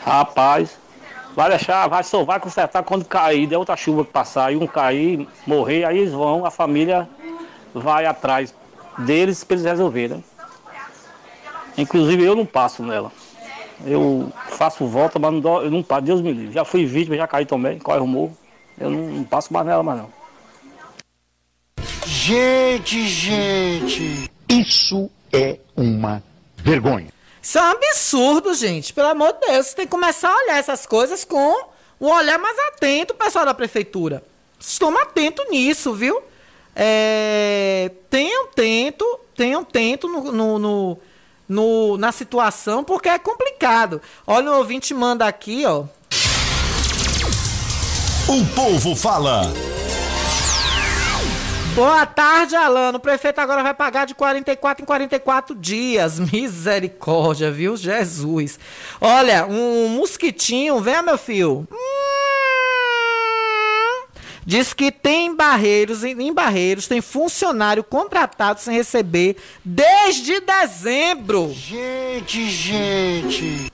Rapaz, 0.04 0.78
vai 1.36 1.50
deixar, 1.50 1.88
vai, 1.88 2.04
só 2.04 2.24
vai 2.24 2.40
consertar 2.40 2.84
quando 2.84 3.06
cair, 3.06 3.48
der 3.48 3.58
outra 3.58 3.78
chuva 3.78 4.04
que 4.04 4.12
passar, 4.12 4.52
e 4.52 4.58
um 4.58 4.68
cair, 4.68 5.28
morrer, 5.46 5.86
aí 5.86 6.00
eles 6.00 6.12
vão, 6.12 6.46
a 6.46 6.52
família 6.52 7.08
vai 7.74 8.06
atrás 8.06 8.54
deles 8.98 9.44
para 9.44 9.56
eles 9.56 9.66
resolverem. 9.66 10.24
Inclusive 11.82 12.24
eu 12.24 12.36
não 12.36 12.46
passo 12.46 12.84
nela. 12.84 13.12
Eu 13.86 14.32
faço 14.50 14.86
volta, 14.86 15.18
mas 15.18 15.34
não, 15.34 15.40
dou, 15.40 15.64
eu 15.64 15.72
não 15.72 15.82
passo, 15.82 16.04
Deus 16.04 16.22
me 16.22 16.32
livre. 16.32 16.54
Já 16.54 16.64
fui 16.64 16.86
vítima, 16.86 17.16
já 17.16 17.28
caí 17.28 17.46
também, 17.46 17.80
corre 17.80 18.00
o 18.00 18.08
morro. 18.08 18.38
Eu 18.80 18.90
não, 18.90 19.00
não 19.00 19.24
passo 19.24 19.52
mais 19.52 19.66
nela 19.66 19.84
mais 19.84 20.00
não. 20.00 20.10
Gente, 22.06 23.08
gente, 23.08 24.32
isso 24.48 25.10
é 25.34 25.58
uma 25.76 26.22
vergonha. 26.58 27.08
Isso 27.42 27.58
é 27.58 27.62
um 27.62 27.72
absurdo, 27.72 28.54
gente. 28.54 28.94
Pelo 28.94 29.08
amor 29.08 29.34
de 29.34 29.48
Deus, 29.48 29.68
você 29.68 29.76
tem 29.76 29.86
que 29.86 29.92
começar 29.92 30.30
a 30.30 30.44
olhar 30.44 30.58
essas 30.58 30.86
coisas 30.86 31.26
com 31.26 31.72
um 32.00 32.08
olhar 32.08 32.38
mais 32.38 32.58
atento, 32.68 33.16
pessoal 33.16 33.46
da 33.46 33.54
prefeitura. 33.54 34.24
Estão 34.60 34.96
atento 35.00 35.44
nisso, 35.50 35.94
viu? 35.94 36.22
É, 36.76 37.92
tenham 38.10 38.48
tento, 38.48 39.20
tenham 39.36 39.64
tento 39.64 40.08
no, 40.08 40.32
no, 40.32 40.60
no, 40.60 41.00
no, 41.52 41.98
na 41.98 42.14
situação, 42.14 42.82
porque 42.82 43.10
é 43.10 43.20
complicado. 43.20 44.02
Olha, 44.26 44.52
o 44.52 44.58
ouvinte 44.60 44.94
manda 44.94 45.28
aqui, 45.28 45.66
ó. 45.66 45.84
O 48.30 48.46
povo 48.56 48.96
fala. 48.96 49.52
Boa 51.76 52.06
tarde, 52.06 52.56
Alano. 52.56 53.00
O 53.00 53.02
prefeito 53.02 53.40
agora 53.40 53.64
vai 53.64 53.74
pagar 53.74 54.06
de 54.06 54.16
44 54.16 54.84
em 54.84 54.86
44 54.86 55.54
dias. 55.54 56.20
Misericórdia, 56.32 57.52
viu? 57.52 57.76
Jesus. 57.76 58.58
Olha, 59.02 59.46
um 59.46 59.90
mosquitinho, 59.90 60.80
vem, 60.80 61.02
meu 61.02 61.18
filho. 61.18 61.68
Hum, 61.70 62.21
diz 64.46 64.74
que 64.74 64.92
tem 64.92 65.36
barreiros, 65.36 66.04
em 66.04 66.34
barreiros, 66.34 66.88
tem 66.88 67.02
funcionário 67.02 67.84
contratado 67.84 68.60
sem 68.60 68.76
receber 68.76 69.38
desde 69.64 70.40
dezembro. 70.40 71.52
Gente, 71.54 72.50
gente. 72.50 73.72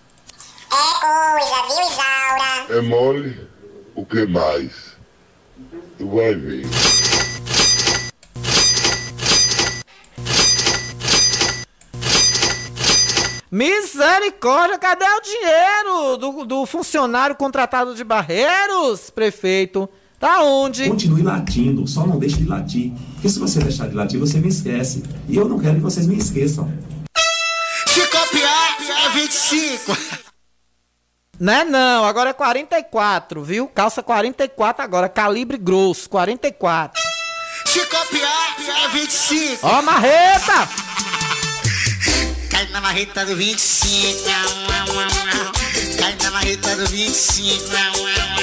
É 0.70 1.40
coisa, 1.40 1.68
viu, 1.68 1.90
Isaura? 1.90 2.80
É 2.80 2.82
mole? 2.82 3.48
O 3.96 4.06
que 4.06 4.26
mais? 4.28 4.96
Tu 5.98 6.08
vai 6.08 6.36
ver. 6.36 6.66
Misericórdia, 13.50 14.78
cadê 14.78 15.06
o 15.06 15.22
dinheiro 15.22 16.18
do, 16.18 16.46
do 16.46 16.66
funcionário 16.66 17.36
contratado 17.36 17.96
de 17.96 18.04
Barreiros, 18.04 19.10
prefeito? 19.10 19.90
Tá 20.20 20.42
onde? 20.44 20.90
Continue 20.90 21.22
latindo, 21.22 21.88
só 21.88 22.06
não 22.06 22.18
deixe 22.18 22.38
de 22.38 22.46
latir. 22.46 22.92
Porque 23.14 23.30
se 23.30 23.38
você 23.38 23.60
deixar 23.60 23.88
de 23.88 23.96
latir, 23.96 24.20
você 24.20 24.40
me 24.40 24.48
esquece. 24.48 25.04
E 25.30 25.36
eu 25.36 25.48
não 25.48 25.60
quero 25.60 25.76
que 25.76 25.82
vocês 25.82 26.08
me 26.08 26.18
esqueçam. 26.18 26.72
Se 27.88 28.02
copiar, 28.08 28.78
é 29.06 29.10
25. 29.10 29.98
Não 31.40 31.54
é 31.54 31.64
não, 31.64 32.04
agora 32.04 32.32
é 32.32 32.34
44, 32.34 33.44
viu? 33.44 33.68
Calça 33.68 34.02
44 34.02 34.84
agora, 34.84 35.08
calibre 35.08 35.56
grosso, 35.56 36.10
44. 36.10 37.00
Se 37.66 37.80
copiar, 37.86 38.86
é 38.86 38.88
25. 38.90 39.68
Ó, 39.68 39.82
marreta! 39.84 40.68
Cai 42.50 42.68
na 42.70 42.82
marreta 42.82 43.24
do 43.24 43.36
25. 43.36 44.24
Cai 46.00 46.16
na 46.24 46.32
marreta 46.32 46.76
do 46.76 46.88
25. 46.88 48.37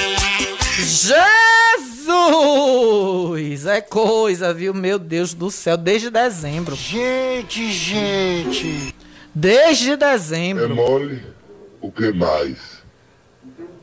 Jesus! 0.83 2.05
É 3.65 3.79
coisa, 3.81 4.53
viu? 4.53 4.73
Meu 4.73 4.99
Deus 4.99 5.33
do 5.33 5.49
céu, 5.49 5.77
desde 5.77 6.09
dezembro. 6.09 6.75
Gente, 6.75 7.71
gente. 7.71 8.93
Desde 9.33 9.95
dezembro. 9.95 10.65
É 10.65 10.67
mole? 10.67 11.23
O 11.81 11.91
que 11.91 12.11
mais? 12.11 12.83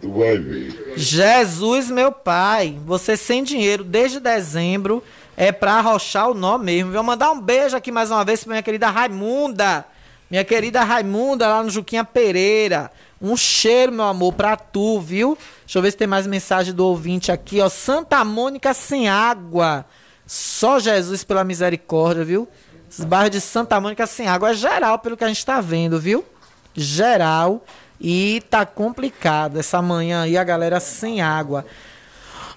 Tu 0.01 0.11
vai 0.11 0.37
ver. 0.37 0.95
Jesus, 0.97 1.91
meu 1.91 2.13
pai, 2.13 2.79
você 2.85 3.17
sem 3.17 3.43
dinheiro 3.45 3.85
desde 3.85 4.19
dezembro 4.21 5.03
é 5.37 5.53
pra 5.53 5.75
arrochar 5.75 6.31
o 6.31 6.35
nó 6.35 6.59
mesmo. 6.59 6.93
Vou 6.93 7.03
mandar 7.03 7.31
um 7.31 7.41
beijo 7.41 7.77
aqui 7.77 7.93
mais 7.93 8.11
uma 8.11 8.25
vez 8.25 8.43
pra 8.45 8.53
minha 8.53 8.63
querida 8.63 8.91
Raimunda. 8.91 9.85
Minha 10.31 10.45
querida 10.45 10.83
Raimunda 10.83 11.47
lá 11.47 11.63
no 11.63 11.71
Juquinha 11.71 12.05
Pereira. 12.05 12.91
Um 13.23 13.37
cheiro, 13.37 13.93
meu 13.93 14.05
amor, 14.05 14.33
pra 14.33 14.57
tu, 14.57 15.01
viu? 15.01 15.39
Deixa 15.65 15.79
eu 15.79 15.83
ver 15.83 15.93
se 15.93 15.97
tem 15.97 16.09
mais 16.09 16.27
mensagem 16.27 16.75
do 16.75 16.85
ouvinte 16.85 17.31
aqui, 17.31 17.61
ó. 17.61 17.69
Santa 17.69 18.25
Mônica 18.25 18.75
sem 18.75 19.09
água. 19.09 19.87
Só 20.27 20.81
Jesus 20.81 21.23
pela 21.23 21.45
misericórdia, 21.45 22.25
viu? 22.25 22.49
Esses 22.91 23.05
bairros 23.05 23.31
de 23.31 23.41
Santa 23.41 23.81
Mônica 23.81 24.07
sem 24.07 24.27
água 24.27 24.51
é 24.51 24.55
geral, 24.55 24.99
pelo 24.99 25.17
que 25.17 25.25
a 25.25 25.29
gente 25.29 25.47
tá 25.47 25.61
vendo, 25.61 26.01
viu? 26.01 26.25
Geral. 26.75 27.65
E 28.01 28.43
tá 28.51 28.67
complicado 28.67 29.59
essa 29.61 29.81
manhã 29.81 30.23
aí, 30.23 30.37
a 30.37 30.43
galera 30.43 30.81
sem 30.81 31.23
água. 31.23 31.65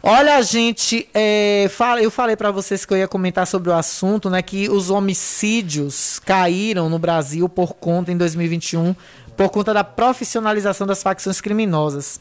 Olha, 0.08 0.40
gente, 0.44 1.10
é, 1.16 1.68
eu 2.00 2.12
falei 2.12 2.36
para 2.36 2.52
vocês 2.52 2.86
que 2.86 2.94
eu 2.94 2.98
ia 2.98 3.08
comentar 3.08 3.48
sobre 3.48 3.70
o 3.70 3.74
assunto, 3.74 4.30
né? 4.30 4.42
Que 4.42 4.70
os 4.70 4.92
homicídios 4.92 6.20
caíram 6.20 6.90
no 6.90 7.00
Brasil 7.00 7.50
por 7.50 7.74
conta, 7.74 8.12
em 8.12 8.18
2021, 8.18 8.96
por 9.36 9.50
conta 9.50 9.74
da 9.74 9.84
profissionalização 9.84 10.88
das 10.88 11.04
facções 11.04 11.42
criminosas. 11.42 12.20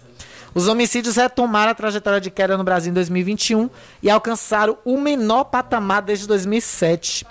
Os 0.54 0.68
homicídios 0.68 1.16
retomaram 1.16 1.72
a 1.72 1.74
trajetória 1.74 2.20
de 2.20 2.30
queda 2.30 2.56
no 2.56 2.62
Brasil 2.62 2.90
em 2.90 2.94
2021 2.94 3.68
e 4.02 4.08
alcançaram 4.08 4.78
o 4.84 5.00
menor 5.00 5.44
patamar 5.44 6.02
desde 6.02 6.28
2007, 6.28 7.26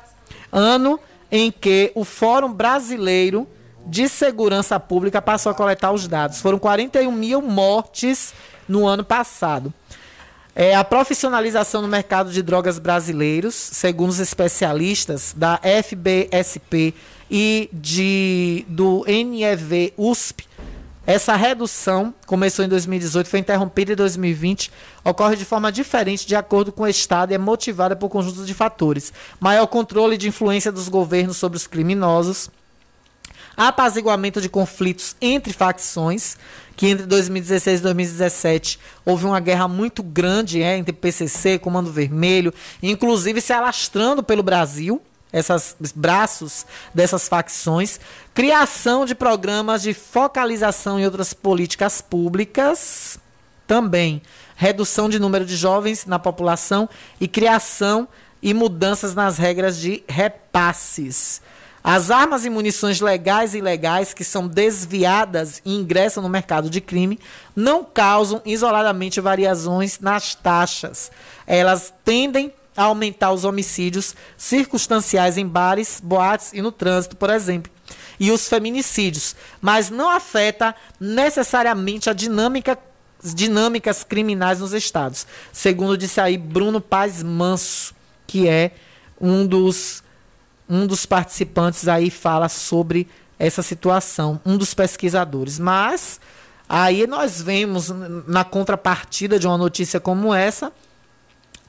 ano 0.52 1.00
em 1.32 1.52
que 1.52 1.92
o 1.96 2.04
Fórum 2.04 2.52
Brasileiro 2.52 3.48
de 3.86 4.08
Segurança 4.10 4.80
Pública 4.80 5.22
passou 5.22 5.52
a 5.52 5.56
coletar 5.56 5.92
os 5.92 6.08
dados. 6.08 6.42
Foram 6.42 6.60
41 6.60 7.12
mil 7.12 7.42
mortes 7.42 8.34
no 8.68 8.86
ano 8.86 9.04
passado. 9.04 9.74
É, 10.56 10.76
a 10.76 10.84
profissionalização 10.84 11.82
no 11.82 11.88
mercado 11.88 12.32
de 12.32 12.44
drogas 12.44 12.78
brasileiros, 12.78 13.56
segundo 13.56 14.10
os 14.10 14.20
especialistas 14.20 15.34
da 15.36 15.60
FBSP 15.64 16.94
e 17.36 17.68
de, 17.74 18.64
do 18.70 19.04
NEV 19.08 19.92
USP, 19.98 20.46
essa 21.04 21.36
redução 21.36 22.14
começou 22.28 22.64
em 22.64 22.68
2018, 22.70 23.28
foi 23.28 23.40
interrompida 23.40 23.94
em 23.94 23.96
2020, 23.96 24.72
ocorre 25.04 25.36
de 25.36 25.44
forma 25.44 25.72
diferente 25.72 26.28
de 26.28 26.36
acordo 26.36 26.72
com 26.72 26.84
o 26.84 26.88
Estado 26.88 27.32
e 27.32 27.34
é 27.34 27.38
motivada 27.40 27.96
por 27.96 28.08
conjuntos 28.08 28.46
de 28.46 28.54
fatores. 28.54 29.12
Maior 29.40 29.66
controle 29.66 30.16
de 30.16 30.28
influência 30.28 30.72
dos 30.72 30.88
governos 30.88 31.38
sobre 31.38 31.58
os 31.58 31.66
criminosos, 31.66 32.52
apaziguamento 33.58 34.40
de 34.40 34.48
conflitos 34.48 35.16
entre 35.20 35.54
facções, 35.54 36.38
que 36.78 36.86
entre 36.86 37.08
2016 37.08 37.80
e 37.80 37.84
2017 37.84 38.80
houve 39.04 39.26
uma 39.26 39.40
guerra 39.40 39.68
muito 39.68 40.04
grande 40.04 40.62
é, 40.62 40.78
entre 40.78 40.94
PCC, 40.94 41.58
Comando 41.58 41.92
Vermelho, 41.92 42.54
inclusive 42.82 43.42
se 43.42 43.52
alastrando 43.52 44.22
pelo 44.22 44.44
Brasil, 44.44 45.02
esses 45.34 45.92
braços 45.96 46.66
dessas 46.94 47.28
facções, 47.28 48.00
criação 48.34 49.06
de 49.06 49.16
programas 49.16 49.82
de 49.82 49.94
focalização 49.94 51.00
em 51.00 51.06
outras 51.06 51.34
políticas 51.34 52.00
públicas, 52.00 53.18
também 53.66 54.22
redução 54.56 55.10
de 55.10 55.20
número 55.20 55.46
de 55.46 55.56
jovens 55.56 56.06
na 56.06 56.20
população 56.20 56.88
e 57.20 57.28
criação 57.28 58.08
e 58.42 58.54
mudanças 58.54 59.16
nas 59.16 59.38
regras 59.38 59.78
de 59.80 60.04
repasses. 60.08 61.42
As 61.84 62.10
armas 62.10 62.46
e 62.46 62.50
munições 62.50 63.02
legais 63.02 63.54
e 63.54 63.58
ilegais 63.58 64.14
que 64.14 64.24
são 64.24 64.48
desviadas 64.48 65.62
e 65.66 65.76
ingressam 65.76 66.24
no 66.24 66.30
mercado 66.30 66.70
de 66.70 66.80
crime 66.80 67.20
não 67.54 67.84
causam 67.84 68.42
isoladamente 68.46 69.20
variações 69.20 70.00
nas 70.00 70.34
taxas. 70.34 71.12
Elas 71.46 71.94
tendem 72.06 72.54
a 72.76 72.84
aumentar 72.84 73.32
os 73.32 73.46
homicídios 73.46 74.16
circunstanciais 74.38 75.38
em 75.38 75.48
bares, 75.48 76.02
boates 76.04 76.54
e 76.54 76.62
no 76.62 76.72
trânsito, 76.72 77.16
por 77.16 77.30
exemplo, 77.30 77.72
e 78.20 78.32
os 78.32 78.48
feminicídios, 78.48 79.36
mas 79.62 79.90
não 79.90 80.10
afeta 80.10 80.76
necessariamente 81.00 82.10
a 82.10 82.14
dinâmica 82.14 82.78
dinâmicas 83.24 84.04
criminais 84.04 84.60
nos 84.60 84.74
estados, 84.74 85.26
segundo 85.52 85.98
disse 85.98 86.20
aí 86.20 86.38
Bruno 86.38 86.82
Paz 86.82 87.24
Manso, 87.24 87.96
que 88.28 88.50
é 88.50 88.72
um 89.20 89.48
dos 89.48 90.04
um 90.70 90.88
dos 90.88 91.06
participantes 91.06 91.88
aí 91.88 92.10
fala 92.10 92.50
sobre 92.50 93.08
essa 93.38 93.62
situação, 93.62 94.40
um 94.46 94.58
dos 94.58 94.74
pesquisadores. 94.74 95.60
Mas 95.60 96.20
aí 96.68 97.06
nós 97.06 97.42
vemos 97.42 97.90
na 98.28 98.44
contrapartida 98.44 99.38
de 99.38 99.46
uma 99.46 99.58
notícia 99.58 100.00
como 100.00 100.34
essa 100.34 100.72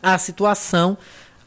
a 0.04 0.18
situação 0.18 0.98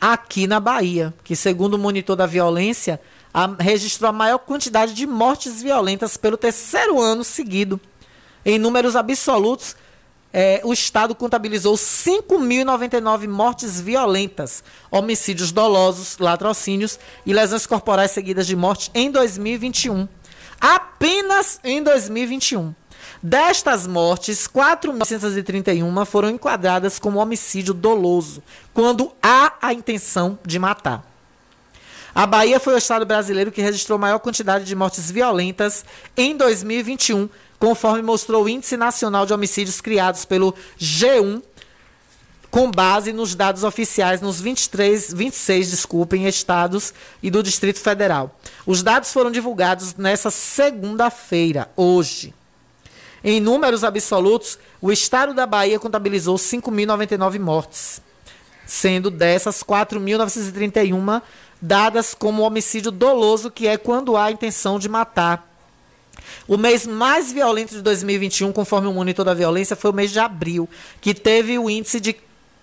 aqui 0.01 0.47
na 0.47 0.59
Bahia, 0.59 1.13
que 1.23 1.35
segundo 1.35 1.75
o 1.75 1.77
monitor 1.77 2.15
da 2.15 2.25
violência, 2.25 2.99
a, 3.33 3.47
registrou 3.59 4.09
a 4.09 4.13
maior 4.13 4.39
quantidade 4.39 4.93
de 4.93 5.05
mortes 5.05 5.61
violentas 5.61 6.17
pelo 6.17 6.35
terceiro 6.37 6.99
ano 6.99 7.23
seguido. 7.23 7.79
Em 8.43 8.57
números 8.57 8.95
absolutos, 8.95 9.75
é, 10.33 10.61
o 10.63 10.73
Estado 10.73 11.13
contabilizou 11.13 11.75
5.099 11.75 13.27
mortes 13.27 13.79
violentas, 13.79 14.63
homicídios 14.89 15.51
dolosos, 15.51 16.17
latrocínios 16.17 16.99
e 17.25 17.33
lesões 17.33 17.65
corporais 17.65 18.11
seguidas 18.11 18.47
de 18.47 18.55
morte 18.55 18.89
em 18.93 19.11
2021. 19.11 20.07
Apenas 20.59 21.59
em 21.63 21.83
2021. 21.83 22.73
Destas 23.21 23.87
mortes, 23.87 24.47
4.931 24.47 26.05
foram 26.05 26.29
enquadradas 26.29 26.99
como 26.99 27.19
homicídio 27.19 27.73
doloso, 27.73 28.43
quando 28.73 29.11
há 29.21 29.53
a 29.61 29.73
intenção 29.73 30.37
de 30.45 30.59
matar. 30.59 31.05
A 32.13 32.25
Bahia 32.25 32.59
foi 32.59 32.73
o 32.73 32.77
estado 32.77 33.05
brasileiro 33.05 33.51
que 33.51 33.61
registrou 33.61 33.99
maior 33.99 34.19
quantidade 34.19 34.65
de 34.65 34.75
mortes 34.75 35.11
violentas 35.11 35.85
em 36.15 36.35
2021, 36.35 37.29
conforme 37.59 38.01
mostrou 38.01 38.45
o 38.45 38.49
Índice 38.49 38.75
Nacional 38.77 39.25
de 39.25 39.33
Homicídios 39.33 39.81
criados 39.81 40.25
pelo 40.25 40.53
G1, 40.79 41.41
com 42.49 42.71
base 42.71 43.13
nos 43.13 43.35
dados 43.35 43.63
oficiais 43.63 44.21
nos 44.21 44.41
23, 44.41 45.13
26, 45.13 45.69
desculpem, 45.69 46.27
estados 46.27 46.93
e 47.21 47.29
do 47.29 47.43
Distrito 47.43 47.79
Federal. 47.79 48.39
Os 48.65 48.81
dados 48.81 49.11
foram 49.11 49.29
divulgados 49.29 49.93
nessa 49.95 50.31
segunda-feira, 50.31 51.69
hoje. 51.75 52.33
Em 53.29 53.41
números 53.41 53.83
absolutos, 53.83 54.57
o 54.81 54.89
estado 54.89 55.33
da 55.33 55.45
Bahia 55.45 55.77
contabilizou 55.77 56.37
5.099 56.37 57.37
mortes, 57.37 58.01
sendo 58.65 59.11
dessas 59.11 59.61
4.931 59.61 61.21
dadas 61.61 62.13
como 62.13 62.43
homicídio 62.43 62.89
doloso, 62.89 63.51
que 63.51 63.67
é 63.67 63.75
quando 63.75 64.15
há 64.15 64.31
intenção 64.31 64.79
de 64.79 64.87
matar. 64.87 65.45
O 66.47 66.55
mês 66.55 66.87
mais 66.87 67.29
violento 67.29 67.75
de 67.75 67.81
2021, 67.81 68.53
conforme 68.53 68.87
o 68.87 68.93
monitor 68.93 69.25
da 69.25 69.33
violência, 69.33 69.75
foi 69.75 69.91
o 69.91 69.93
mês 69.93 70.09
de 70.09 70.19
abril, 70.19 70.69
que 71.01 71.13
teve 71.13 71.59
o 71.59 71.69
índice 71.69 71.99
de 71.99 72.15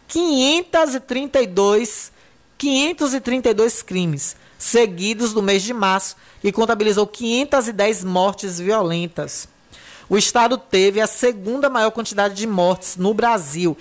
532, 0.08 2.10
532 2.56 3.82
crimes, 3.82 4.34
seguidos 4.58 5.34
do 5.34 5.42
mês 5.42 5.62
de 5.62 5.74
março, 5.74 6.16
que 6.40 6.50
contabilizou 6.50 7.06
510 7.06 8.02
mortes 8.02 8.58
violentas. 8.58 9.52
O 10.08 10.16
estado 10.16 10.56
teve 10.58 11.00
a 11.00 11.06
segunda 11.06 11.70
maior 11.70 11.90
quantidade 11.90 12.34
de 12.34 12.46
mortes 12.46 12.96
no 12.96 13.14
Brasil. 13.14 13.76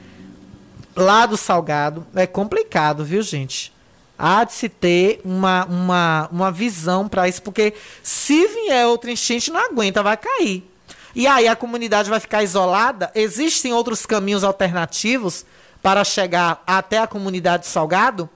lá 0.96 1.26
do 1.26 1.38
Salgado. 1.38 2.06
É 2.16 2.28
complicado, 2.28 3.04
viu, 3.06 3.22
gente? 3.22 3.74
Há 4.18 4.44
de 4.44 4.54
se 4.54 4.70
ter 4.70 5.22
uma, 5.24 5.66
uma, 5.66 6.30
uma 6.32 6.52
visão 6.52 7.08
para 7.08 7.28
isso, 7.28 7.42
porque 7.42 7.74
se 8.02 8.48
vier 8.48 8.86
outra 8.88 9.12
enchente, 9.12 9.52
não 9.52 9.60
aguenta, 9.60 10.04
vai 10.04 10.18
cair. 10.18 10.70
E 11.16 11.28
aí 11.28 11.48
a 11.48 11.56
comunidade 11.56 12.10
vai 12.10 12.20
ficar 12.20 12.44
isolada? 12.44 13.12
Existem 13.14 13.74
outros 13.74 14.06
caminhos 14.06 14.44
alternativos 14.44 15.46
para 15.82 16.04
chegar 16.04 16.64
até 16.66 17.00
a 17.00 17.08
comunidade 17.08 17.64
de 17.64 17.70
Salgado, 17.70 18.30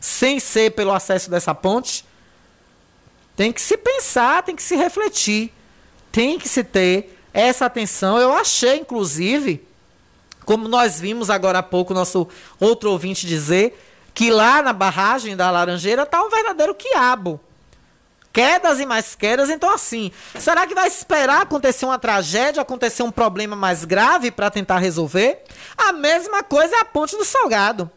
sem 0.00 0.38
ser 0.38 0.72
pelo 0.72 0.92
acesso 0.92 1.30
dessa 1.30 1.54
ponte? 1.54 2.04
Tem 3.34 3.52
que 3.52 3.60
se 3.60 3.76
pensar, 3.76 4.42
tem 4.42 4.54
que 4.54 4.62
se 4.62 4.76
refletir, 4.76 5.52
tem 6.10 6.38
que 6.38 6.48
se 6.48 6.62
ter 6.62 7.18
essa 7.32 7.66
atenção. 7.66 8.18
Eu 8.18 8.32
achei, 8.32 8.76
inclusive, 8.76 9.66
como 10.44 10.68
nós 10.68 11.00
vimos 11.00 11.30
agora 11.30 11.58
há 11.58 11.62
pouco, 11.62 11.94
nosso 11.94 12.28
outro 12.58 12.90
ouvinte 12.90 13.26
dizer, 13.26 13.78
que 14.14 14.30
lá 14.30 14.62
na 14.62 14.72
barragem 14.72 15.36
da 15.36 15.50
Laranjeira 15.50 16.02
está 16.02 16.22
um 16.22 16.28
verdadeiro 16.28 16.74
quiabo. 16.74 17.40
Quedas 18.32 18.80
e 18.80 18.86
mais 18.86 19.14
quedas, 19.14 19.50
então 19.50 19.70
assim, 19.70 20.10
será 20.38 20.66
que 20.66 20.74
vai 20.74 20.88
esperar 20.88 21.42
acontecer 21.42 21.84
uma 21.84 21.98
tragédia, 21.98 22.62
acontecer 22.62 23.02
um 23.02 23.10
problema 23.10 23.54
mais 23.54 23.84
grave 23.84 24.30
para 24.30 24.50
tentar 24.50 24.78
resolver? 24.78 25.44
A 25.76 25.92
mesma 25.92 26.42
coisa 26.42 26.76
é 26.76 26.80
a 26.80 26.84
ponte 26.84 27.14
do 27.16 27.26
Salgado. 27.26 27.90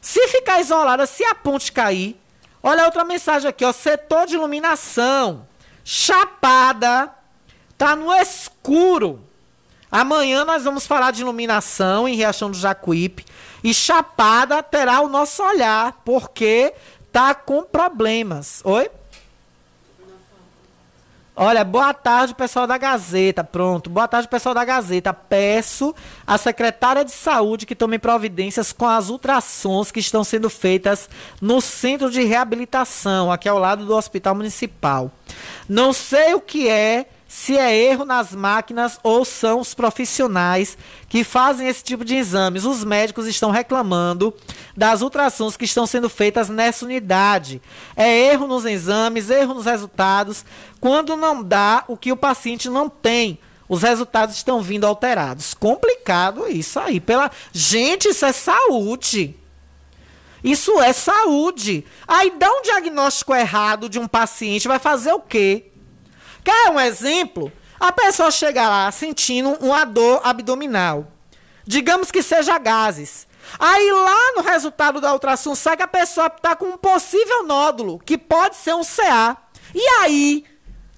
Se 0.00 0.26
ficar 0.28 0.60
isolada, 0.60 1.06
se 1.06 1.22
a 1.24 1.34
ponte 1.34 1.70
cair, 1.70 2.20
olha 2.60 2.84
outra 2.84 3.04
mensagem 3.04 3.48
aqui, 3.48 3.64
ó, 3.64 3.72
setor 3.72 4.26
de 4.26 4.34
iluminação, 4.34 5.46
Chapada, 5.84 7.10
tá 7.80 7.96
no 7.96 8.12
escuro. 8.12 9.20
Amanhã 9.90 10.44
nós 10.44 10.64
vamos 10.64 10.86
falar 10.86 11.12
de 11.12 11.22
iluminação 11.22 12.06
em 12.06 12.14
Riachão 12.14 12.50
do 12.50 12.58
Jacuípe. 12.58 13.24
E 13.64 13.72
Chapada 13.72 14.62
terá 14.62 15.00
o 15.00 15.08
nosso 15.08 15.42
olhar, 15.42 15.98
porque 16.04 16.74
tá 17.10 17.34
com 17.34 17.62
problemas. 17.62 18.60
Oi? 18.64 18.90
Olha, 21.34 21.64
boa 21.64 21.94
tarde, 21.94 22.34
pessoal 22.34 22.66
da 22.66 22.76
Gazeta. 22.76 23.42
Pronto, 23.42 23.88
boa 23.88 24.06
tarde, 24.06 24.28
pessoal 24.28 24.54
da 24.54 24.62
Gazeta. 24.62 25.14
Peço 25.14 25.94
à 26.26 26.36
secretária 26.36 27.02
de 27.02 27.12
saúde 27.12 27.64
que 27.64 27.74
tome 27.74 27.98
providências 27.98 28.72
com 28.72 28.86
as 28.86 29.08
ultrassons 29.08 29.90
que 29.90 30.00
estão 30.00 30.22
sendo 30.22 30.50
feitas 30.50 31.08
no 31.40 31.62
centro 31.62 32.10
de 32.10 32.22
reabilitação, 32.24 33.32
aqui 33.32 33.48
ao 33.48 33.58
lado 33.58 33.86
do 33.86 33.96
Hospital 33.96 34.34
Municipal. 34.34 35.10
Não 35.66 35.94
sei 35.94 36.34
o 36.34 36.42
que 36.42 36.68
é 36.68 37.06
se 37.32 37.56
é 37.56 37.72
erro 37.72 38.04
nas 38.04 38.34
máquinas 38.34 38.98
ou 39.04 39.24
são 39.24 39.60
os 39.60 39.72
profissionais 39.72 40.76
que 41.08 41.22
fazem 41.22 41.68
esse 41.68 41.84
tipo 41.84 42.04
de 42.04 42.16
exames. 42.16 42.64
Os 42.64 42.82
médicos 42.82 43.24
estão 43.28 43.52
reclamando 43.52 44.34
das 44.76 45.00
ultrassons 45.00 45.56
que 45.56 45.64
estão 45.64 45.86
sendo 45.86 46.10
feitas 46.10 46.48
nessa 46.48 46.84
unidade. 46.84 47.62
É 47.94 48.32
erro 48.32 48.48
nos 48.48 48.64
exames, 48.64 49.30
erro 49.30 49.54
nos 49.54 49.64
resultados, 49.64 50.44
quando 50.80 51.16
não 51.16 51.40
dá 51.40 51.84
o 51.86 51.96
que 51.96 52.10
o 52.10 52.16
paciente 52.16 52.68
não 52.68 52.88
tem. 52.88 53.38
Os 53.68 53.82
resultados 53.82 54.34
estão 54.34 54.60
vindo 54.60 54.84
alterados. 54.84 55.54
Complicado 55.54 56.48
isso 56.48 56.80
aí. 56.80 56.98
Pela 56.98 57.30
gente, 57.52 58.08
isso 58.08 58.26
é 58.26 58.32
saúde. 58.32 59.36
Isso 60.42 60.80
é 60.80 60.92
saúde. 60.92 61.84
Aí 62.08 62.32
dá 62.36 62.50
um 62.50 62.62
diagnóstico 62.62 63.32
errado 63.32 63.88
de 63.88 64.00
um 64.00 64.08
paciente, 64.08 64.66
vai 64.66 64.80
fazer 64.80 65.12
o 65.12 65.20
quê? 65.20 65.69
Quer 66.44 66.70
um 66.70 66.80
exemplo? 66.80 67.52
A 67.78 67.92
pessoa 67.92 68.30
chega 68.30 68.68
lá 68.68 68.90
sentindo 68.90 69.50
uma 69.60 69.84
dor 69.84 70.20
abdominal. 70.24 71.06
Digamos 71.66 72.10
que 72.10 72.22
seja 72.22 72.58
gases. 72.58 73.26
Aí 73.58 73.90
lá 73.90 74.32
no 74.36 74.42
resultado 74.42 75.00
da 75.00 75.12
ultrassom 75.12 75.54
sai 75.54 75.76
que 75.76 75.82
a 75.82 75.88
pessoa 75.88 76.26
está 76.26 76.54
com 76.54 76.66
um 76.66 76.76
possível 76.76 77.44
nódulo, 77.44 77.98
que 77.98 78.18
pode 78.18 78.56
ser 78.56 78.74
um 78.74 78.82
CA. 78.84 79.36
E 79.74 79.80
aí, 80.00 80.44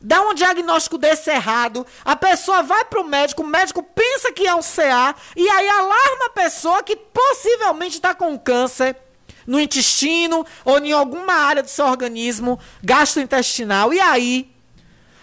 dá 0.00 0.20
um 0.22 0.34
diagnóstico 0.34 0.98
desse 0.98 1.30
errado, 1.30 1.86
a 2.04 2.16
pessoa 2.16 2.62
vai 2.62 2.84
para 2.84 3.00
o 3.00 3.04
médico, 3.04 3.42
o 3.42 3.46
médico 3.46 3.82
pensa 3.82 4.32
que 4.32 4.46
é 4.46 4.54
um 4.54 4.60
CA, 4.60 5.14
e 5.36 5.48
aí 5.48 5.68
alarma 5.68 6.26
a 6.26 6.30
pessoa 6.30 6.82
que 6.82 6.96
possivelmente 6.96 7.96
está 7.96 8.14
com 8.14 8.38
câncer 8.38 8.96
no 9.46 9.60
intestino 9.60 10.44
ou 10.64 10.78
em 10.78 10.92
alguma 10.92 11.34
área 11.34 11.62
do 11.62 11.68
seu 11.68 11.86
organismo 11.86 12.58
gastrointestinal. 12.82 13.92
E 13.92 14.00
aí, 14.00 14.52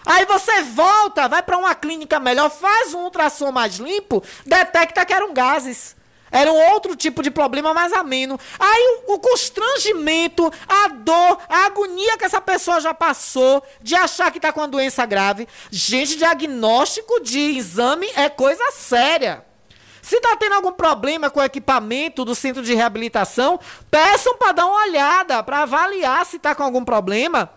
Aí 0.04 0.24
você 0.24 0.62
volta, 0.62 1.28
vai 1.28 1.42
para 1.42 1.58
uma 1.58 1.74
clínica 1.74 2.18
melhor, 2.18 2.50
faz 2.50 2.94
um 2.94 3.00
ultrassom 3.00 3.52
mais 3.52 3.76
limpo, 3.76 4.22
detecta 4.46 5.04
que 5.04 5.12
eram 5.12 5.34
gases. 5.34 5.96
Era 6.30 6.52
um 6.52 6.72
outro 6.72 6.94
tipo 6.94 7.22
de 7.22 7.30
problema 7.30 7.74
mais 7.74 7.92
ameno. 7.92 8.38
Aí 8.58 9.02
o, 9.06 9.14
o, 9.14 9.18
constrangimento, 9.18 10.50
a 10.68 10.88
dor, 10.88 11.38
a 11.48 11.66
agonia 11.66 12.16
que 12.16 12.24
essa 12.24 12.40
pessoa 12.40 12.80
já 12.80 12.94
passou 12.94 13.62
de 13.82 13.96
achar 13.96 14.30
que 14.30 14.38
está 14.38 14.52
com 14.52 14.60
uma 14.60 14.68
doença 14.68 15.04
grave. 15.04 15.48
Gente, 15.70 16.16
diagnóstico 16.16 17.20
de 17.20 17.40
exame 17.58 18.08
é 18.14 18.28
coisa 18.28 18.70
séria. 18.70 19.44
Se 20.00 20.16
está 20.16 20.36
tendo 20.36 20.54
algum 20.54 20.72
problema 20.72 21.30
com 21.30 21.40
o 21.40 21.44
equipamento 21.44 22.24
do 22.24 22.34
centro 22.34 22.62
de 22.62 22.74
reabilitação, 22.74 23.58
peçam 23.90 24.36
para 24.36 24.52
dar 24.52 24.66
uma 24.66 24.82
olhada, 24.84 25.42
para 25.42 25.62
avaliar 25.62 26.24
se 26.24 26.36
está 26.36 26.54
com 26.54 26.62
algum 26.62 26.84
problema, 26.84 27.50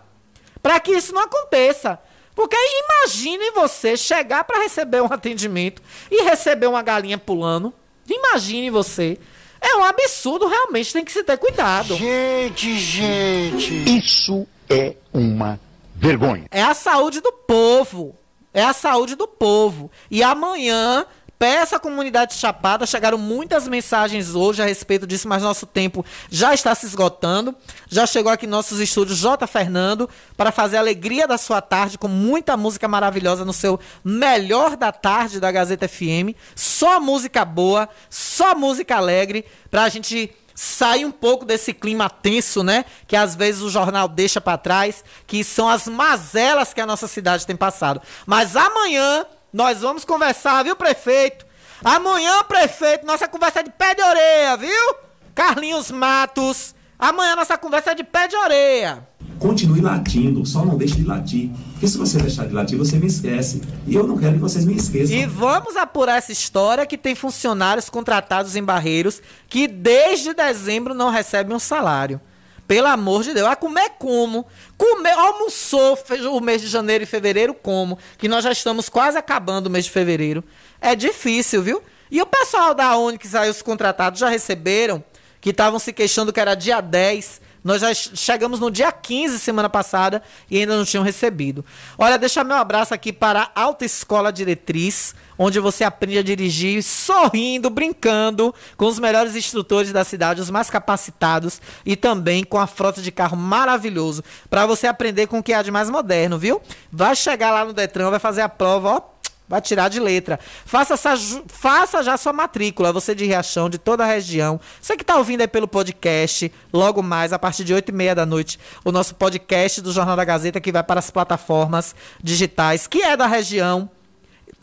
para 0.60 0.78
que 0.80 0.92
isso 0.92 1.14
não 1.14 1.22
aconteça. 1.22 1.98
Porque 2.34 2.56
imagine 2.56 3.50
você 3.52 3.96
chegar 3.96 4.44
para 4.44 4.62
receber 4.62 5.00
um 5.00 5.12
atendimento 5.12 5.80
e 6.10 6.24
receber 6.24 6.66
uma 6.66 6.82
galinha 6.82 7.16
pulando. 7.16 7.72
Imagine 8.08 8.70
você. 8.70 9.18
É 9.60 9.76
um 9.76 9.84
absurdo, 9.84 10.46
realmente 10.46 10.92
tem 10.92 11.04
que 11.04 11.12
se 11.12 11.22
ter 11.22 11.38
cuidado. 11.38 11.96
Gente, 11.96 12.76
gente. 12.78 13.98
Isso 13.98 14.46
é 14.68 14.94
uma 15.12 15.58
vergonha. 15.94 16.46
É 16.50 16.62
a 16.62 16.74
saúde 16.74 17.20
do 17.20 17.32
povo. 17.32 18.14
É 18.52 18.62
a 18.62 18.72
saúde 18.72 19.14
do 19.14 19.26
povo. 19.26 19.90
E 20.10 20.22
amanhã 20.22 21.06
À 21.44 21.78
comunidade 21.78 22.34
Chapada, 22.34 22.86
chegaram 22.86 23.18
muitas 23.18 23.68
mensagens 23.68 24.34
hoje 24.34 24.62
a 24.62 24.64
respeito 24.64 25.06
disso, 25.06 25.28
mas 25.28 25.42
nosso 25.42 25.66
tempo 25.66 26.02
já 26.30 26.54
está 26.54 26.74
se 26.74 26.86
esgotando. 26.86 27.54
Já 27.86 28.06
chegou 28.06 28.32
aqui 28.32 28.46
nossos 28.46 28.80
estúdios 28.80 29.18
J. 29.18 29.46
Fernando 29.46 30.08
para 30.38 30.50
fazer 30.50 30.78
a 30.78 30.80
alegria 30.80 31.28
da 31.28 31.36
sua 31.36 31.60
tarde 31.60 31.98
com 31.98 32.08
muita 32.08 32.56
música 32.56 32.88
maravilhosa 32.88 33.44
no 33.44 33.52
seu 33.52 33.78
melhor 34.02 34.74
da 34.74 34.90
tarde 34.90 35.38
da 35.38 35.52
Gazeta 35.52 35.86
FM. 35.86 36.32
Só 36.56 36.98
música 36.98 37.44
boa, 37.44 37.90
só 38.08 38.54
música 38.54 38.96
alegre, 38.96 39.44
para 39.70 39.82
a 39.82 39.88
gente 39.90 40.34
sair 40.54 41.04
um 41.04 41.12
pouco 41.12 41.44
desse 41.44 41.74
clima 41.74 42.08
tenso, 42.08 42.62
né? 42.62 42.86
Que 43.06 43.16
às 43.16 43.34
vezes 43.34 43.60
o 43.60 43.68
jornal 43.68 44.08
deixa 44.08 44.40
para 44.40 44.56
trás, 44.56 45.04
que 45.26 45.44
são 45.44 45.68
as 45.68 45.86
mazelas 45.88 46.72
que 46.72 46.80
a 46.80 46.86
nossa 46.86 47.06
cidade 47.06 47.46
tem 47.46 47.56
passado. 47.56 48.00
Mas 48.24 48.56
amanhã 48.56 49.26
nós 49.54 49.82
vamos 49.82 50.04
conversar, 50.04 50.64
viu, 50.64 50.74
prefeito? 50.74 51.46
Amanhã, 51.84 52.42
prefeito, 52.42 53.06
nossa 53.06 53.28
conversa 53.28 53.60
é 53.60 53.62
de 53.62 53.70
pé 53.70 53.94
de 53.94 54.02
orelha, 54.02 54.56
viu? 54.56 54.96
Carlinhos 55.32 55.92
Matos. 55.92 56.74
Amanhã 56.98 57.36
nossa 57.36 57.56
conversa 57.56 57.92
é 57.92 57.94
de 57.94 58.02
pé 58.02 58.26
de 58.26 58.34
orelha. 58.34 59.06
Continue 59.38 59.80
latindo, 59.80 60.44
só 60.44 60.64
não 60.64 60.76
deixe 60.76 60.96
de 60.96 61.04
latir. 61.04 61.50
Porque 61.70 61.86
se 61.86 61.96
você 61.96 62.18
deixar 62.18 62.48
de 62.48 62.52
latir, 62.52 62.76
você 62.76 62.96
me 62.96 63.06
esquece. 63.06 63.62
E 63.86 63.94
eu 63.94 64.04
não 64.04 64.18
quero 64.18 64.34
que 64.34 64.40
vocês 64.40 64.64
me 64.64 64.74
esqueçam. 64.74 65.14
E 65.14 65.24
vamos 65.24 65.76
apurar 65.76 66.16
essa 66.16 66.32
história 66.32 66.84
que 66.84 66.98
tem 66.98 67.14
funcionários 67.14 67.88
contratados 67.88 68.56
em 68.56 68.64
Barreiros 68.64 69.22
que 69.48 69.68
desde 69.68 70.34
dezembro 70.34 70.94
não 70.94 71.10
recebem 71.10 71.54
um 71.54 71.60
salário. 71.60 72.20
Pelo 72.66 72.86
amor 72.88 73.22
de 73.22 73.34
Deus. 73.34 73.46
A 73.46 73.56
comer 73.56 73.90
como? 73.98 74.46
Comer, 74.76 75.12
almoçou 75.12 75.98
o 76.32 76.40
mês 76.40 76.62
de 76.62 76.68
janeiro 76.68 77.04
e 77.04 77.06
fevereiro 77.06 77.54
como? 77.54 77.98
Que 78.18 78.28
nós 78.28 78.44
já 78.44 78.52
estamos 78.52 78.88
quase 78.88 79.18
acabando 79.18 79.66
o 79.66 79.70
mês 79.70 79.84
de 79.84 79.90
fevereiro. 79.90 80.42
É 80.80 80.94
difícil, 80.94 81.62
viu? 81.62 81.82
E 82.10 82.20
o 82.20 82.26
pessoal 82.26 82.74
da 82.74 82.96
Onix 82.96 83.34
aí, 83.34 83.50
os 83.50 83.62
contratados, 83.62 84.20
já 84.20 84.28
receberam, 84.28 85.02
que 85.40 85.50
estavam 85.50 85.78
se 85.78 85.92
queixando 85.92 86.32
que 86.32 86.40
era 86.40 86.54
dia 86.54 86.80
10 86.80 87.44
nós 87.64 87.80
já 87.80 87.94
chegamos 87.94 88.60
no 88.60 88.70
dia 88.70 88.92
15 88.92 89.38
semana 89.38 89.70
passada 89.70 90.22
e 90.50 90.58
ainda 90.58 90.76
não 90.76 90.84
tinham 90.84 91.02
recebido. 91.02 91.64
Olha, 91.96 92.18
deixa 92.18 92.44
meu 92.44 92.58
abraço 92.58 92.92
aqui 92.92 93.10
para 93.10 93.50
a 93.54 93.62
Alta 93.62 93.86
Escola 93.86 94.30
Diretriz, 94.30 95.14
onde 95.38 95.60
você 95.60 95.84
aprende 95.84 96.18
a 96.18 96.22
dirigir 96.22 96.82
sorrindo, 96.82 97.70
brincando 97.70 98.54
com 98.76 98.86
os 98.86 98.98
melhores 98.98 99.36
instrutores 99.36 99.92
da 99.92 100.04
cidade, 100.04 100.40
os 100.40 100.50
mais 100.50 100.70
capacitados 100.70 101.60
e 101.84 101.96
também 101.96 102.44
com 102.44 102.58
a 102.58 102.66
frota 102.66 103.00
de 103.00 103.10
carro 103.10 103.36
maravilhoso 103.36 104.22
para 104.48 104.66
você 104.66 104.86
aprender 104.86 105.26
com 105.26 105.38
o 105.38 105.42
que 105.42 105.52
há 105.52 105.62
de 105.62 105.70
mais 105.70 105.90
moderno, 105.90 106.38
viu? 106.38 106.60
Vai 106.90 107.14
chegar 107.16 107.50
lá 107.50 107.64
no 107.64 107.72
Detran, 107.72 108.10
vai 108.10 108.20
fazer 108.20 108.42
a 108.42 108.48
prova, 108.48 108.96
ó, 108.96 109.14
Vai 109.46 109.60
tirar 109.60 109.90
de 109.90 110.00
letra. 110.00 110.40
Faça, 110.64 110.94
essa, 110.94 111.14
faça 111.48 112.02
já 112.02 112.16
sua 112.16 112.32
matrícula, 112.32 112.92
você 112.92 113.14
de 113.14 113.26
Riachão, 113.26 113.68
de 113.68 113.76
toda 113.76 114.02
a 114.02 114.06
região. 114.06 114.58
Você 114.80 114.96
que 114.96 115.02
está 115.02 115.18
ouvindo 115.18 115.42
aí 115.42 115.48
pelo 115.48 115.68
podcast, 115.68 116.50
logo 116.72 117.02
mais, 117.02 117.30
a 117.30 117.38
partir 117.38 117.62
de 117.62 117.74
8 117.74 117.90
e 117.90 117.92
meia 117.92 118.14
da 118.14 118.24
noite, 118.24 118.58
o 118.82 118.90
nosso 118.90 119.14
podcast 119.14 119.82
do 119.82 119.92
Jornal 119.92 120.16
da 120.16 120.24
Gazeta, 120.24 120.60
que 120.60 120.72
vai 120.72 120.82
para 120.82 120.98
as 120.98 121.10
plataformas 121.10 121.94
digitais, 122.22 122.86
que 122.86 123.02
é 123.02 123.16
da 123.16 123.26
região. 123.26 123.90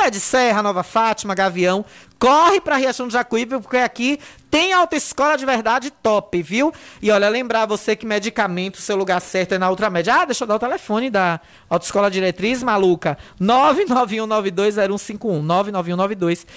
Pé 0.01 0.09
de 0.09 0.19
Serra, 0.19 0.63
Nova 0.63 0.81
Fátima, 0.81 1.35
Gavião. 1.35 1.85
Corre 2.17 2.59
pra 2.59 2.75
Riachão 2.75 3.05
do 3.05 3.13
Jacuípe, 3.13 3.59
porque 3.59 3.77
aqui 3.77 4.19
tem 4.49 4.73
autoescola 4.73 5.37
de 5.37 5.45
verdade 5.45 5.91
top, 5.91 6.41
viu? 6.41 6.73
E 7.03 7.11
olha, 7.11 7.29
lembrar 7.29 7.67
você 7.67 7.95
que 7.95 8.03
medicamento, 8.03 8.81
seu 8.81 8.95
lugar 8.95 9.21
certo 9.21 9.53
é 9.53 9.59
na 9.59 9.69
Ultramed. 9.69 10.09
Ah, 10.09 10.25
deixa 10.25 10.43
eu 10.43 10.47
dar 10.47 10.55
o 10.55 10.59
telefone 10.59 11.11
da 11.11 11.39
Autoescola 11.69 12.09
Diretriz, 12.09 12.63
maluca. 12.63 13.15
991920151. 13.39 15.45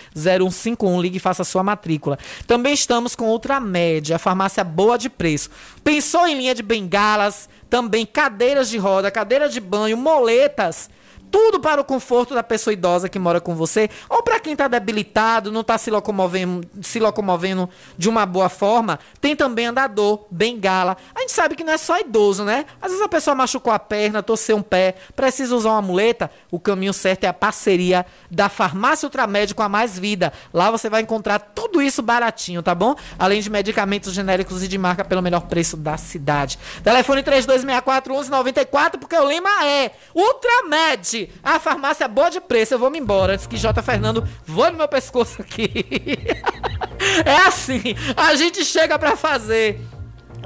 991920151. 0.09 1.03
Ligue 1.03 1.19
e 1.19 1.21
faça 1.21 1.45
sua 1.45 1.63
matrícula. 1.63 2.19
Também 2.47 2.73
estamos 2.73 3.15
com 3.15 3.29
Ultramed, 3.29 4.15
a 4.15 4.19
farmácia 4.19 4.65
boa 4.65 4.97
de 4.97 5.11
preço. 5.11 5.51
Pensou 5.83 6.27
em 6.27 6.35
linha 6.35 6.55
de 6.55 6.63
bengalas, 6.63 7.47
também 7.69 8.07
cadeiras 8.07 8.71
de 8.71 8.79
roda, 8.79 9.11
cadeira 9.11 9.51
de 9.51 9.61
banho, 9.61 9.99
moletas 9.99 10.89
tudo 11.35 11.59
para 11.59 11.81
o 11.81 11.85
conforto 11.85 12.33
da 12.33 12.45
pessoa 12.45 12.73
idosa 12.73 13.09
que 13.09 13.19
mora 13.19 13.41
com 13.41 13.57
você, 13.57 13.91
ou 14.09 14.23
para 14.23 14.39
quem 14.39 14.53
está 14.53 14.69
debilitado, 14.69 15.51
não 15.51 15.63
está 15.63 15.77
se 15.77 15.91
locomovendo, 15.91 16.65
se 16.81 17.01
locomovendo 17.01 17.69
de 17.99 18.09
uma 18.09 18.25
boa 18.25 18.49
forma, 18.49 19.01
tem 19.21 19.35
também 19.35 19.67
andador, 19.67 20.27
bengala. 20.31 20.97
A 21.13 21.23
gente 21.23 21.33
sabe 21.33 21.57
que 21.57 21.65
não 21.65 21.73
é 21.73 21.77
só 21.77 21.99
idoso, 21.99 22.45
né? 22.45 22.65
Às 22.81 22.93
vezes 22.93 23.05
a 23.05 23.09
pessoa 23.09 23.35
machucou 23.35 23.73
a 23.73 23.81
perna, 23.81 24.23
torceu 24.23 24.57
um 24.57 24.63
pé, 24.63 24.95
precisa 25.17 25.57
usar 25.57 25.71
uma 25.71 25.83
muleta. 25.83 26.31
O 26.53 26.61
caminho 26.61 26.93
certo 26.93 27.25
é 27.25 27.27
a 27.27 27.33
parceria 27.33 28.07
da 28.31 28.49
Farmácia 28.49 29.05
Ultramédico 29.05 29.61
a 29.61 29.69
Mais 29.69 29.99
Vida. 29.99 30.33
Lá 30.53 30.71
você 30.71 30.89
vai 30.89 31.03
encontrar 31.03 31.41
tudo 31.41 31.83
isso 31.83 32.01
baratinho, 32.01 32.63
tá 32.63 32.77
bom? 32.77 32.95
Além 33.19 33.41
de 33.41 33.51
medicamentos 33.51 34.13
genéricos 34.13 34.63
e 34.63 34.69
de 34.69 34.79
marca 34.79 35.05
pelo 35.05 35.21
melhor 35.21 35.41
preço 35.41 35.77
da 35.77 35.97
cidade. 35.97 36.61
Telefone 36.85 37.25
3264 37.25 38.13
1194, 38.13 39.01
porque 39.01 39.17
o 39.17 39.25
lema 39.25 39.65
é 39.65 39.91
Ultramed 40.15 41.24
a 41.43 41.59
farmácia 41.59 42.05
é 42.05 42.09
boa 42.09 42.31
de 42.31 42.41
preço, 42.41 42.75
eu 42.75 42.79
vou 42.79 42.91
me 42.91 42.99
embora. 42.99 43.35
Antes 43.35 43.47
que 43.47 43.57
J. 43.57 43.83
Fernando 43.83 44.27
voe 44.47 44.71
no 44.71 44.79
meu 44.79 44.89
pescoço 44.89 45.43
aqui. 45.43 45.71
é 47.25 47.37
assim, 47.47 47.83
a 48.17 48.35
gente 48.35 48.65
chega 48.65 48.99
para 48.99 49.17
fazer 49.17 49.81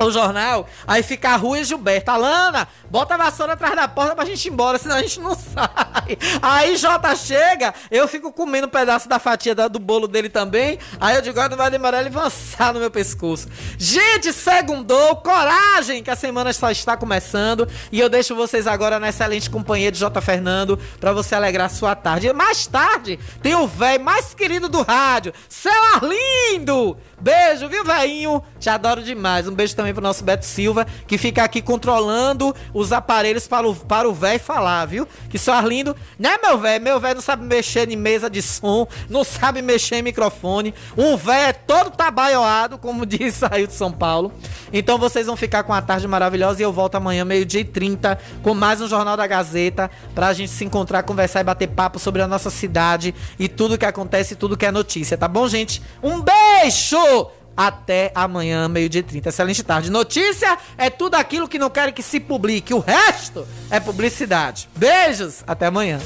o 0.05 0.11
jornal, 0.11 0.69
aí 0.87 1.03
fica 1.03 1.31
a 1.31 1.37
Rua 1.37 1.61
e 1.61 1.65
Gilberto. 1.65 2.11
Alana, 2.11 2.69
bota 2.91 3.15
a 3.15 3.16
vassoura 3.16 3.53
atrás 3.55 3.75
da 3.75 3.89
porta 3.89 4.15
pra 4.15 4.25
gente 4.25 4.45
ir 4.47 4.51
embora, 4.51 4.79
senão 4.79 4.97
a 4.97 5.03
gente 5.03 5.20
não 5.20 5.35
sai. 5.37 6.19
Aí 6.41 6.77
Jota 6.77 7.15
chega, 7.16 7.75
eu 7.91 8.07
fico 8.09 8.33
comendo 8.33 8.66
um 8.66 8.70
pedaço 8.70 9.09
da 9.09 9.19
fatia 9.19 9.55
da, 9.55 9.69
do 9.69 9.79
bolo 9.79 10.09
dele 10.09 10.29
também. 10.29 10.79
Aí 11.01 11.16
eu 11.16 11.23
digo, 11.23 11.39
ah, 11.41 11.49
não 11.49 11.57
vai 11.57 11.70
demorar 11.70 12.01
ele 12.01 12.09
avançar 12.09 12.73
no 12.73 12.81
meu 12.81 12.91
pescoço. 12.91 13.49
Gente, 13.77 14.33
segundou, 14.33 15.16
coragem, 15.16 16.03
que 16.03 16.11
a 16.11 16.16
semana 16.16 16.53
só 16.53 16.70
está 16.70 16.97
começando. 16.97 17.69
E 17.93 18.01
eu 18.01 18.09
deixo 18.09 18.35
vocês 18.35 18.66
agora 18.66 18.99
na 18.99 19.09
excelente 19.09 19.51
companhia 19.51 19.93
de 19.93 19.99
J. 19.99 20.20
Fernando 20.20 20.79
pra 21.01 21.12
você 21.12 21.35
alegrar 21.35 21.70
sua 21.70 21.95
tarde. 21.95 22.29
E 22.29 22.33
mais 22.33 22.66
tarde, 22.66 23.19
tem 23.43 23.55
o 23.55 23.66
velho 23.66 24.05
mais 24.05 24.35
querido 24.35 24.69
do 24.69 24.83
rádio, 24.83 25.33
seu 25.49 25.73
Arlindo. 25.95 26.97
Beijo, 27.20 27.69
viu, 27.69 27.85
velhinho? 27.85 28.43
Te 28.61 28.70
adoro 28.70 29.03
demais. 29.03 29.49
Um 29.49 29.55
beijo 29.55 29.75
também 29.75 29.88
pro 29.94 30.02
nosso 30.02 30.24
Beto 30.24 30.44
Silva, 30.44 30.86
que 31.06 31.19
fica 31.19 31.43
aqui 31.43 31.62
controlando 31.62 32.55
os 32.73 32.93
aparelhos 32.93 33.47
para 33.47 33.69
o 33.69 33.74
para 33.74 34.09
o 34.09 34.15
velho 34.15 34.40
falar, 34.40 34.86
viu? 34.86 35.06
Que 35.28 35.39
só 35.39 35.52
Arlindo, 35.52 35.97
né, 36.19 36.36
meu 36.43 36.59
velho? 36.59 36.82
Meu 36.82 37.01
velho 37.01 37.16
não 37.16 37.23
sabe 37.23 37.44
mexer 37.44 37.89
em 37.90 37.97
mesa 37.97 38.28
de 38.28 38.43
som, 38.43 38.86
não 39.09 39.24
sabe 39.24 39.62
mexer 39.62 39.97
em 39.97 40.02
microfone. 40.02 40.74
Um 40.97 41.16
velho 41.16 41.48
é 41.48 41.52
todo 41.52 41.90
tabaioado, 41.90 42.78
como 42.78 43.05
diz 43.06 43.43
aí 43.43 43.66
de 43.66 43.73
São 43.73 43.93
Paulo. 43.93 44.32
Então 44.73 44.98
vocês 44.98 45.27
vão 45.27 45.36
ficar 45.36 45.62
com 45.62 45.73
a 45.73 45.81
tarde 45.81 46.06
maravilhosa 46.06 46.60
e 46.60 46.65
eu 46.65 46.73
volto 46.73 46.97
amanhã, 46.97 47.24
meio-dia 47.24 47.60
e 47.60 47.65
30, 47.65 48.19
com 48.43 48.55
mais 48.55 48.81
um 48.81 48.89
Jornal 48.89 49.16
da 49.16 49.27
Gazeta, 49.27 49.90
pra 50.15 50.32
gente 50.32 50.51
se 50.51 50.65
encontrar, 50.65 51.02
conversar 51.02 51.40
e 51.40 51.44
bater 51.44 51.69
papo 51.69 51.98
sobre 51.98 52.23
a 52.23 52.28
nossa 52.28 52.51
cidade 52.51 53.15
e 53.39 53.48
tudo 53.48 53.78
que 53.78 53.86
acontece, 53.86 54.35
tudo 54.36 54.56
que 54.56 54.66
é 54.66 54.70
notícia, 54.70 55.16
tá 55.16 55.28
bom, 55.28 55.48
gente? 55.48 55.82
Um 56.02 56.20
beijo! 56.20 57.38
Até 57.59 58.13
amanhã, 58.15 58.69
meio-dia 58.69 59.01
e 59.01 59.03
30. 59.03 59.31
Excelente 59.31 59.65
tarde. 59.65 59.91
Notícia 59.91 60.57
é 60.77 60.89
tudo 60.89 61.17
aquilo 61.17 61.49
que 61.49 61.59
não 61.59 61.69
querem 61.69 61.93
que 61.93 62.05
se 62.05 62.21
publique. 62.21 62.73
O 62.73 62.79
resto 62.79 63.45
é 63.69 63.81
publicidade. 63.81 64.69
Beijos. 64.77 65.43
Até 65.45 65.67
amanhã. 65.67 65.99